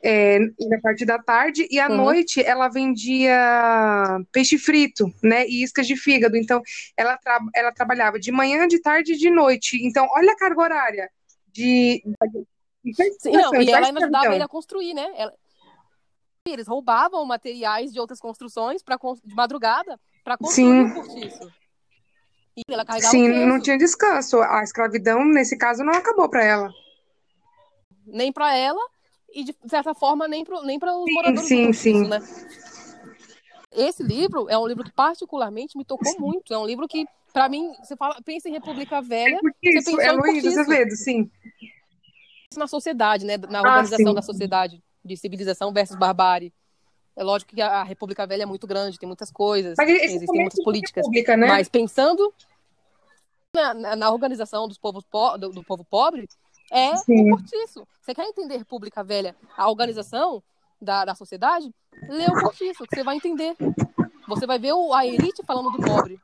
É, 0.00 0.38
na 0.38 0.80
parte 0.80 1.04
da 1.04 1.18
tarde, 1.18 1.66
e 1.68 1.80
à 1.80 1.88
uhum. 1.88 1.96
noite 1.96 2.40
ela 2.40 2.68
vendia 2.68 4.20
peixe 4.30 4.56
frito, 4.56 5.12
né? 5.22 5.44
E 5.48 5.64
iscas 5.64 5.88
de 5.88 5.96
fígado. 5.96 6.36
Então, 6.36 6.62
ela, 6.96 7.16
tra 7.16 7.40
ela 7.54 7.72
trabalhava 7.72 8.18
de 8.18 8.30
manhã, 8.30 8.68
de 8.68 8.80
tarde 8.80 9.14
e 9.14 9.16
de 9.16 9.28
noite. 9.28 9.76
Então, 9.84 10.06
olha 10.12 10.32
a 10.32 10.36
carga 10.36 10.60
horária 10.60 11.10
de, 11.52 12.02
Sim, 13.18 13.32
não, 13.32 13.54
e 13.60 13.70
ela 13.70 13.86
ainda 13.86 14.00
ajudava 14.00 14.34
ele 14.34 14.44
a 14.44 14.48
construir, 14.48 14.94
né? 14.94 15.12
Ela... 15.16 15.34
Eles 16.46 16.66
roubavam 16.66 17.24
materiais 17.26 17.92
de 17.92 18.00
outras 18.00 18.20
construções 18.20 18.82
pra, 18.82 18.96
de 19.22 19.34
madrugada 19.34 20.00
para 20.24 20.38
construir 20.38 20.86
o 20.86 20.94
cortiço. 20.94 21.52
E 22.56 22.62
ela 22.72 22.84
carregava 22.84 23.10
Sim, 23.10 23.28
não 23.28 23.60
tinha 23.60 23.76
descanso. 23.76 24.40
A 24.40 24.62
escravidão, 24.62 25.24
nesse 25.24 25.58
caso, 25.58 25.84
não 25.84 25.92
acabou 25.92 26.28
para 26.28 26.44
ela. 26.44 26.70
Nem 28.06 28.32
para 28.32 28.56
ela 28.56 28.80
e, 29.32 29.44
de 29.44 29.54
certa 29.66 29.94
forma, 29.94 30.26
nem 30.26 30.44
para 30.44 30.62
nem 30.62 30.78
os 30.78 31.04
sim, 31.04 31.12
moradores 31.12 31.48
sim, 31.48 31.66
do 31.66 31.74
sim. 31.74 32.08
né? 32.08 32.18
Esse 33.70 34.02
livro 34.02 34.48
é 34.48 34.58
um 34.58 34.66
livro 34.66 34.84
que 34.84 34.92
particularmente 34.92 35.76
me 35.76 35.84
tocou 35.84 36.18
muito. 36.18 36.54
É 36.54 36.58
um 36.58 36.66
livro 36.66 36.88
que, 36.88 37.06
para 37.32 37.48
mim, 37.48 37.72
você 37.82 37.96
fala, 37.96 38.20
pensa 38.24 38.48
em 38.48 38.52
República 38.52 39.00
Velha, 39.02 39.36
é 39.36 39.72
você 39.72 39.90
pensa 39.90 40.02
é 40.02 40.12
em 40.12 40.16
Luiz 40.16 40.46
Azevedo, 40.46 40.96
sim 40.96 41.30
na 42.56 42.66
sociedade, 42.66 43.24
né? 43.24 43.36
Na 43.36 43.60
ah, 43.60 43.68
organização 43.68 44.12
ah, 44.12 44.14
da 44.14 44.22
sociedade, 44.22 44.82
de 45.04 45.16
civilização 45.16 45.72
versus 45.72 45.96
barbárie. 45.96 46.52
É 47.16 47.22
lógico 47.22 47.54
que 47.54 47.60
a 47.60 47.82
República 47.82 48.26
Velha 48.26 48.44
é 48.44 48.46
muito 48.46 48.66
grande, 48.66 48.98
tem 48.98 49.06
muitas 49.06 49.30
coisas, 49.30 49.76
existem 49.78 50.40
muitas 50.40 50.58
da 50.58 50.64
políticas. 50.64 51.04
República, 51.04 51.36
né? 51.36 51.48
Mas 51.48 51.68
pensando 51.68 52.32
na, 53.52 53.96
na- 53.96 54.10
organização 54.12 54.68
dos 54.68 54.78
povos 54.78 55.04
po- 55.04 55.36
do, 55.36 55.50
do 55.50 55.64
povo 55.64 55.84
pobre, 55.84 56.28
é 56.70 56.96
Sim. 56.98 57.26
o 57.26 57.30
cortiço. 57.36 57.86
Você 58.00 58.14
quer 58.14 58.24
entender 58.26 58.56
República 58.56 59.02
Velha, 59.04 59.34
a 59.56 59.68
organização 59.68 60.42
da, 60.80 61.04
da 61.04 61.14
sociedade? 61.14 61.72
Lê 62.08 62.28
o 62.28 62.36
cortiço, 62.40 62.86
que 62.86 62.94
você 62.94 63.04
vai 63.04 63.16
entender. 63.16 63.56
Você 64.26 64.46
vai 64.46 64.58
ver 64.58 64.72
o- 64.72 64.92
a 64.92 65.06
elite 65.06 65.42
falando 65.44 65.70
do 65.70 65.82
pobre. 65.84 66.20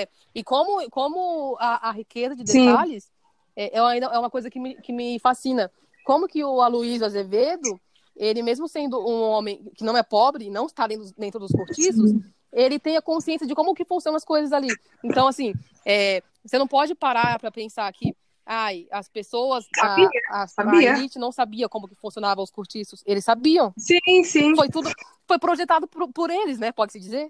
É, 0.00 0.08
E 0.34 0.44
como, 0.44 0.88
como 0.90 1.56
a, 1.58 1.88
a 1.88 1.92
riqueza 1.92 2.34
de 2.36 2.46
Sim. 2.50 2.66
detalhes 2.66 3.10
é, 3.56 3.76
é 3.76 3.80
ainda 3.80 4.06
é 4.06 4.18
uma 4.18 4.30
coisa 4.30 4.50
que 4.50 4.60
me, 4.60 4.74
que 4.82 4.92
me 4.92 5.18
fascina. 5.18 5.70
Como 6.04 6.28
que 6.28 6.44
o 6.44 6.60
Aloysio 6.60 7.06
Azevedo, 7.06 7.80
ele 8.14 8.42
mesmo 8.42 8.68
sendo 8.68 8.98
um 9.00 9.22
homem 9.22 9.64
que 9.74 9.82
não 9.84 9.96
é 9.96 10.02
pobre, 10.02 10.50
não 10.50 10.66
está 10.66 10.86
dentro, 10.86 11.10
dentro 11.16 11.40
dos 11.40 11.52
cortiços, 11.52 12.12
ele 12.52 12.78
tem 12.78 12.96
a 12.96 13.02
consciência 13.02 13.46
de 13.46 13.54
como 13.54 13.74
que 13.74 13.84
funcionam 13.84 14.16
as 14.16 14.24
coisas 14.24 14.52
ali. 14.52 14.78
Então, 15.02 15.26
assim, 15.26 15.54
é, 15.84 16.22
você 16.44 16.58
não 16.58 16.68
pode 16.68 16.94
parar 16.94 17.38
para 17.38 17.50
pensar 17.50 17.90
que 17.92 18.14
ai, 18.46 18.86
as 18.92 19.08
pessoas, 19.08 19.66
a, 19.76 19.88
Sabia, 19.88 20.08
a, 20.30 20.42
a 20.42 20.46
sabia. 20.46 20.90
elite 20.92 21.18
não 21.18 21.32
sabia 21.32 21.68
como 21.68 21.88
que 21.88 21.96
funcionavam 21.96 22.44
os 22.44 22.50
cortiços. 22.50 23.02
Eles 23.04 23.24
sabiam. 23.24 23.74
Sim, 23.76 24.22
sim. 24.24 24.54
Foi 24.54 24.68
tudo, 24.68 24.90
foi 25.26 25.38
projetado 25.38 25.88
por, 25.88 26.08
por 26.12 26.30
eles, 26.30 26.58
né? 26.58 26.70
Pode-se 26.70 27.00
dizer. 27.00 27.28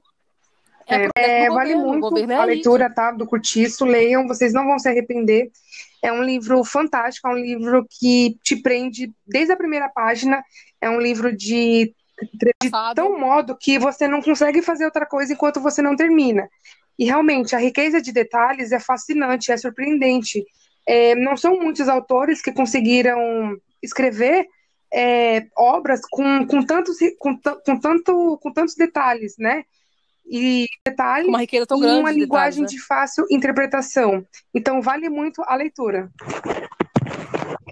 É, 0.86 1.06
do 1.06 1.10
É, 1.16 1.48
vale 1.48 1.72
governo, 1.74 1.88
muito 1.88 2.10
governo 2.10 2.32
é 2.32 2.36
a 2.36 2.44
leitura, 2.44 2.88
tá? 2.92 3.10
Do 3.10 3.26
Curtiço, 3.26 3.84
leiam, 3.84 4.28
vocês 4.28 4.52
não 4.52 4.66
vão 4.66 4.78
se 4.78 4.88
arrepender. 4.88 5.50
É 6.02 6.12
um 6.12 6.22
livro 6.22 6.62
fantástico, 6.62 7.26
é 7.26 7.30
um 7.32 7.38
livro 7.38 7.84
que 7.90 8.38
te 8.44 8.54
prende 8.54 9.12
desde 9.26 9.52
a 9.52 9.56
primeira 9.56 9.88
página. 9.88 10.44
É 10.80 10.88
um 10.88 11.00
livro 11.00 11.34
de, 11.34 11.92
de 12.62 12.70
tão 12.94 13.18
modo 13.18 13.56
que 13.58 13.78
você 13.78 14.06
não 14.06 14.22
consegue 14.22 14.62
fazer 14.62 14.84
outra 14.84 15.06
coisa 15.06 15.32
enquanto 15.32 15.60
você 15.60 15.82
não 15.82 15.96
termina. 15.96 16.48
E 16.98 17.04
realmente, 17.04 17.56
a 17.56 17.58
riqueza 17.58 18.00
de 18.00 18.12
detalhes 18.12 18.70
é 18.70 18.78
fascinante, 18.78 19.50
é 19.50 19.56
surpreendente. 19.56 20.44
É, 20.86 21.14
não 21.14 21.36
são 21.36 21.58
muitos 21.58 21.88
autores 21.88 22.40
que 22.40 22.52
conseguiram 22.52 23.56
escrever 23.82 24.46
é, 24.92 25.46
obras 25.56 26.00
com, 26.08 26.46
com, 26.46 26.62
tantos, 26.64 26.98
com, 27.18 27.38
com, 27.38 27.80
tanto, 27.80 28.38
com 28.40 28.52
tantos 28.52 28.74
detalhes, 28.74 29.36
né? 29.38 29.64
E 30.28 30.66
detalhes 30.84 31.28
Uma 31.28 31.40
riqueza 31.40 31.66
tão 31.66 31.78
e 31.78 31.80
grande 31.80 32.00
uma 32.00 32.12
de 32.12 32.20
linguagem 32.20 32.62
detalhes, 32.62 32.72
né? 32.72 32.78
de 32.78 32.84
fácil 32.84 33.26
interpretação. 33.30 34.26
Então, 34.54 34.82
vale 34.82 35.08
muito 35.08 35.42
a 35.46 35.54
leitura. 35.54 36.10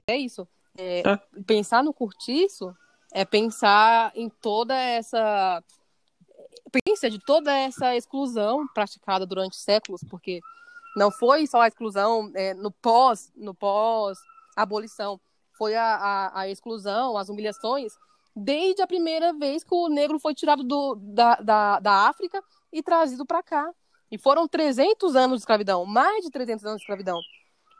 É 0.06 0.16
isso. 0.16 0.46
É, 0.76 1.02
Tá. 1.02 1.20
Pensar 1.46 1.82
no 1.82 1.94
curtiço 1.94 2.74
é 3.12 3.24
pensar 3.24 4.12
em 4.14 4.28
toda 4.28 4.76
essa 4.76 5.62
pensa 6.84 7.08
de 7.08 7.20
toda 7.20 7.56
essa 7.56 7.94
exclusão 7.94 8.66
praticada 8.74 9.24
durante 9.24 9.56
séculos, 9.56 10.02
porque 10.10 10.40
não 10.96 11.10
foi 11.10 11.46
só 11.46 11.62
a 11.62 11.68
exclusão 11.68 12.30
é, 12.34 12.54
no 12.54 12.70
pós 12.70 13.32
no 13.36 13.54
pós 13.54 14.18
abolição, 14.56 15.20
foi 15.56 15.74
a, 15.74 15.96
a, 15.96 16.40
a 16.40 16.48
exclusão, 16.48 17.16
as 17.16 17.28
humilhações 17.28 17.92
desde 18.34 18.82
a 18.82 18.86
primeira 18.86 19.32
vez 19.32 19.62
que 19.62 19.74
o 19.74 19.88
negro 19.88 20.18
foi 20.18 20.34
tirado 20.34 20.64
do, 20.64 20.96
da, 20.96 21.36
da, 21.36 21.80
da 21.80 22.08
África 22.08 22.42
e 22.72 22.82
trazido 22.82 23.24
para 23.24 23.42
cá. 23.42 23.72
E 24.10 24.18
foram 24.18 24.48
300 24.48 25.14
anos 25.14 25.38
de 25.38 25.42
escravidão, 25.42 25.84
mais 25.86 26.24
de 26.24 26.30
300 26.30 26.64
anos 26.64 26.78
de 26.78 26.82
escravidão. 26.82 27.20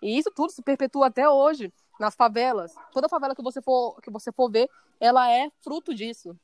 E 0.03 0.17
isso 0.19 0.31
tudo 0.35 0.51
se 0.51 0.63
perpetua 0.63 1.09
até 1.09 1.29
hoje 1.29 1.73
nas 1.99 2.15
favelas. 2.15 2.75
Toda 2.93 3.09
favela 3.09 3.35
que 3.35 3.43
você 3.43 3.61
for 3.61 4.01
que 4.01 4.11
você 4.11 4.33
for 4.33 4.51
ver, 4.51 4.69
ela 5.01 5.31
é 5.31 5.51
fruto 5.63 5.95
disso. 5.95 6.37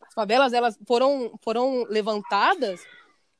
As 0.00 0.14
favelas 0.14 0.52
elas 0.52 0.78
foram 0.86 1.32
foram 1.42 1.84
levantadas 1.84 2.80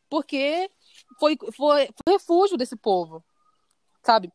porque 0.08 0.70
foi 1.18 1.36
foi, 1.52 1.88
foi 2.04 2.14
refúgio 2.14 2.56
desse 2.56 2.76
povo, 2.76 3.22
sabe? 4.02 4.32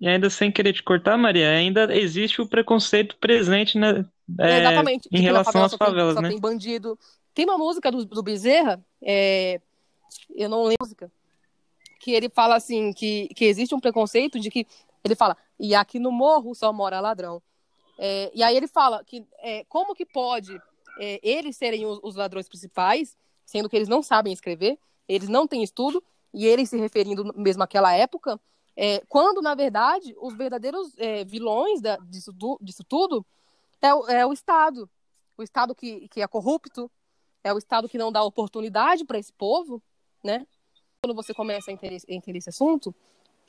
E 0.00 0.08
ainda 0.08 0.28
sem 0.28 0.50
querer 0.50 0.72
te 0.72 0.82
cortar, 0.82 1.16
Maria, 1.16 1.48
ainda 1.50 1.94
existe 1.96 2.42
o 2.42 2.48
preconceito 2.48 3.16
presente 3.18 3.78
né, 3.78 4.04
é, 4.40 4.60
Exatamente. 4.60 5.08
em 5.12 5.18
na 5.18 5.22
relação 5.22 5.52
favela 5.52 5.66
às 5.66 5.70
tem- 5.70 5.78
favelas, 5.78 6.14
só 6.14 6.20
né? 6.20 6.28
tem 6.28 6.40
bandido. 6.40 6.98
Tem 7.32 7.44
uma 7.44 7.56
música 7.56 7.90
do, 7.90 8.04
do 8.04 8.22
Bezerra, 8.22 8.84
é, 9.00 9.60
eu 10.34 10.48
não 10.48 10.62
lembro 10.64 10.76
a 10.80 10.84
música, 10.84 11.12
que 12.00 12.10
ele 12.10 12.28
fala 12.28 12.56
assim, 12.56 12.92
que, 12.92 13.28
que 13.28 13.44
existe 13.44 13.74
um 13.74 13.80
preconceito 13.80 14.40
de 14.40 14.50
que, 14.50 14.66
ele 15.04 15.14
fala, 15.14 15.36
e 15.58 15.74
aqui 15.74 15.98
no 16.00 16.10
morro 16.10 16.54
só 16.54 16.72
mora 16.72 17.00
ladrão. 17.00 17.40
É, 17.96 18.30
e 18.34 18.42
aí 18.42 18.56
ele 18.56 18.66
fala 18.66 19.04
que 19.04 19.24
é, 19.38 19.64
como 19.68 19.94
que 19.94 20.04
pode 20.04 20.60
é, 20.98 21.20
eles 21.22 21.56
serem 21.56 21.86
os, 21.86 22.00
os 22.02 22.16
ladrões 22.16 22.48
principais, 22.48 23.16
sendo 23.44 23.68
que 23.68 23.76
eles 23.76 23.88
não 23.88 24.02
sabem 24.02 24.32
escrever, 24.32 24.78
eles 25.08 25.28
não 25.28 25.46
têm 25.46 25.62
estudo, 25.62 26.02
e 26.32 26.46
eles 26.46 26.70
se 26.70 26.76
referindo 26.78 27.32
mesmo 27.36 27.62
àquela 27.62 27.92
época, 27.94 28.40
é, 28.74 29.02
quando, 29.08 29.42
na 29.42 29.54
verdade, 29.54 30.14
os 30.18 30.34
verdadeiros 30.34 30.92
é, 30.96 31.24
vilões 31.24 31.80
da, 31.80 31.96
disso, 31.98 32.32
du- 32.32 32.58
disso 32.60 32.82
tudo 32.82 33.24
é, 33.82 33.94
o- 33.94 34.06
é 34.08 34.26
o 34.26 34.32
Estado. 34.32 34.88
O 35.36 35.42
Estado 35.42 35.74
que, 35.74 36.08
que 36.08 36.22
é 36.22 36.26
corrupto, 36.26 36.90
é 37.44 37.52
o 37.52 37.58
Estado 37.58 37.88
que 37.88 37.98
não 37.98 38.10
dá 38.10 38.22
oportunidade 38.22 39.04
para 39.04 39.18
esse 39.18 39.32
povo, 39.32 39.82
né? 40.24 40.46
Quando 41.02 41.14
você 41.14 41.34
começa 41.34 41.70
a 41.70 41.74
entender, 41.74 42.00
entender 42.08 42.38
esse 42.38 42.48
assunto, 42.48 42.94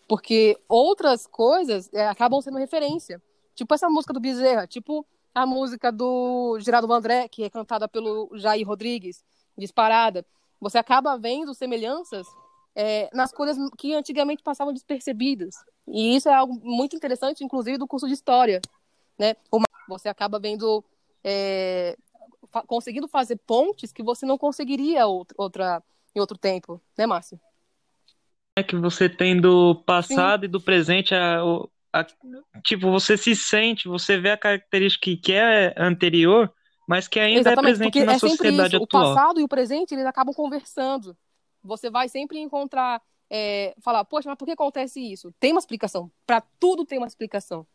porque 0.07 0.59
outras 0.67 1.25
coisas 1.27 1.89
é, 1.93 2.07
acabam 2.07 2.41
sendo 2.41 2.57
referência. 2.57 3.21
Tipo 3.55 3.73
essa 3.75 3.89
música 3.89 4.11
do 4.13 4.19
Bezerra, 4.19 4.67
tipo 4.67 5.05
a 5.33 5.45
música 5.45 5.91
do 5.91 6.57
Geraldo 6.59 6.87
Vandré, 6.87 7.27
que 7.29 7.43
é 7.43 7.49
cantada 7.49 7.87
pelo 7.87 8.29
Jair 8.33 8.67
Rodrigues, 8.67 9.23
disparada. 9.57 10.25
Você 10.63 10.77
acaba 10.77 11.17
vendo 11.17 11.53
semelhanças 11.53 12.25
é, 12.73 13.09
nas 13.13 13.33
coisas 13.33 13.57
que 13.77 13.93
antigamente 13.93 14.41
passavam 14.41 14.73
despercebidas. 14.73 15.55
E 15.85 16.15
isso 16.15 16.29
é 16.29 16.33
algo 16.33 16.57
muito 16.63 16.95
interessante, 16.95 17.43
inclusive, 17.43 17.77
do 17.77 17.85
curso 17.85 18.07
de 18.07 18.13
História. 18.13 18.61
Né? 19.19 19.35
Você 19.89 20.07
acaba 20.07 20.39
vendo, 20.39 20.81
é, 21.21 21.97
fa- 22.49 22.63
conseguindo 22.65 23.09
fazer 23.09 23.35
pontes 23.45 23.91
que 23.91 24.01
você 24.01 24.25
não 24.25 24.37
conseguiria 24.37 25.05
outra, 25.05 25.35
outra, 25.37 25.83
em 26.15 26.19
outro 26.21 26.37
tempo, 26.37 26.81
né, 26.97 27.05
Márcio? 27.05 27.37
É 28.55 28.63
que 28.63 28.77
você 28.77 29.09
tem 29.09 29.39
do 29.39 29.75
passado 29.85 30.45
e 30.45 30.47
do 30.47 30.61
presente, 30.61 31.13
a, 31.13 31.41
a- 31.91 32.07
tipo, 32.63 32.89
você 32.89 33.17
se 33.17 33.35
sente, 33.35 33.89
você 33.89 34.17
vê 34.17 34.31
a 34.31 34.37
característica 34.37 35.11
que 35.21 35.33
é 35.33 35.73
anterior, 35.77 36.53
mas 36.87 37.07
que 37.07 37.19
ainda 37.19 37.37
é 37.39 37.41
Exatamente, 37.41 37.63
presente 37.77 37.91
porque 37.91 38.05
na 38.05 38.13
é 38.13 38.19
sempre 38.19 38.29
sociedade 38.37 38.75
isso. 38.75 38.81
O 38.81 38.83
atual. 38.85 39.15
passado 39.15 39.39
e 39.39 39.43
o 39.43 39.47
presente, 39.47 39.93
eles 39.93 40.05
acabam 40.05 40.33
conversando. 40.33 41.15
Você 41.63 41.89
vai 41.89 42.09
sempre 42.09 42.39
encontrar, 42.39 43.01
é, 43.29 43.73
falar, 43.81 44.03
poxa, 44.05 44.29
mas 44.29 44.37
por 44.37 44.45
que 44.45 44.51
acontece 44.51 44.99
isso? 44.99 45.33
Tem 45.39 45.51
uma 45.51 45.59
explicação. 45.59 46.11
Para 46.27 46.41
tudo 46.59 46.85
tem 46.85 46.97
uma 46.97 47.07
explicação, 47.07 47.65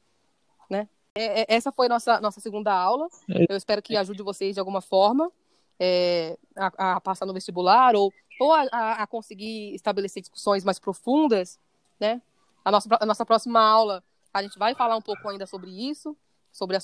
né? 0.68 0.88
É- 1.14 1.40
é- 1.42 1.46
essa 1.48 1.72
foi 1.72 1.88
nossa 1.88 2.20
nossa 2.20 2.40
segunda 2.40 2.72
aula. 2.72 3.08
Eu 3.48 3.56
espero 3.56 3.82
que 3.82 3.96
ajude 3.96 4.22
vocês 4.22 4.54
de 4.54 4.60
alguma 4.60 4.80
forma 4.80 5.32
é, 5.80 6.36
a, 6.56 6.96
a 6.96 7.00
passar 7.00 7.24
no 7.24 7.32
vestibular 7.32 7.94
ou, 7.96 8.12
ou 8.40 8.52
a, 8.52 8.62
a- 8.70 9.02
a 9.02 9.06
conseguir 9.06 9.74
estabelecer 9.74 10.20
discussões 10.20 10.64
mais 10.64 10.78
profundas, 10.78 11.58
né? 11.98 12.20
A 12.64 12.70
nossa, 12.70 12.88
a 13.00 13.06
nossa 13.06 13.24
próxima 13.24 13.60
aula, 13.60 14.04
a 14.34 14.42
gente 14.42 14.58
vai 14.58 14.74
falar 14.74 14.96
um 14.96 15.00
pouco 15.02 15.28
ainda 15.28 15.46
sobre 15.46 15.70
isso, 15.70 16.16
sobre 16.52 16.74
a 16.74 16.76